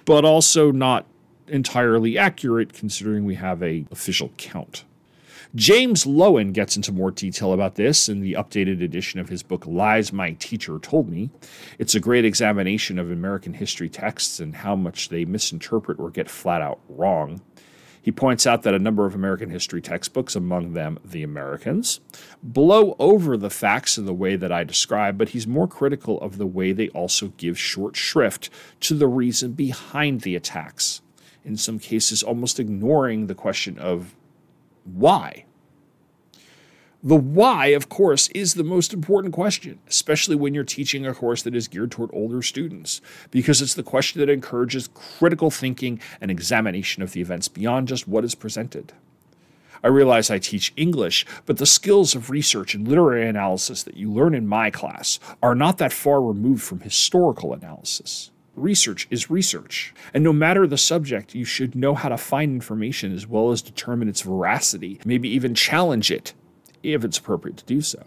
but 0.04 0.22
also 0.22 0.70
not 0.70 1.06
entirely 1.48 2.18
accurate 2.18 2.74
considering 2.74 3.24
we 3.24 3.36
have 3.36 3.62
a 3.62 3.86
official 3.90 4.32
count. 4.36 4.84
James 5.54 6.04
Loewen 6.04 6.52
gets 6.52 6.74
into 6.74 6.90
more 6.90 7.12
detail 7.12 7.52
about 7.52 7.76
this 7.76 8.08
in 8.08 8.20
the 8.20 8.32
updated 8.32 8.82
edition 8.82 9.20
of 9.20 9.28
his 9.28 9.44
book 9.44 9.64
Lies 9.68 10.12
My 10.12 10.32
Teacher 10.32 10.80
Told 10.80 11.08
Me. 11.08 11.30
It's 11.78 11.94
a 11.94 12.00
great 12.00 12.24
examination 12.24 12.98
of 12.98 13.08
American 13.08 13.54
history 13.54 13.88
texts 13.88 14.40
and 14.40 14.56
how 14.56 14.74
much 14.74 15.10
they 15.10 15.24
misinterpret 15.24 16.00
or 16.00 16.10
get 16.10 16.28
flat 16.28 16.60
out 16.60 16.80
wrong. 16.88 17.40
He 18.02 18.10
points 18.10 18.48
out 18.48 18.62
that 18.64 18.74
a 18.74 18.80
number 18.80 19.06
of 19.06 19.14
American 19.14 19.48
history 19.48 19.80
textbooks, 19.80 20.34
among 20.34 20.72
them 20.72 20.98
The 21.04 21.22
Americans, 21.22 22.00
blow 22.42 22.96
over 22.98 23.36
the 23.36 23.48
facts 23.48 23.96
in 23.96 24.06
the 24.06 24.12
way 24.12 24.34
that 24.34 24.50
I 24.50 24.64
describe, 24.64 25.16
but 25.16 25.28
he's 25.28 25.46
more 25.46 25.68
critical 25.68 26.20
of 26.20 26.36
the 26.36 26.48
way 26.48 26.72
they 26.72 26.88
also 26.88 27.28
give 27.36 27.56
short 27.60 27.94
shrift 27.94 28.50
to 28.80 28.94
the 28.94 29.06
reason 29.06 29.52
behind 29.52 30.22
the 30.22 30.34
attacks, 30.34 31.00
in 31.44 31.56
some 31.56 31.78
cases, 31.78 32.24
almost 32.24 32.58
ignoring 32.58 33.28
the 33.28 33.36
question 33.36 33.78
of 33.78 34.16
why? 34.84 35.43
The 37.06 37.16
why, 37.16 37.66
of 37.66 37.90
course, 37.90 38.28
is 38.28 38.54
the 38.54 38.64
most 38.64 38.94
important 38.94 39.34
question, 39.34 39.78
especially 39.86 40.36
when 40.36 40.54
you're 40.54 40.64
teaching 40.64 41.06
a 41.06 41.12
course 41.12 41.42
that 41.42 41.54
is 41.54 41.68
geared 41.68 41.90
toward 41.90 42.08
older 42.14 42.40
students, 42.40 43.02
because 43.30 43.60
it's 43.60 43.74
the 43.74 43.82
question 43.82 44.20
that 44.20 44.30
encourages 44.30 44.88
critical 44.88 45.50
thinking 45.50 46.00
and 46.18 46.30
examination 46.30 47.02
of 47.02 47.12
the 47.12 47.20
events 47.20 47.46
beyond 47.46 47.88
just 47.88 48.08
what 48.08 48.24
is 48.24 48.34
presented. 48.34 48.94
I 49.82 49.88
realize 49.88 50.30
I 50.30 50.38
teach 50.38 50.72
English, 50.78 51.26
but 51.44 51.58
the 51.58 51.66
skills 51.66 52.14
of 52.14 52.30
research 52.30 52.74
and 52.74 52.88
literary 52.88 53.28
analysis 53.28 53.82
that 53.82 53.98
you 53.98 54.10
learn 54.10 54.34
in 54.34 54.48
my 54.48 54.70
class 54.70 55.20
are 55.42 55.54
not 55.54 55.76
that 55.76 55.92
far 55.92 56.22
removed 56.22 56.62
from 56.62 56.80
historical 56.80 57.52
analysis. 57.52 58.30
Research 58.56 59.06
is 59.10 59.28
research, 59.28 59.92
and 60.14 60.24
no 60.24 60.32
matter 60.32 60.66
the 60.66 60.78
subject, 60.78 61.34
you 61.34 61.44
should 61.44 61.74
know 61.74 61.94
how 61.94 62.08
to 62.08 62.16
find 62.16 62.54
information 62.54 63.12
as 63.12 63.26
well 63.26 63.50
as 63.50 63.60
determine 63.60 64.08
its 64.08 64.22
veracity, 64.22 65.00
maybe 65.04 65.28
even 65.28 65.54
challenge 65.54 66.10
it 66.10 66.32
if 66.92 67.04
it's 67.04 67.18
appropriate 67.18 67.56
to 67.56 67.64
do 67.64 67.80
so. 67.80 68.04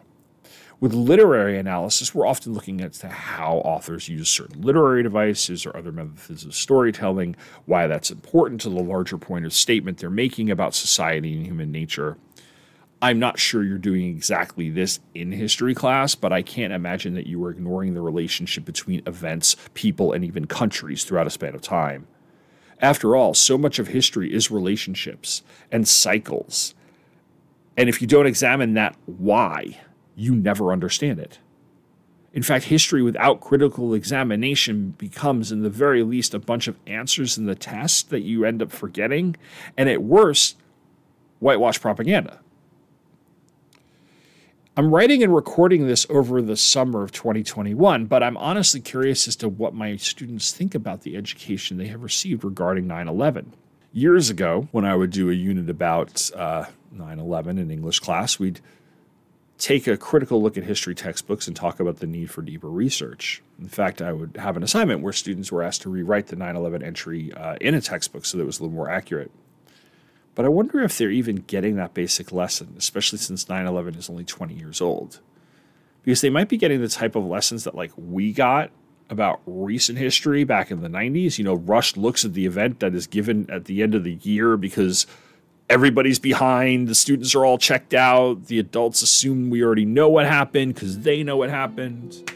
With 0.80 0.94
literary 0.94 1.58
analysis, 1.58 2.14
we're 2.14 2.28
often 2.28 2.54
looking 2.54 2.82
at 2.82 2.96
how 2.98 3.58
authors 3.66 4.10
use 4.10 4.30
certain 4.30 4.62
literary 4.62 5.02
devices 5.02 5.66
or 5.66 5.76
other 5.76 5.92
methods 5.92 6.46
of 6.46 6.54
storytelling, 6.54 7.36
why 7.66 7.88
that's 7.88 8.12
important 8.12 8.62
to 8.62 8.70
the 8.70 8.84
larger 8.84 9.18
point 9.18 9.46
of 9.48 9.54
statement 9.54 9.98
they're 9.98 10.12
making 10.12 10.52
about 10.52 10.76
society 10.76 11.34
and 11.34 11.48
human 11.48 11.72
nature. 11.72 12.18
I'm 13.02 13.18
not 13.18 13.40
sure 13.40 13.64
you're 13.64 13.80
doing 13.80 14.06
exactly 14.08 14.70
this 14.70 15.00
in 15.16 15.32
history 15.32 15.74
class, 15.74 16.14
but 16.14 16.32
I 16.32 16.44
can't 16.44 16.74
imagine 16.74 17.16
that 17.16 17.28
you 17.28 17.44
are 17.46 17.52
ignoring 17.52 17.96
the 17.96 18.02
relationship 18.02 18.64
between 18.64 19.02
events, 19.08 19.56
people, 19.74 20.14
and 20.14 20.24
even 20.24 20.46
countries 20.46 21.04
throughout 21.04 21.28
a 21.28 21.32
span 21.32 21.56
of 21.56 21.62
time. 21.62 22.08
After 22.80 23.16
all, 23.16 23.34
so 23.34 23.58
much 23.58 23.80
of 23.80 23.88
history 23.88 24.32
is 24.32 24.52
relationships 24.52 25.42
and 25.72 25.88
cycles. 25.88 26.76
And 27.78 27.88
if 27.88 28.02
you 28.02 28.08
don't 28.08 28.26
examine 28.26 28.74
that 28.74 28.96
why, 29.06 29.80
you 30.16 30.36
never 30.36 30.74
understand 30.74 31.20
it. 31.20 31.38
In 32.34 32.44
fact, 32.44 32.66
history 32.66 33.02
without 33.02 33.40
critical 33.40 33.94
examination 33.94 34.96
becomes, 34.98 35.52
in 35.52 35.62
the 35.62 35.70
very 35.70 36.04
least, 36.04 36.34
a 36.34 36.40
bunch 36.40 36.68
of 36.68 36.78
answers 36.86 37.38
in 37.38 37.46
the 37.46 37.56
test 37.56 38.10
that 38.10 38.22
you 38.22 38.44
end 38.46 38.62
up 38.62 38.72
forgetting, 38.72 39.36
and 39.78 39.90
at 39.90 40.04
worst, 40.04 40.58
whitewash 41.40 41.80
propaganda. 41.80 42.40
I'm 44.76 44.94
writing 44.94 45.24
and 45.24 45.34
recording 45.34 45.88
this 45.88 46.06
over 46.10 46.40
the 46.42 46.58
summer 46.58 47.02
of 47.02 47.12
2021, 47.12 48.06
but 48.06 48.22
I'm 48.22 48.38
honestly 48.38 48.80
curious 48.80 49.28
as 49.28 49.36
to 49.38 49.50
what 49.50 49.74
my 49.74 49.96
students 49.96 50.52
think 50.52 50.76
about 50.76 51.02
the 51.02 51.16
education 51.16 51.78
they 51.78 51.88
have 51.88 52.04
received 52.04 52.44
regarding 52.44 52.86
9 52.86 53.08
11. 53.08 53.54
Years 53.94 54.30
ago, 54.30 54.68
when 54.72 54.86
I 54.86 54.96
would 54.96 55.12
do 55.12 55.30
a 55.30 55.34
unit 55.34 55.70
about 55.70 56.30
uh, 56.36 56.66
9 56.92 57.20
11 57.20 57.58
in 57.58 57.72
English 57.72 58.00
class, 58.00 58.38
we'd 58.38 58.60
take 59.58 59.88
a 59.88 59.98
critical 59.98 60.42
look 60.42 60.58
at 60.58 60.64
history 60.64 60.94
textbooks 60.94 61.48
and 61.48 61.56
talk 61.56 61.80
about 61.80 61.98
the 61.98 62.06
need 62.06 62.30
for 62.30 62.42
deeper 62.42 62.70
research. 62.70 63.42
In 63.60 63.68
fact, 63.68 64.02
I 64.02 64.14
would 64.14 64.38
have 64.38 64.56
an 64.56 64.64
assignment 64.64 65.02
where 65.02 65.14
students 65.14 65.52
were 65.52 65.64
asked 65.64 65.82
to 65.84 65.90
rewrite 65.90 66.28
the 66.28 66.36
9 66.36 66.56
11 66.56 66.84
entry 66.84 67.34
uh, 67.34 67.56
in 67.60 67.74
a 67.74 67.82
textbook 67.82 68.26
so 68.26 68.38
that 68.38 68.44
it 68.44 68.46
was 68.46 68.60
a 68.60 68.64
little 68.64 68.76
more 68.76 68.90
accurate. 68.90 69.32
But 70.36 70.46
I 70.46 70.50
wonder 70.50 70.82
if 70.82 70.98
they're 70.98 71.10
even 71.10 71.38
getting 71.38 71.78
that 71.78 71.96
basic 71.96 72.32
lesson, 72.32 72.76
especially 72.78 73.18
since 73.18 73.50
9 73.50 73.66
11 73.66 73.96
is 73.96 74.10
only 74.10 74.24
20 74.24 74.54
years 74.54 74.82
old. 74.82 75.20
Because 76.04 76.22
they 76.22 76.30
might 76.30 76.50
be 76.50 76.58
getting 76.58 76.80
the 76.80 76.88
type 76.88 77.16
of 77.16 77.26
lessons 77.26 77.64
that, 77.64 77.74
like, 77.74 77.92
we 77.98 78.32
got 78.32 78.70
about 79.10 79.42
recent 79.46 79.98
history 79.98 80.44
back 80.44 80.72
in 80.72 80.82
the 80.82 80.90
90s. 80.90 81.38
You 81.38 81.44
know, 81.44 81.56
Rush 81.56 81.96
looks 81.98 82.26
at 82.26 82.34
the 82.34 82.46
event 82.46 82.80
that 82.80 82.94
is 82.94 83.08
given 83.08 83.50
at 83.50 83.66
the 83.66 83.82
end 83.82 83.96
of 83.96 84.04
the 84.04 84.16
year 84.16 84.58
because 84.58 85.08
everybody's 85.70 86.20
behind, 86.20 86.88
the 86.88 86.96
students 86.96 87.36
are 87.36 87.46
all 87.46 87.58
checked 87.58 87.94
out, 87.94 88.46
the 88.46 88.60
adults 88.60 89.02
assume 89.02 89.50
we 89.50 89.64
already 89.64 89.86
know 89.86 90.10
what 90.10 90.26
happened 90.26 90.74
because 90.74 91.00
they 91.00 91.24
know 91.24 91.38
what 91.38 91.50
happened. 91.50 92.32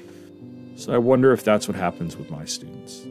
So 0.76 0.94
I 0.94 0.98
wonder 0.98 1.32
if 1.32 1.44
that's 1.44 1.68
what 1.68 1.78
happens 1.78 2.18
with 2.18 2.30
my 2.30 2.46
students. 2.46 3.06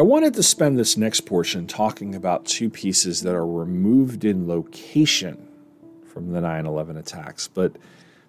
I 0.00 0.02
wanted 0.02 0.32
to 0.32 0.42
spend 0.42 0.78
this 0.78 0.96
next 0.96 1.26
portion 1.26 1.66
talking 1.66 2.14
about 2.14 2.46
two 2.46 2.70
pieces 2.70 3.20
that 3.20 3.34
are 3.34 3.46
removed 3.46 4.24
in 4.24 4.48
location 4.48 5.46
from 6.06 6.32
the 6.32 6.40
9 6.40 6.64
11 6.64 6.96
attacks, 6.96 7.48
but 7.48 7.76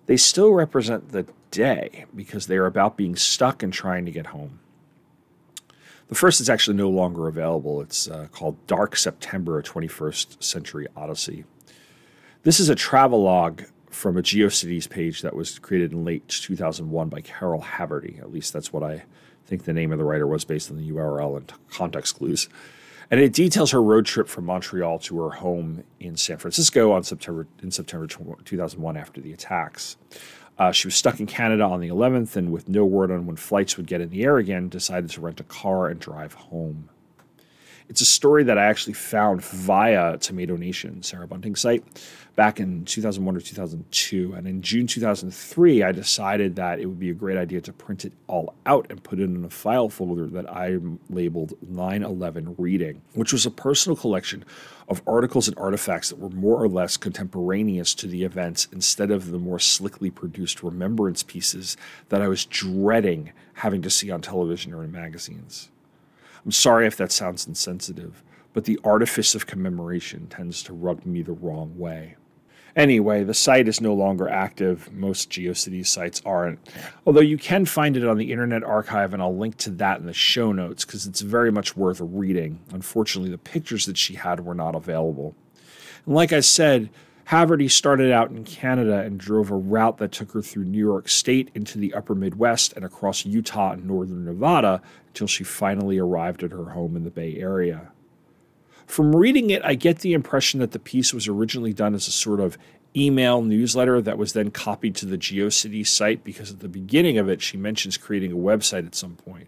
they 0.06 0.18
still 0.18 0.52
represent 0.52 1.14
the 1.14 1.26
day 1.50 2.04
because 2.14 2.48
they 2.48 2.58
are 2.58 2.66
about 2.66 2.98
being 2.98 3.16
stuck 3.16 3.64
and 3.64 3.72
trying 3.72 4.04
to 4.04 4.12
get 4.12 4.26
home. 4.26 4.60
The 6.10 6.16
first 6.16 6.42
is 6.42 6.50
actually 6.50 6.76
no 6.76 6.90
longer 6.90 7.30
available. 7.30 7.80
It's 7.80 8.10
uh, 8.10 8.28
called 8.34 8.68
Dark 8.68 8.98
September, 8.98 9.58
a 9.58 9.64
21st 9.64 10.44
Century 10.44 10.88
Odyssey. 10.98 11.46
This 12.44 12.60
is 12.60 12.68
a 12.68 12.76
travelogue 12.76 13.62
from 13.90 14.18
a 14.18 14.22
GeoCities 14.22 14.90
page 14.90 15.22
that 15.22 15.38
was 15.38 15.58
created 15.58 15.94
in 15.94 16.04
late 16.04 16.28
2001 16.28 17.08
by 17.08 17.22
Carol 17.22 17.62
Haverty. 17.62 18.20
At 18.20 18.34
least 18.34 18.52
that's 18.52 18.74
what 18.74 18.84
I 18.84 19.06
think 19.52 19.66
the 19.66 19.74
name 19.74 19.92
of 19.92 19.98
the 19.98 20.06
writer 20.06 20.26
was 20.26 20.46
based 20.46 20.72
on 20.72 20.78
the 20.78 20.90
URL 20.90 21.36
and 21.36 21.52
context 21.70 22.16
clues. 22.16 22.48
And 23.12 23.20
it 23.20 23.34
details 23.34 23.72
her 23.72 23.84
road 23.84 24.06
trip 24.06 24.30
from 24.30 24.46
Montreal 24.46 24.98
to 25.00 25.20
her 25.24 25.32
home 25.32 25.84
in 26.00 26.16
San 26.16 26.38
Francisco 26.38 26.94
on 26.94 27.04
September 27.04 27.46
in 27.62 27.70
September 27.70 28.08
2001 28.08 28.96
after 28.96 29.20
the 29.20 29.34
attacks. 29.34 29.98
Uh, 30.58 30.72
she 30.72 30.88
was 30.88 30.96
stuck 30.96 31.20
in 31.20 31.26
Canada 31.26 31.64
on 31.64 31.82
the 31.82 31.90
11th, 31.90 32.38
and 32.38 32.54
with 32.54 32.70
no 32.70 32.86
word 32.86 33.12
on 33.12 33.26
when 33.26 33.36
flights 33.36 33.76
would 33.76 33.88
get 33.88 34.00
in 34.00 34.10
the 34.10 34.24
air 34.24 34.38
again, 34.38 34.70
decided 34.70 35.10
to 35.10 35.20
rent 35.20 35.42
a 35.42 35.44
car 35.44 35.88
and 35.88 36.00
drive 36.00 36.34
home. 36.34 36.88
It's 37.90 38.00
a 38.00 38.06
story 38.06 38.46
that 38.46 38.58
I 38.58 38.66
actually 38.66 38.94
found 38.94 39.44
via 39.44 40.18
Tomato 40.18 40.56
Nation, 40.56 41.04
Sarah 41.04 41.28
Bunting's 41.28 41.60
site, 41.60 41.84
back 42.36 42.60
in 42.60 42.86
2001 42.86 43.36
or 43.36 43.42
2002. 43.42 44.34
And 44.34 44.48
in 44.48 44.62
June 44.62 44.88
2003, 44.88 45.84
I 45.84 45.92
decided 45.92 46.56
that 46.56 46.80
it 46.80 46.86
would 46.86 47.00
be 47.00 47.10
a 47.10 47.14
great 47.14 47.38
idea 47.38 47.62
to 47.62 47.74
print 47.74 48.06
it 48.06 48.14
all 48.28 48.54
out 48.66 48.88
and 48.90 49.04
put 49.04 49.20
it 49.20 49.24
in 49.24 49.44
a 49.44 49.50
file 49.50 49.90
folder 49.90 50.28
that 50.28 50.50
I 50.50 50.78
labeled 51.10 51.54
9 51.68 52.04
11 52.04 52.56
Reading, 52.58 53.02
which 53.14 53.34
was 53.34 53.46
a 53.46 53.52
personal 53.52 53.96
collection 53.96 54.44
of 54.88 55.02
articles 55.08 55.48
and 55.48 55.58
artifacts 55.58 56.10
that 56.10 56.20
were 56.20 56.30
more 56.30 56.62
or 56.62 56.68
less 56.68 56.98
contemporaneous 56.98 57.94
to 57.96 58.08
the 58.08 58.24
events 58.24 58.68
instead 58.72 59.12
of 59.12 59.32
the 59.32 59.40
more 59.40 59.60
slickly 59.60 60.10
produced 60.10 60.64
remembrance 60.64 61.24
pieces 61.24 61.78
that 62.10 62.22
I 62.22 62.28
was 62.28 62.46
dreading 62.46 63.32
having 63.56 63.82
to 63.84 63.90
see 63.90 64.12
on 64.12 64.22
television 64.22 64.74
or 64.74 64.84
in 64.84 64.92
magazines. 64.92 65.70
I'm 66.44 66.52
sorry 66.52 66.88
if 66.88 66.98
that 66.98 67.12
sounds 67.12 67.46
insensitive, 67.46 68.24
but 68.54 68.66
the 68.66 68.80
artifice 68.84 69.36
of 69.36 69.46
commemoration 69.46 70.28
tends 70.28 70.64
to 70.64 70.74
rub 70.74 71.06
me 71.06 71.22
the 71.22 71.34
wrong 71.34 71.78
way. 71.78 72.16
Anyway, 72.76 73.24
the 73.24 73.34
site 73.34 73.68
is 73.68 73.82
no 73.82 73.94
longer 73.94 74.30
active. 74.30 74.92
Most 74.94 75.30
GeoCities 75.30 75.88
sites 75.88 76.22
aren't. 76.26 76.60
Although 77.06 77.22
you 77.22 77.38
can 77.38 77.66
find 77.66 77.98
it 77.98 78.08
on 78.08 78.18
the 78.18 78.32
Internet 78.32 78.64
Archive, 78.64 79.14
and 79.14 79.22
I'll 79.22 79.36
link 79.36 79.58
to 79.58 79.70
that 79.72 80.00
in 80.00 80.06
the 80.06 80.14
show 80.14 80.52
notes 80.52 80.86
because 80.86 81.06
it's 81.06 81.22
very 81.22 81.52
much 81.52 81.76
worth 81.76 82.00
reading. 82.02 82.60
Unfortunately, 82.74 83.30
the 83.30 83.38
pictures 83.38 83.86
that 83.86 83.98
she 83.98 84.16
had 84.16 84.46
were 84.46 84.56
not 84.56 84.76
available. 84.76 85.36
And 86.06 86.16
like 86.16 86.32
I 86.32 86.40
said, 86.40 86.90
Haverty 87.26 87.70
started 87.70 88.12
out 88.12 88.32
in 88.32 88.44
Canada 88.44 89.00
and 89.00 89.20
drove 89.20 89.52
a 89.52 89.56
route 89.56 89.98
that 90.00 90.12
took 90.12 90.32
her 90.32 90.42
through 90.42 90.66
New 90.66 90.78
York 90.78 91.08
State 91.08 91.50
into 91.54 91.78
the 91.78 91.94
upper 91.94 92.16
Midwest 92.16 92.74
and 92.74 92.84
across 92.84 93.26
Utah 93.26 93.72
and 93.72 93.86
northern 93.86 94.26
Nevada 94.26 94.82
until 95.08 95.28
she 95.28 95.44
finally 95.44 95.98
arrived 95.98 96.44
at 96.44 96.52
her 96.52 96.72
home 96.72 96.96
in 96.96 97.04
the 97.04 97.10
Bay 97.10 97.38
Area. 97.38 97.91
From 98.86 99.16
reading 99.16 99.50
it, 99.50 99.62
I 99.64 99.76
get 99.76 100.00
the 100.00 100.14
impression 100.14 100.60
that 100.60 100.72
the 100.72 100.80
piece 100.80 101.14
was 101.14 101.28
originally 101.28 101.74
done 101.74 101.94
as 101.94 102.08
a 102.08 102.12
sort 102.12 102.40
of 102.40 102.58
email 102.96 103.42
newsletter 103.42 104.02
that 104.02 104.18
was 104.18 104.34
then 104.34 104.52
copied 104.52 104.96
to 104.96 105.06
the 105.06 105.18
GeoCities 105.18 105.88
site 105.88 106.24
because 106.24 106.52
at 106.52 106.60
the 106.60 106.68
beginning 106.68 107.18
of 107.18 107.30
it, 107.30 107.42
she 107.42 107.58
mentions 107.58 107.98
creating 107.98 108.32
a 108.32 108.36
website 108.36 108.86
at 108.86 108.96
some 108.96 109.16
point. 109.16 109.48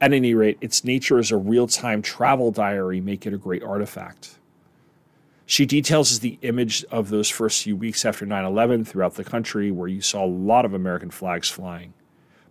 At 0.00 0.12
any 0.12 0.32
rate, 0.34 0.58
its 0.60 0.84
nature 0.84 1.18
as 1.18 1.30
a 1.30 1.36
real 1.36 1.66
time 1.66 2.02
travel 2.02 2.50
diary 2.50 3.00
make 3.00 3.26
it 3.26 3.34
a 3.34 3.38
great 3.38 3.62
artifact. 3.62 4.38
She 5.44 5.66
details 5.66 6.20
the 6.20 6.38
image 6.42 6.84
of 6.92 7.10
those 7.10 7.28
first 7.28 7.64
few 7.64 7.76
weeks 7.76 8.04
after 8.04 8.24
9 8.24 8.44
11 8.44 8.84
throughout 8.84 9.14
the 9.14 9.24
country, 9.24 9.70
where 9.72 9.88
you 9.88 10.00
saw 10.00 10.24
a 10.24 10.26
lot 10.26 10.64
of 10.64 10.72
American 10.72 11.10
flags 11.10 11.50
flying, 11.50 11.92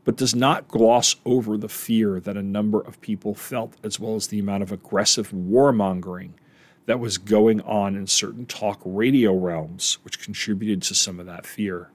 but 0.05 0.17
does 0.17 0.33
not 0.33 0.67
gloss 0.67 1.15
over 1.25 1.57
the 1.57 1.69
fear 1.69 2.19
that 2.19 2.37
a 2.37 2.43
number 2.43 2.81
of 2.81 3.01
people 3.01 3.33
felt, 3.33 3.75
as 3.83 3.99
well 3.99 4.15
as 4.15 4.27
the 4.27 4.39
amount 4.39 4.63
of 4.63 4.71
aggressive 4.71 5.31
warmongering 5.31 6.31
that 6.85 6.99
was 6.99 7.17
going 7.17 7.61
on 7.61 7.95
in 7.95 8.07
certain 8.07 8.45
talk 8.45 8.81
radio 8.83 9.33
realms, 9.33 9.99
which 10.03 10.19
contributed 10.19 10.81
to 10.81 10.95
some 10.95 11.19
of 11.19 11.25
that 11.27 11.45
fear. 11.45 11.89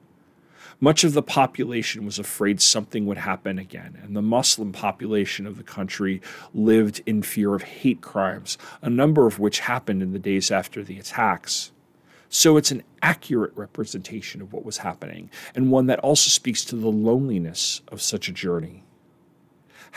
Much 0.80 1.04
of 1.04 1.12
the 1.12 1.22
population 1.22 2.04
was 2.04 2.18
afraid 2.18 2.60
something 2.60 3.06
would 3.06 3.18
happen 3.18 3.58
again, 3.58 3.98
and 4.02 4.14
the 4.14 4.22
Muslim 4.22 4.72
population 4.72 5.46
of 5.46 5.56
the 5.56 5.62
country 5.62 6.20
lived 6.52 7.00
in 7.06 7.22
fear 7.22 7.54
of 7.54 7.62
hate 7.62 8.00
crimes, 8.00 8.58
a 8.82 8.90
number 8.90 9.26
of 9.26 9.38
which 9.38 9.60
happened 9.60 10.02
in 10.02 10.12
the 10.12 10.18
days 10.18 10.50
after 10.50 10.82
the 10.82 10.98
attacks. 10.98 11.72
So 12.34 12.56
it's 12.56 12.72
an 12.72 12.82
accurate 13.00 13.52
representation 13.54 14.42
of 14.42 14.52
what 14.52 14.64
was 14.64 14.78
happening, 14.78 15.30
and 15.54 15.70
one 15.70 15.86
that 15.86 16.00
also 16.00 16.30
speaks 16.30 16.64
to 16.64 16.74
the 16.74 16.90
loneliness 16.90 17.80
of 17.92 18.02
such 18.02 18.28
a 18.28 18.32
journey. 18.32 18.82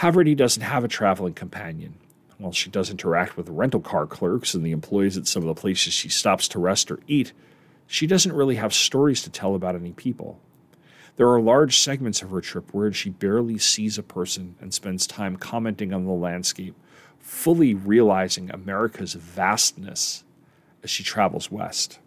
Haverty 0.02 0.38
doesn't 0.38 0.62
have 0.62 0.84
a 0.84 0.88
traveling 0.88 1.34
companion. 1.34 1.96
While 2.38 2.52
she 2.52 2.70
does 2.70 2.92
interact 2.92 3.38
with 3.38 3.50
rental 3.50 3.80
car 3.80 4.06
clerks 4.06 4.54
and 4.54 4.64
the 4.64 4.72
employees 4.72 5.18
at 5.18 5.26
some 5.26 5.42
of 5.42 5.48
the 5.48 5.60
places 5.60 5.94
she 5.94 6.10
stops 6.10 6.48
to 6.50 6.60
rest 6.60 6.92
or 6.92 7.00
eat, 7.08 7.34
she 7.88 8.06
doesn't 8.06 8.36
really 8.36 8.58
have 8.58 8.72
stories 8.72 9.24
to 9.24 9.32
tell 9.32 9.56
about 9.56 9.74
any 9.74 9.94
people. 9.94 10.40
There 11.16 11.32
are 11.32 11.42
large 11.42 11.80
segments 11.80 12.22
of 12.22 12.30
her 12.30 12.42
trip 12.42 12.72
where 12.72 12.94
she 12.94 13.10
barely 13.10 13.58
sees 13.58 13.98
a 13.98 14.04
person 14.04 14.58
and 14.62 14.72
spends 14.72 15.08
time 15.08 15.38
commenting 15.38 15.92
on 15.92 16.06
the 16.06 16.12
landscape, 16.12 16.76
fully 17.18 17.74
realizing 17.74 18.52
America's 18.52 19.16
vastness 19.16 20.24
as 20.84 20.92
she 20.92 21.04
travels 21.04 21.50
west. 21.50 21.98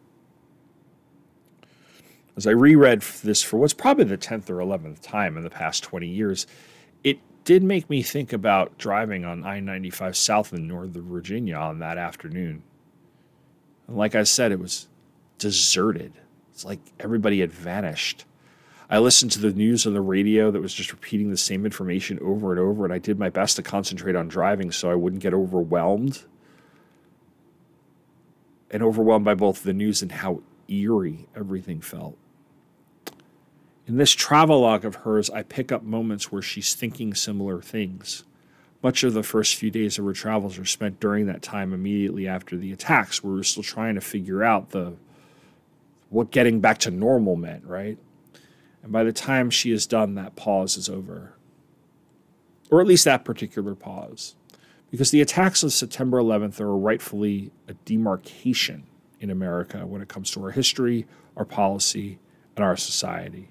As 2.41 2.47
I 2.47 2.53
reread 2.53 3.03
this 3.03 3.43
for 3.43 3.59
what's 3.59 3.75
probably 3.75 4.05
the 4.05 4.17
10th 4.17 4.49
or 4.49 4.61
11th 4.61 5.03
time 5.03 5.37
in 5.37 5.45
the 5.45 5.51
past 5.51 5.83
20 5.83 6.09
years, 6.09 6.47
it 7.05 7.19
did 7.45 7.63
make 7.63 7.91
me 7.91 8.01
think 8.01 8.33
about 8.33 8.79
driving 8.79 9.27
on 9.27 9.45
I 9.45 9.61
95 9.61 10.17
south 10.17 10.55
in 10.55 10.67
Northern 10.67 11.07
Virginia 11.07 11.57
on 11.57 11.81
that 11.81 11.99
afternoon. 11.99 12.63
And 13.87 13.99
like 13.99 14.15
I 14.15 14.23
said, 14.23 14.53
it 14.53 14.59
was 14.59 14.89
deserted. 15.37 16.15
It's 16.51 16.65
like 16.65 16.81
everybody 16.99 17.41
had 17.41 17.53
vanished. 17.53 18.25
I 18.89 19.01
listened 19.01 19.33
to 19.33 19.39
the 19.39 19.53
news 19.53 19.87
on 19.87 19.93
the 19.93 20.01
radio 20.01 20.51
that 20.51 20.63
was 20.63 20.73
just 20.73 20.93
repeating 20.93 21.29
the 21.29 21.37
same 21.37 21.67
information 21.67 22.19
over 22.21 22.53
and 22.53 22.59
over, 22.59 22.87
and 22.87 22.95
I 22.95 22.97
did 22.97 23.19
my 23.19 23.29
best 23.29 23.57
to 23.57 23.63
concentrate 23.63 24.17
on 24.17 24.29
driving 24.29 24.73
so 24.73 24.91
I 24.91 24.95
wouldn't 24.95 25.21
get 25.21 25.35
overwhelmed. 25.35 26.25
And 28.71 28.83
overwhelmed 28.83 29.27
by 29.27 29.35
both 29.35 29.63
the 29.63 29.75
news 29.75 30.01
and 30.01 30.11
how 30.11 30.41
eerie 30.71 31.29
everything 31.37 31.83
felt. 31.83 32.17
In 33.91 33.97
this 33.97 34.13
travelogue 34.13 34.85
of 34.85 34.95
hers, 34.95 35.31
I 35.31 35.43
pick 35.43 35.73
up 35.73 35.83
moments 35.83 36.31
where 36.31 36.43
she's 36.43 36.77
thinking 36.77 37.13
similar 37.13 37.61
things. 37.61 38.23
Much 38.85 39.03
of 39.03 39.15
the 39.15 39.25
first 39.25 39.57
few 39.57 39.69
days 39.69 39.99
of 39.99 40.05
her 40.05 40.13
travels 40.13 40.61
are 40.61 40.65
spent 40.65 41.01
during 41.01 41.27
that 41.27 41.43
time 41.43 41.73
immediately 41.73 42.29
after 42.29 42.57
the 42.57 42.71
attacks, 42.71 43.25
where 43.25 43.35
we're 43.35 43.43
still 43.43 43.65
trying 43.65 43.97
to 43.97 44.01
figure 44.01 44.45
out 44.45 44.71
the 44.71 44.95
what 46.09 46.31
getting 46.31 46.61
back 46.61 46.79
to 46.79 46.93
normal 46.93 47.35
meant, 47.35 47.65
right? 47.65 47.99
And 48.85 48.93
by 48.93 49.03
the 49.03 49.13
time 49.13 49.51
she 49.51 49.73
is 49.73 49.89
done, 49.89 50.15
that 50.15 50.37
pause 50.37 50.77
is 50.77 50.89
over. 50.89 51.35
Or 52.71 52.81
at 52.81 52.87
least 52.87 53.07
that 53.07 53.25
particular 53.25 53.75
pause. 53.75 54.37
Because 54.93 55.11
the 55.11 55.21
attacks 55.21 55.65
of 55.65 55.73
September 55.73 56.23
11th 56.23 56.61
are 56.61 56.77
rightfully 56.77 57.51
a 57.67 57.75
demarcation 57.75 58.85
in 59.19 59.31
America 59.31 59.85
when 59.85 60.01
it 60.01 60.07
comes 60.07 60.31
to 60.31 60.45
our 60.45 60.53
history, 60.53 61.09
our 61.37 61.45
policy, 61.45 62.21
and 62.55 62.65
our 62.65 62.77
society. 62.77 63.49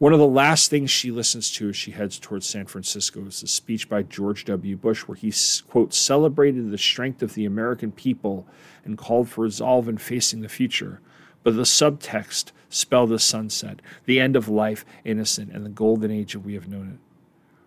One 0.00 0.14
of 0.14 0.18
the 0.18 0.26
last 0.26 0.70
things 0.70 0.90
she 0.90 1.10
listens 1.10 1.50
to 1.52 1.68
as 1.68 1.76
she 1.76 1.90
heads 1.90 2.18
towards 2.18 2.46
San 2.46 2.64
Francisco 2.64 3.26
is 3.26 3.42
a 3.42 3.46
speech 3.46 3.86
by 3.86 4.02
George 4.02 4.46
W. 4.46 4.74
Bush 4.74 5.02
where 5.02 5.14
he, 5.14 5.30
quote, 5.68 5.92
celebrated 5.92 6.70
the 6.70 6.78
strength 6.78 7.22
of 7.22 7.34
the 7.34 7.44
American 7.44 7.92
people 7.92 8.46
and 8.82 8.96
called 8.96 9.28
for 9.28 9.42
resolve 9.42 9.90
in 9.90 9.98
facing 9.98 10.40
the 10.40 10.48
future. 10.48 11.02
But 11.42 11.54
the 11.54 11.64
subtext 11.64 12.52
spelled 12.70 13.10
the 13.10 13.18
sunset, 13.18 13.82
the 14.06 14.18
end 14.18 14.36
of 14.36 14.48
life, 14.48 14.86
innocent, 15.04 15.52
and 15.52 15.66
the 15.66 15.70
golden 15.70 16.10
age 16.10 16.32
that 16.32 16.40
we 16.40 16.54
have 16.54 16.66
known 16.66 16.92
it. 16.94 16.98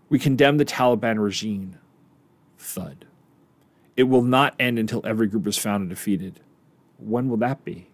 We 0.10 0.18
condemn 0.18 0.58
the 0.58 0.66
Taliban 0.66 1.24
regime. 1.24 1.78
Thud. 2.58 3.06
It 3.96 4.06
will 4.06 4.24
not 4.24 4.56
end 4.60 4.80
until 4.80 5.06
every 5.06 5.28
group 5.28 5.46
is 5.46 5.60
found 5.60 5.82
and 5.82 5.90
defeated. 5.92 6.40
When 6.98 7.30
will 7.30 7.38
that 7.38 7.64
be? 7.64 7.90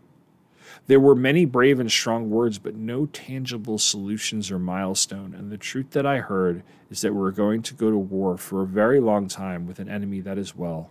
There 0.87 0.99
were 0.99 1.15
many 1.15 1.45
brave 1.45 1.79
and 1.79 1.91
strong 1.91 2.29
words, 2.29 2.57
but 2.57 2.75
no 2.75 3.05
tangible 3.07 3.77
solutions 3.77 4.51
or 4.51 4.59
milestone. 4.59 5.33
And 5.33 5.51
the 5.51 5.57
truth 5.57 5.91
that 5.91 6.05
I 6.05 6.17
heard 6.17 6.63
is 6.89 7.01
that 7.01 7.13
we're 7.13 7.31
going 7.31 7.61
to 7.63 7.73
go 7.73 7.91
to 7.91 7.97
war 7.97 8.37
for 8.37 8.61
a 8.61 8.67
very 8.67 8.99
long 8.99 9.27
time 9.27 9.67
with 9.67 9.79
an 9.79 9.89
enemy 9.89 10.21
that 10.21 10.37
is, 10.37 10.55
well, 10.55 10.89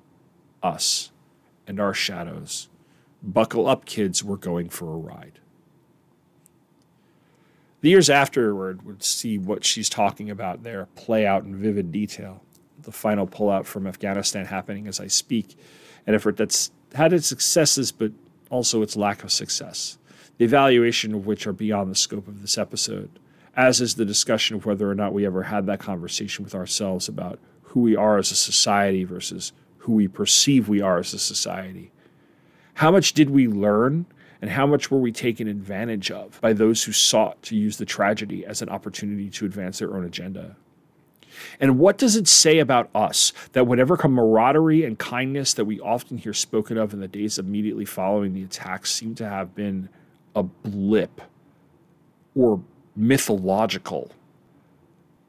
us 0.63 1.11
and 1.67 1.81
our 1.81 1.95
shadows. 1.95 2.69
Buckle 3.23 3.67
up, 3.67 3.85
kids, 3.85 4.23
we're 4.23 4.37
going 4.37 4.69
for 4.69 4.93
a 4.93 4.97
ride. 4.97 5.41
The 7.81 7.91
years 7.91 8.11
afterward 8.11 8.85
would 8.85 9.03
see 9.05 9.39
what 9.39 9.65
she's 9.65 9.89
talking 9.89 10.31
about 10.31 10.65
there 10.65 10.89
play 10.97 11.27
out 11.27 11.45
in 11.45 11.57
vivid 11.57 11.93
detail. 11.93 12.43
The 12.83 12.93
final 12.93 13.27
pullout 13.27 13.67
from 13.67 13.87
Afghanistan 13.87 14.47
happening 14.47 14.89
as 14.89 14.99
I 14.99 15.07
speak, 15.07 15.57
an 16.07 16.15
effort 16.15 16.37
that's 16.37 16.73
had 16.95 17.13
its 17.13 17.27
successes, 17.27 17.93
but 17.93 18.13
also 18.51 18.83
its 18.83 18.97
lack 18.97 19.23
of 19.25 19.33
success, 19.33 19.99
the 20.39 20.45
evaluation 20.45 21.15
of 21.15 21.27
which 21.27 21.47
are 21.47 21.53
beyond 21.53 21.91
the 21.91 21.97
scope 21.97 22.29
of 22.29 22.41
this 22.41 22.59
episode, 22.59 23.11
as 23.57 23.81
is 23.81 23.95
the 23.95 24.05
discussion 24.05 24.57
of 24.57 24.67
whether 24.67 24.91
or 24.91 24.95
not 24.95 25.13
we 25.13 25.27
ever 25.27 25.45
had 25.45 25.67
that 25.67 25.81
conversation 25.81 26.45
with 26.45 26.55
ourselves 26.55 27.09
about 27.09 27.39
who 27.63 27.81
we 27.81 27.97
are 27.97 28.19
as 28.19 28.31
a 28.31 28.37
society 28.37 29.05
versus 29.05 29.53
who 29.79 29.93
we 29.93 30.09
perceive 30.09 30.69
we 30.69 30.81
are 30.81 30.99
as 30.99 31.13
a 31.13 31.19
society. 31.19 31.91
How 32.75 32.91
much 32.91 33.13
did 33.13 33.31
we 33.31 33.49
learn, 33.49 34.07
and 34.41 34.51
how 34.51 34.67
much 34.67 34.91
were 34.91 34.99
we 34.99 35.11
taken 35.11 35.49
advantage 35.49 36.11
of 36.11 36.41
by 36.41 36.53
those 36.53 36.85
who 36.85 36.93
sought 36.93 37.43
to 37.43 37.57
use 37.57 37.77
the 37.77 37.85
tragedy 37.85 38.47
as 38.47 38.63
an 38.63 38.69
opportunity 38.69 39.29
to 39.31 39.45
advance 39.45 39.81
their 39.81 39.95
own 39.95 40.05
agenda? 40.05 40.57
And 41.61 41.79
what 41.79 41.99
does 41.99 42.17
it 42.17 42.29
say 42.29 42.59
about 42.59 42.91
us 42.95 43.33
that 43.53 43.67
whatever 43.67 43.97
camaraderie 43.97 44.85
and 44.85 44.99
kindness 44.99 45.55
that 45.55 45.65
we 45.65 45.81
often 45.81 46.19
hear 46.19 46.35
spoken 46.35 46.79
of 46.79 46.93
in 46.93 47.01
the 47.01 47.09
days 47.09 47.39
immediately 47.39 47.85
following 47.85 48.35
the 48.35 48.43
attacks 48.43 48.93
seem 48.93 49.15
to 49.17 49.29
have 49.29 49.55
been 49.55 49.89
a 50.35 50.43
blip 50.43 51.21
or 52.35 52.63
mythological? 52.97 54.11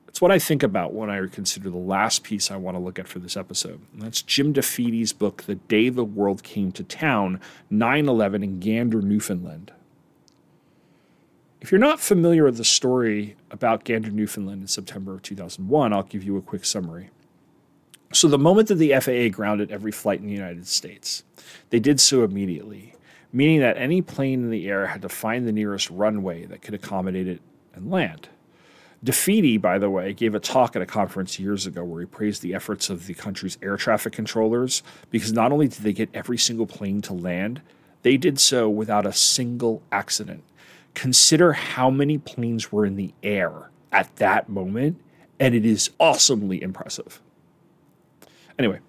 It's 0.07 0.21
what 0.21 0.31
I 0.31 0.39
think 0.39 0.63
about 0.63 0.93
when 0.93 1.09
I 1.09 1.25
consider 1.27 1.69
the 1.69 1.77
last 1.77 2.23
piece 2.23 2.51
I 2.51 2.57
want 2.57 2.75
to 2.75 2.81
look 2.81 2.99
at 2.99 3.07
for 3.07 3.19
this 3.19 3.37
episode. 3.37 3.79
And 3.93 4.01
that's 4.01 4.21
Jim 4.21 4.53
DeFede's 4.53 5.13
book, 5.13 5.43
The 5.43 5.55
Day 5.55 5.89
the 5.89 6.03
World 6.03 6.43
Came 6.43 6.71
to 6.73 6.83
Town 6.83 7.39
9 7.69 8.09
11 8.09 8.43
in 8.43 8.59
Gander, 8.59 9.01
Newfoundland. 9.01 9.71
If 11.61 11.71
you're 11.71 11.79
not 11.79 11.99
familiar 11.99 12.45
with 12.45 12.55
the 12.55 12.63
story 12.63 13.35
about 13.51 13.83
Gander, 13.83 14.11
Newfoundland 14.11 14.61
in 14.61 14.67
September 14.67 15.13
of 15.15 15.23
2001, 15.23 15.91
I'll 15.91 16.03
give 16.03 16.23
you 16.23 16.37
a 16.37 16.41
quick 16.41 16.63
summary. 16.63 17.09
So, 18.13 18.29
the 18.29 18.37
moment 18.37 18.69
that 18.69 18.75
the 18.75 18.97
FAA 18.97 19.35
grounded 19.35 19.69
every 19.69 19.91
flight 19.91 20.21
in 20.21 20.27
the 20.27 20.33
United 20.33 20.67
States, 20.67 21.23
they 21.69 21.79
did 21.79 21.99
so 21.99 22.23
immediately, 22.23 22.95
meaning 23.33 23.59
that 23.59 23.77
any 23.77 24.01
plane 24.01 24.43
in 24.45 24.49
the 24.49 24.69
air 24.69 24.87
had 24.87 25.01
to 25.01 25.09
find 25.09 25.45
the 25.45 25.51
nearest 25.51 25.89
runway 25.89 26.45
that 26.45 26.61
could 26.61 26.73
accommodate 26.73 27.27
it 27.27 27.41
and 27.75 27.91
land. 27.91 28.29
DeFede, 29.03 29.61
by 29.61 29.77
the 29.77 29.89
way, 29.89 30.13
gave 30.13 30.35
a 30.35 30.39
talk 30.39 30.75
at 30.75 30.81
a 30.81 30.85
conference 30.85 31.39
years 31.39 31.65
ago 31.65 31.83
where 31.83 31.99
he 31.99 32.05
praised 32.05 32.41
the 32.41 32.55
efforts 32.55 32.89
of 32.89 33.05
the 33.05 33.13
country's 33.13 33.57
air 33.61 33.77
traffic 33.77 34.13
controllers 34.13 34.81
because 35.11 35.33
not 35.33 35.51
only 35.51 35.67
did 35.67 35.83
they 35.83 35.93
get 35.93 36.09
every 36.13 36.37
single 36.37 36.65
plane 36.65 37.01
to 37.01 37.13
land, 37.13 37.61
they 38.01 38.17
did 38.17 38.39
so 38.39 38.69
without 38.69 39.05
a 39.05 39.13
single 39.13 39.83
accident. 39.91 40.43
Consider 40.93 41.53
how 41.53 41.89
many 41.89 42.17
planes 42.17 42.71
were 42.71 42.85
in 42.85 42.95
the 42.95 43.13
air 43.23 43.69
at 43.91 44.15
that 44.17 44.49
moment, 44.49 44.99
and 45.39 45.55
it 45.55 45.65
is 45.65 45.89
awesomely 45.99 46.61
impressive. 46.61 47.21
Anyway, 48.57 48.79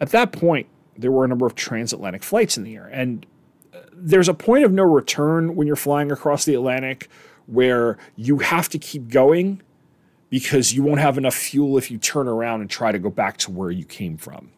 at 0.00 0.10
that 0.10 0.32
point, 0.32 0.66
there 0.96 1.10
were 1.10 1.24
a 1.24 1.28
number 1.28 1.46
of 1.46 1.54
transatlantic 1.54 2.22
flights 2.22 2.56
in 2.56 2.64
the 2.64 2.76
air, 2.76 2.88
and 2.92 3.26
uh, 3.72 3.78
there's 3.92 4.28
a 4.28 4.34
point 4.34 4.64
of 4.64 4.72
no 4.72 4.82
return 4.84 5.56
when 5.56 5.66
you're 5.66 5.76
flying 5.76 6.12
across 6.12 6.44
the 6.44 6.54
Atlantic 6.54 7.08
where 7.46 7.98
you 8.16 8.38
have 8.38 8.68
to 8.70 8.78
keep 8.78 9.08
going 9.08 9.60
because 10.30 10.72
you 10.72 10.82
won't 10.82 11.00
have 11.00 11.18
enough 11.18 11.34
fuel 11.34 11.78
if 11.78 11.90
you 11.90 11.98
turn 11.98 12.26
around 12.26 12.60
and 12.60 12.70
try 12.70 12.90
to 12.90 12.98
go 12.98 13.10
back 13.10 13.36
to 13.36 13.50
where 13.50 13.70
you 13.70 13.84
came 13.84 14.16
from. 14.16 14.50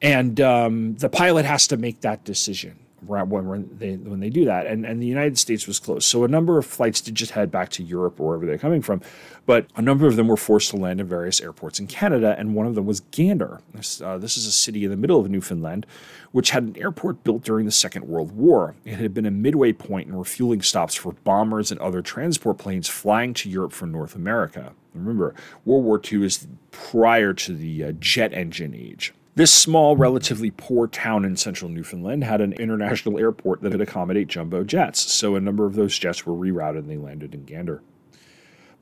And 0.00 0.40
um, 0.40 0.94
the 0.94 1.08
pilot 1.08 1.44
has 1.44 1.66
to 1.68 1.76
make 1.76 2.00
that 2.02 2.24
decision 2.24 2.78
when 3.06 3.68
they 3.78 3.96
when 3.96 4.20
they 4.20 4.30
do 4.30 4.44
that. 4.44 4.66
And 4.66 4.84
and 4.84 5.02
the 5.02 5.06
United 5.06 5.38
States 5.38 5.66
was 5.66 5.78
closed, 5.78 6.04
so 6.04 6.24
a 6.24 6.28
number 6.28 6.58
of 6.58 6.66
flights 6.66 7.00
did 7.00 7.14
just 7.14 7.32
head 7.32 7.50
back 7.50 7.68
to 7.70 7.82
Europe 7.82 8.20
or 8.20 8.28
wherever 8.28 8.46
they're 8.46 8.58
coming 8.58 8.82
from, 8.82 9.00
but 9.46 9.66
a 9.76 9.82
number 9.82 10.06
of 10.06 10.16
them 10.16 10.28
were 10.28 10.36
forced 10.36 10.70
to 10.70 10.76
land 10.76 11.00
in 11.00 11.06
various 11.06 11.40
airports 11.40 11.80
in 11.80 11.86
Canada, 11.86 12.34
and 12.38 12.54
one 12.54 12.66
of 12.66 12.74
them 12.74 12.86
was 12.86 13.00
Gander. 13.00 13.60
This, 13.72 14.00
uh, 14.00 14.18
this 14.18 14.36
is 14.36 14.46
a 14.46 14.52
city 14.52 14.84
in 14.84 14.90
the 14.90 14.96
middle 14.96 15.20
of 15.20 15.30
Newfoundland, 15.30 15.86
which 16.32 16.50
had 16.50 16.64
an 16.64 16.76
airport 16.76 17.24
built 17.24 17.42
during 17.44 17.64
the 17.64 17.72
Second 17.72 18.06
World 18.06 18.32
War. 18.32 18.74
It 18.84 18.96
had 18.96 19.14
been 19.14 19.26
a 19.26 19.30
midway 19.30 19.72
point 19.72 20.08
and 20.08 20.18
refueling 20.18 20.62
stops 20.62 20.94
for 20.94 21.12
bombers 21.24 21.70
and 21.70 21.80
other 21.80 22.02
transport 22.02 22.58
planes 22.58 22.88
flying 22.88 23.32
to 23.34 23.48
Europe 23.48 23.72
from 23.72 23.90
North 23.92 24.14
America. 24.14 24.72
Remember, 24.94 25.34
World 25.64 25.84
War 25.84 26.00
II 26.12 26.26
is 26.26 26.46
prior 26.70 27.32
to 27.32 27.54
the 27.54 27.84
uh, 27.84 27.92
jet 27.92 28.32
engine 28.32 28.74
age. 28.74 29.14
This 29.38 29.52
small, 29.52 29.96
relatively 29.96 30.50
poor 30.50 30.88
town 30.88 31.24
in 31.24 31.36
central 31.36 31.70
Newfoundland 31.70 32.24
had 32.24 32.40
an 32.40 32.54
international 32.54 33.20
airport 33.20 33.60
that 33.60 33.70
could 33.70 33.80
accommodate 33.80 34.26
jumbo 34.26 34.64
jets, 34.64 35.12
so 35.12 35.36
a 35.36 35.40
number 35.40 35.64
of 35.64 35.76
those 35.76 35.96
jets 35.96 36.26
were 36.26 36.32
rerouted 36.32 36.78
and 36.78 36.90
they 36.90 36.96
landed 36.96 37.36
in 37.36 37.44
Gander. 37.44 37.80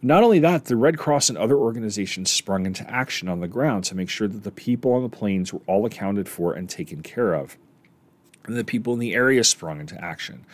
Not 0.00 0.22
only 0.22 0.38
that, 0.38 0.64
the 0.64 0.76
Red 0.76 0.96
Cross 0.96 1.28
and 1.28 1.36
other 1.36 1.58
organizations 1.58 2.30
sprung 2.30 2.64
into 2.64 2.90
action 2.90 3.28
on 3.28 3.40
the 3.40 3.48
ground 3.48 3.84
to 3.84 3.94
make 3.94 4.08
sure 4.08 4.28
that 4.28 4.44
the 4.44 4.50
people 4.50 4.94
on 4.94 5.02
the 5.02 5.10
planes 5.10 5.52
were 5.52 5.60
all 5.66 5.84
accounted 5.84 6.26
for 6.26 6.54
and 6.54 6.70
taken 6.70 7.02
care 7.02 7.34
of. 7.34 7.58
And 8.46 8.56
the 8.56 8.64
people 8.64 8.94
in 8.94 8.98
the 8.98 9.12
area 9.12 9.44
sprung 9.44 9.78
into 9.78 10.02
action. 10.02 10.46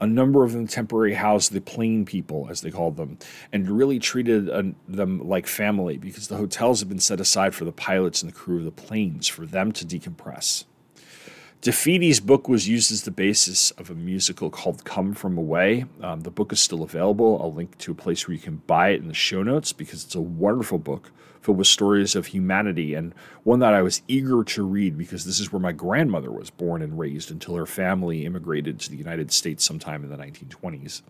A 0.00 0.06
number 0.06 0.44
of 0.44 0.52
them 0.52 0.66
temporarily 0.66 1.14
housed 1.14 1.52
the 1.52 1.60
plane 1.60 2.04
people, 2.04 2.46
as 2.50 2.60
they 2.60 2.70
called 2.70 2.96
them, 2.96 3.18
and 3.52 3.68
really 3.68 3.98
treated 3.98 4.48
uh, 4.48 4.62
them 4.86 5.26
like 5.28 5.46
family 5.46 5.98
because 5.98 6.28
the 6.28 6.36
hotels 6.36 6.80
had 6.80 6.88
been 6.88 7.00
set 7.00 7.20
aside 7.20 7.54
for 7.54 7.64
the 7.64 7.72
pilots 7.72 8.22
and 8.22 8.30
the 8.30 8.36
crew 8.36 8.58
of 8.58 8.64
the 8.64 8.70
planes 8.70 9.26
for 9.26 9.44
them 9.44 9.72
to 9.72 9.84
decompress. 9.84 10.64
DeFede's 11.60 12.20
book 12.20 12.48
was 12.48 12.68
used 12.68 12.92
as 12.92 13.02
the 13.02 13.10
basis 13.10 13.72
of 13.72 13.90
a 13.90 13.94
musical 13.94 14.48
called 14.48 14.84
Come 14.84 15.12
From 15.12 15.36
Away. 15.36 15.86
Um, 16.00 16.20
the 16.20 16.30
book 16.30 16.52
is 16.52 16.60
still 16.60 16.84
available. 16.84 17.40
I'll 17.42 17.52
link 17.52 17.76
to 17.78 17.90
a 17.90 17.96
place 17.96 18.28
where 18.28 18.34
you 18.34 18.40
can 18.40 18.62
buy 18.68 18.90
it 18.90 19.00
in 19.00 19.08
the 19.08 19.14
show 19.14 19.42
notes 19.42 19.72
because 19.72 20.04
it's 20.04 20.14
a 20.14 20.20
wonderful 20.20 20.78
book 20.78 21.10
filled 21.40 21.58
with 21.58 21.66
stories 21.66 22.16
of 22.16 22.26
humanity 22.26 22.94
and 22.94 23.14
one 23.44 23.60
that 23.60 23.74
I 23.74 23.82
was 23.82 24.02
eager 24.08 24.44
to 24.44 24.62
read 24.62 24.98
because 24.98 25.24
this 25.24 25.40
is 25.40 25.52
where 25.52 25.60
my 25.60 25.72
grandmother 25.72 26.30
was 26.30 26.50
born 26.50 26.82
and 26.82 26.98
raised 26.98 27.30
until 27.30 27.54
her 27.54 27.66
family 27.66 28.24
immigrated 28.24 28.80
to 28.80 28.90
the 28.90 28.96
United 28.96 29.32
States 29.32 29.64
sometime 29.64 30.04
in 30.04 30.10
the 30.10 30.16
1920s. 30.16 31.02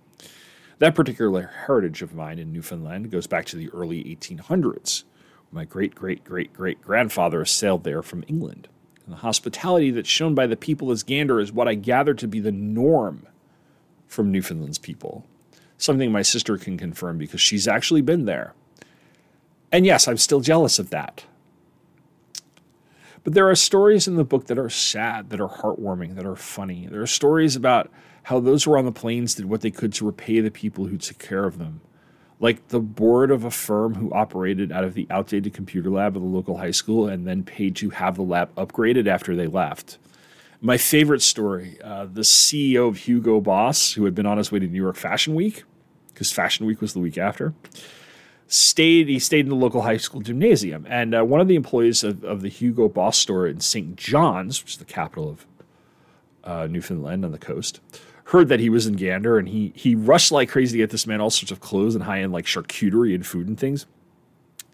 That 0.78 0.94
particular 0.94 1.50
heritage 1.66 2.02
of 2.02 2.14
mine 2.14 2.38
in 2.38 2.52
Newfoundland 2.52 3.10
goes 3.10 3.26
back 3.26 3.46
to 3.46 3.56
the 3.56 3.68
early 3.70 4.04
1800s. 4.04 5.04
My 5.50 5.64
great 5.64 5.94
great 5.94 6.24
great 6.24 6.52
great 6.52 6.80
grandfather 6.82 7.44
sailed 7.44 7.84
there 7.84 8.02
from 8.02 8.24
England. 8.28 8.68
And 9.04 9.14
the 9.14 9.20
hospitality 9.20 9.90
that's 9.90 10.08
shown 10.08 10.34
by 10.34 10.46
the 10.46 10.56
people 10.56 10.90
as 10.90 11.02
Gander 11.02 11.40
is 11.40 11.50
what 11.50 11.66
I 11.66 11.74
gather 11.74 12.14
to 12.14 12.28
be 12.28 12.38
the 12.40 12.52
norm 12.52 13.26
from 14.06 14.30
Newfoundland's 14.30 14.78
people. 14.78 15.26
Something 15.78 16.12
my 16.12 16.22
sister 16.22 16.58
can 16.58 16.76
confirm 16.76 17.18
because 17.18 17.40
she's 17.40 17.66
actually 17.66 18.02
been 18.02 18.26
there. 18.26 18.54
And 19.70 19.84
yes, 19.84 20.08
I'm 20.08 20.16
still 20.16 20.40
jealous 20.40 20.78
of 20.78 20.90
that. 20.90 21.24
But 23.24 23.34
there 23.34 23.50
are 23.50 23.54
stories 23.54 24.08
in 24.08 24.16
the 24.16 24.24
book 24.24 24.46
that 24.46 24.58
are 24.58 24.70
sad, 24.70 25.30
that 25.30 25.40
are 25.40 25.48
heartwarming, 25.48 26.14
that 26.14 26.24
are 26.24 26.36
funny. 26.36 26.86
There 26.86 27.02
are 27.02 27.06
stories 27.06 27.56
about 27.56 27.90
how 28.24 28.40
those 28.40 28.64
who 28.64 28.70
were 28.70 28.78
on 28.78 28.84
the 28.84 28.92
planes 28.92 29.34
did 29.34 29.46
what 29.46 29.60
they 29.60 29.70
could 29.70 29.92
to 29.94 30.06
repay 30.06 30.40
the 30.40 30.50
people 30.50 30.86
who 30.86 30.96
took 30.96 31.18
care 31.18 31.44
of 31.44 31.58
them 31.58 31.80
like 32.40 32.68
the 32.68 32.80
board 32.80 33.30
of 33.30 33.44
a 33.44 33.50
firm 33.50 33.94
who 33.94 34.12
operated 34.12 34.70
out 34.70 34.84
of 34.84 34.94
the 34.94 35.06
outdated 35.10 35.52
computer 35.52 35.90
lab 35.90 36.16
of 36.16 36.22
the 36.22 36.28
local 36.28 36.58
high 36.58 36.70
school 36.70 37.08
and 37.08 37.26
then 37.26 37.42
paid 37.42 37.74
to 37.76 37.90
have 37.90 38.16
the 38.16 38.22
lab 38.22 38.54
upgraded 38.54 39.06
after 39.06 39.34
they 39.34 39.46
left. 39.46 39.98
My 40.60 40.76
favorite 40.76 41.22
story 41.22 41.78
uh, 41.82 42.06
the 42.06 42.22
CEO 42.22 42.88
of 42.88 42.98
Hugo 42.98 43.40
Boss, 43.40 43.92
who 43.92 44.04
had 44.04 44.14
been 44.14 44.26
on 44.26 44.38
his 44.38 44.50
way 44.50 44.58
to 44.58 44.66
New 44.66 44.80
York 44.82 44.96
Fashion 44.96 45.34
Week, 45.34 45.64
because 46.08 46.32
Fashion 46.32 46.66
Week 46.66 46.80
was 46.80 46.94
the 46.94 47.00
week 47.00 47.18
after, 47.18 47.54
stayed. 48.49 49.09
He 49.09 49.18
stayed 49.18 49.44
in 49.46 49.51
the 49.51 49.57
local 49.57 49.82
high 49.82 49.99
school 49.99 50.20
gymnasium, 50.20 50.86
and 50.88 51.14
uh, 51.14 51.24
one 51.24 51.40
of 51.40 51.49
the 51.49 51.55
employees 51.55 52.03
of, 52.03 52.24
of, 52.24 52.40
the 52.40 52.49
Hugo 52.49 52.88
Boss 52.88 53.16
store 53.16 53.46
in 53.46 53.61
St. 53.61 53.94
John's, 53.94 54.62
which 54.62 54.72
is 54.72 54.78
the 54.78 54.84
capital 54.84 55.28
of 55.28 55.46
uh, 56.44 56.66
Newfoundland 56.66 57.24
on 57.24 57.32
the 57.32 57.38
coast, 57.38 57.80
heard 58.24 58.49
that 58.49 58.59
he 58.59 58.70
was 58.70 58.86
in 58.86 58.94
Gander, 58.94 59.38
and 59.38 59.49
he 59.49 59.72
he 59.76 59.94
rushed 59.94 60.32
like 60.32 60.49
crazy 60.49 60.72
to 60.72 60.82
get 60.82 60.90
this 60.90 61.07
man 61.07 61.20
all 61.20 61.30
sorts 61.30 61.53
of 61.53 61.61
clothes 61.61 61.94
and 61.94 62.05
high 62.05 62.20
end 62.20 62.32
like 62.32 62.46
charcuterie 62.46 63.14
and 63.14 63.26
food 63.26 63.46
and 63.46 63.59
things. 63.59 63.86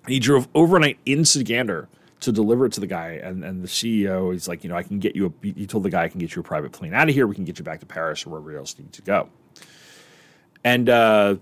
he 0.07 0.19
drove 0.19 0.49
overnight 0.55 0.99
into 1.05 1.43
Gander 1.43 1.89
to 2.21 2.33
deliver 2.33 2.67
it 2.67 2.73
to 2.73 2.81
the 2.81 2.87
guy, 2.87 3.21
and 3.23 3.45
and 3.45 3.63
the 3.63 3.69
CEO 3.69 4.33
he's 4.33 4.49
like, 4.49 4.65
you 4.65 4.71
know, 4.71 4.77
I 4.77 4.83
can 4.83 4.99
get 4.99 5.17
you 5.17 5.27
a. 5.27 5.47
He 5.47 5.67
told 5.67 5.83
the 5.83 5.91
guy 5.91 6.05
I 6.05 6.09
can 6.09 6.21
get 6.21 6.35
you 6.35 6.41
a 6.41 6.45
private 6.45 6.73
plane 6.73 6.95
out 6.95 7.09
of 7.09 7.15
here. 7.15 7.27
We 7.27 7.35
can 7.35 7.45
get 7.45 7.59
you 7.59 7.65
back 7.65 7.81
to 7.81 7.87
Paris 7.87 8.25
or 8.25 8.31
wherever 8.31 8.57
else 8.57 8.77
you 8.79 8.85
need 8.85 8.93
to 8.95 9.03
go. 9.03 9.29
And 10.65 10.89
uh, 10.89 11.37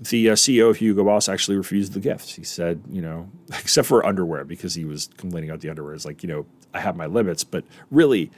the 0.00 0.30
uh, 0.30 0.34
CEO 0.34 0.70
of 0.70 0.76
Hugo 0.76 1.04
Boss 1.04 1.28
actually 1.28 1.56
refused 1.56 1.92
the 1.92 2.00
gifts. 2.00 2.34
He 2.34 2.44
said, 2.44 2.82
you 2.90 3.00
know, 3.00 3.28
except 3.48 3.86
for 3.88 4.04
underwear 4.04 4.44
because 4.44 4.74
he 4.74 4.84
was 4.84 5.08
complaining 5.16 5.50
about 5.50 5.60
the 5.60 5.70
underwear. 5.70 5.94
It's 5.94 6.04
like, 6.04 6.22
you 6.22 6.28
know, 6.28 6.46
I 6.72 6.80
have 6.80 6.96
my 6.96 7.06
limits, 7.06 7.44
but 7.44 7.64
really, 7.90 8.30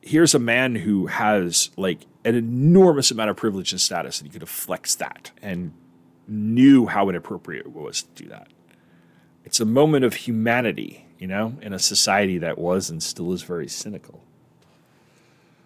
here's 0.00 0.34
a 0.34 0.38
man 0.38 0.74
who 0.74 1.06
has 1.06 1.70
like 1.76 2.06
an 2.24 2.34
enormous 2.34 3.10
amount 3.10 3.30
of 3.30 3.36
privilege 3.36 3.72
and 3.72 3.80
status, 3.80 4.18
and 4.18 4.26
he 4.28 4.32
could 4.32 4.42
have 4.42 4.48
flexed 4.48 4.98
that 4.98 5.32
and 5.42 5.72
knew 6.26 6.86
how 6.86 7.08
inappropriate 7.08 7.66
it 7.66 7.72
was 7.72 8.02
to 8.02 8.22
do 8.22 8.28
that. 8.28 8.48
It's 9.44 9.60
a 9.60 9.64
moment 9.64 10.04
of 10.04 10.14
humanity, 10.14 11.06
you 11.18 11.26
know, 11.26 11.56
in 11.62 11.72
a 11.72 11.78
society 11.78 12.38
that 12.38 12.58
was 12.58 12.90
and 12.90 13.02
still 13.02 13.32
is 13.32 13.42
very 13.42 13.68
cynical. 13.68 14.22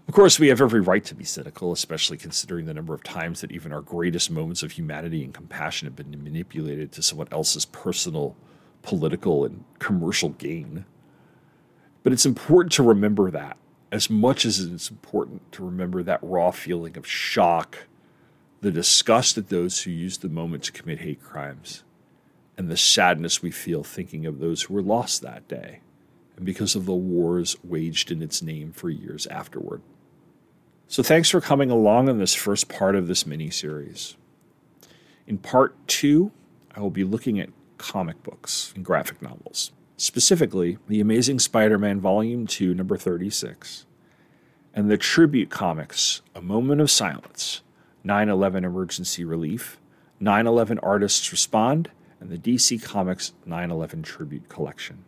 Of 0.08 0.14
course, 0.14 0.38
we 0.38 0.48
have 0.48 0.60
every 0.60 0.80
right 0.80 1.04
to 1.04 1.14
be 1.14 1.24
cynical, 1.24 1.72
especially 1.72 2.18
considering 2.18 2.66
the 2.66 2.74
number 2.74 2.92
of 2.92 3.04
times 3.04 3.40
that 3.40 3.52
even 3.52 3.72
our 3.72 3.80
greatest 3.80 4.30
moments 4.30 4.62
of 4.62 4.72
humanity 4.72 5.24
and 5.24 5.32
compassion 5.32 5.86
have 5.86 5.96
been 5.96 6.22
manipulated 6.22 6.92
to 6.92 7.02
someone 7.02 7.28
else's 7.30 7.64
personal, 7.64 8.36
political, 8.82 9.44
and 9.44 9.64
commercial 9.78 10.30
gain. 10.30 10.84
But 12.02 12.12
it's 12.12 12.26
important 12.26 12.72
to 12.72 12.82
remember 12.82 13.30
that 13.30 13.56
as 13.92 14.08
much 14.08 14.46
as 14.46 14.58
it's 14.58 14.90
important 14.90 15.52
to 15.52 15.64
remember 15.64 16.02
that 16.02 16.18
raw 16.22 16.50
feeling 16.50 16.96
of 16.96 17.06
shock, 17.06 17.86
the 18.62 18.70
disgust 18.70 19.36
at 19.36 19.50
those 19.50 19.82
who 19.82 19.90
use 19.90 20.18
the 20.18 20.30
moment 20.30 20.64
to 20.64 20.72
commit 20.72 21.00
hate 21.00 21.22
crimes, 21.22 21.84
and 22.56 22.70
the 22.70 22.76
sadness 22.76 23.42
we 23.42 23.50
feel 23.50 23.84
thinking 23.84 24.24
of 24.24 24.38
those 24.38 24.62
who 24.62 24.74
were 24.74 24.82
lost 24.82 25.20
that 25.20 25.46
day, 25.46 25.80
and 26.36 26.46
because 26.46 26.74
of 26.74 26.86
the 26.86 26.94
wars 26.94 27.54
waged 27.62 28.10
in 28.10 28.22
its 28.22 28.42
name 28.42 28.72
for 28.72 28.88
years 28.88 29.26
afterward. 29.26 29.82
So, 30.88 31.02
thanks 31.02 31.30
for 31.30 31.40
coming 31.40 31.70
along 31.70 32.08
on 32.08 32.18
this 32.18 32.34
first 32.34 32.68
part 32.68 32.94
of 32.94 33.08
this 33.08 33.26
mini 33.26 33.50
series. 33.50 34.16
In 35.26 35.38
part 35.38 35.74
two, 35.88 36.32
I 36.74 36.80
will 36.80 36.90
be 36.90 37.04
looking 37.04 37.40
at 37.40 37.50
comic 37.78 38.22
books 38.22 38.72
and 38.76 38.84
graphic 38.84 39.22
novels, 39.22 39.72
specifically 39.96 40.78
The 40.88 41.00
Amazing 41.00 41.38
Spider 41.38 41.78
Man 41.78 42.00
Volume 42.00 42.46
2, 42.46 42.74
number 42.74 42.96
36, 42.96 43.86
and 44.74 44.90
the 44.90 44.96
tribute 44.96 45.50
comics 45.50 46.22
A 46.34 46.42
Moment 46.42 46.80
of 46.80 46.90
Silence, 46.90 47.62
9 48.04 48.28
11 48.28 48.64
Emergency 48.64 49.24
Relief, 49.24 49.80
9 50.20 50.46
11 50.46 50.78
Artists 50.80 51.32
Respond, 51.32 51.90
and 52.20 52.30
the 52.30 52.38
DC 52.38 52.82
Comics 52.82 53.32
9 53.44 53.70
11 53.70 54.02
Tribute 54.02 54.48
Collection. 54.48 55.04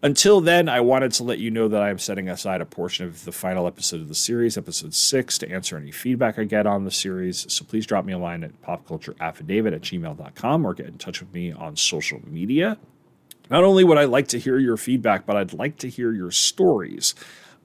Until 0.00 0.40
then, 0.40 0.68
I 0.68 0.80
wanted 0.80 1.10
to 1.12 1.24
let 1.24 1.40
you 1.40 1.50
know 1.50 1.66
that 1.66 1.82
I 1.82 1.90
am 1.90 1.98
setting 1.98 2.28
aside 2.28 2.60
a 2.60 2.66
portion 2.66 3.04
of 3.06 3.24
the 3.24 3.32
final 3.32 3.66
episode 3.66 4.00
of 4.00 4.06
the 4.06 4.14
series, 4.14 4.56
episode 4.56 4.94
six, 4.94 5.38
to 5.38 5.50
answer 5.50 5.76
any 5.76 5.90
feedback 5.90 6.38
I 6.38 6.44
get 6.44 6.68
on 6.68 6.84
the 6.84 6.90
series. 6.92 7.52
So 7.52 7.64
please 7.64 7.84
drop 7.84 8.04
me 8.04 8.12
a 8.12 8.18
line 8.18 8.44
at 8.44 8.62
popcultureaffidavit 8.62 9.74
at 9.74 9.80
gmail.com 9.80 10.64
or 10.64 10.74
get 10.74 10.86
in 10.86 10.98
touch 10.98 11.20
with 11.20 11.34
me 11.34 11.50
on 11.50 11.74
social 11.74 12.20
media. 12.24 12.78
Not 13.50 13.64
only 13.64 13.82
would 13.82 13.98
I 13.98 14.04
like 14.04 14.28
to 14.28 14.38
hear 14.38 14.58
your 14.58 14.76
feedback, 14.76 15.26
but 15.26 15.36
I'd 15.36 15.52
like 15.52 15.78
to 15.78 15.88
hear 15.88 16.12
your 16.12 16.30
stories, 16.30 17.16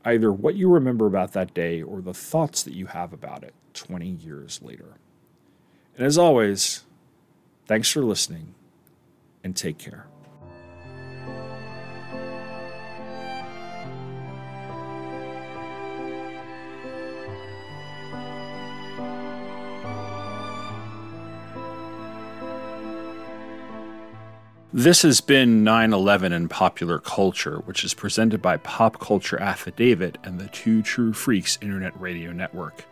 either 0.03 0.31
what 0.31 0.55
you 0.55 0.69
remember 0.69 1.05
about 1.05 1.33
that 1.33 1.53
day 1.53 1.83
or 1.83 2.01
the 2.01 2.15
thoughts 2.15 2.63
that 2.63 2.73
you 2.73 2.87
have 2.87 3.13
about 3.13 3.43
it 3.43 3.53
20 3.75 4.07
years 4.07 4.59
later. 4.63 4.97
And 5.95 6.07
as 6.07 6.17
always, 6.17 6.83
thanks 7.67 7.91
for 7.91 8.01
listening 8.01 8.55
and 9.43 9.55
take 9.55 9.77
care. 9.77 10.07
This 24.75 25.03
has 25.03 25.21
been 25.21 25.63
9 25.63 25.93
11 25.93 26.33
in 26.33 26.49
popular 26.49 26.97
culture, 26.97 27.57
which 27.65 27.83
is 27.83 27.93
presented 27.93 28.41
by 28.41 28.57
Pop 28.57 28.99
Culture 28.99 29.39
Affidavit 29.39 30.17
and 30.23 30.39
the 30.39 30.47
Two 30.47 30.81
True 30.81 31.13
Freaks 31.13 31.59
Internet 31.61 32.01
Radio 32.01 32.31
Network. 32.31 32.83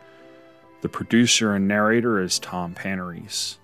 The 0.81 0.89
producer 0.89 1.55
and 1.55 1.67
narrator 1.67 2.21
is 2.21 2.37
Tom 2.37 2.75
Panarese. 2.75 3.57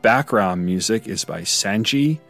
Background 0.00 0.64
music 0.64 1.06
is 1.06 1.26
by 1.26 1.42
Sanji, 1.42 2.20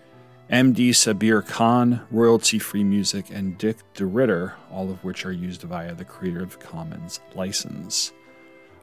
MD 0.51 0.91
Sabir 0.91 1.47
Khan, 1.47 2.05
royalty 2.11 2.59
free 2.59 2.83
music, 2.83 3.27
and 3.31 3.57
Dick 3.57 3.77
DeRitter, 3.95 4.55
all 4.69 4.91
of 4.91 5.05
which 5.05 5.25
are 5.25 5.31
used 5.31 5.63
via 5.63 5.95
the 5.95 6.05
Creative 6.05 6.59
Commons 6.59 7.21
license. 7.37 8.13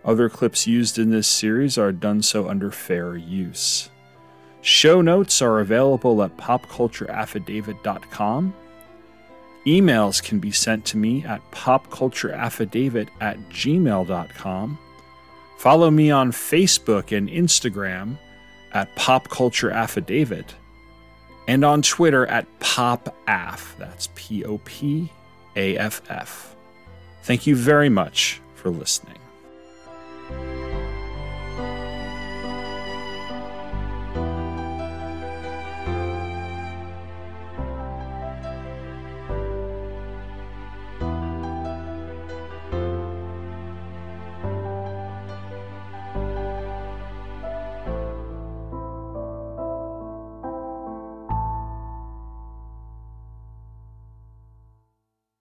Other 0.06 0.30
clips 0.30 0.66
used 0.66 0.98
in 0.98 1.10
this 1.10 1.28
series 1.28 1.78
are 1.78 1.92
done 1.92 2.22
so 2.22 2.48
under 2.48 2.72
fair 2.72 3.18
use. 3.18 3.90
Show 4.68 5.00
notes 5.00 5.42
are 5.42 5.62
available 5.62 6.22
at 6.22 6.36
popcultureaffidavit.com. 6.36 8.54
Emails 9.66 10.22
can 10.22 10.40
be 10.40 10.52
sent 10.52 10.84
to 10.88 10.98
me 10.98 11.24
at 11.24 11.40
popcultureaffidavit 11.52 13.08
at 13.22 13.38
gmail.com. 13.50 14.78
Follow 15.58 15.90
me 15.90 16.12
on 16.12 16.34
Facebook 16.34 17.16
and 17.16 17.30
Instagram 17.30 18.18
at 18.74 18.94
popcultureaffidavit 18.98 20.50
and 21.48 21.64
on 21.64 21.82
Twitter 21.82 22.28
at 22.28 22.46
popaff. 22.60 23.78
That's 23.78 24.10
P 24.16 24.44
O 24.44 24.58
P 24.66 25.10
A 25.56 25.78
F 25.78 26.02
F. 26.10 26.58
Thank 27.24 27.48
you 27.48 27.56
very 27.56 27.88
much 27.88 28.42
for 28.56 28.70
listening. 28.70 29.17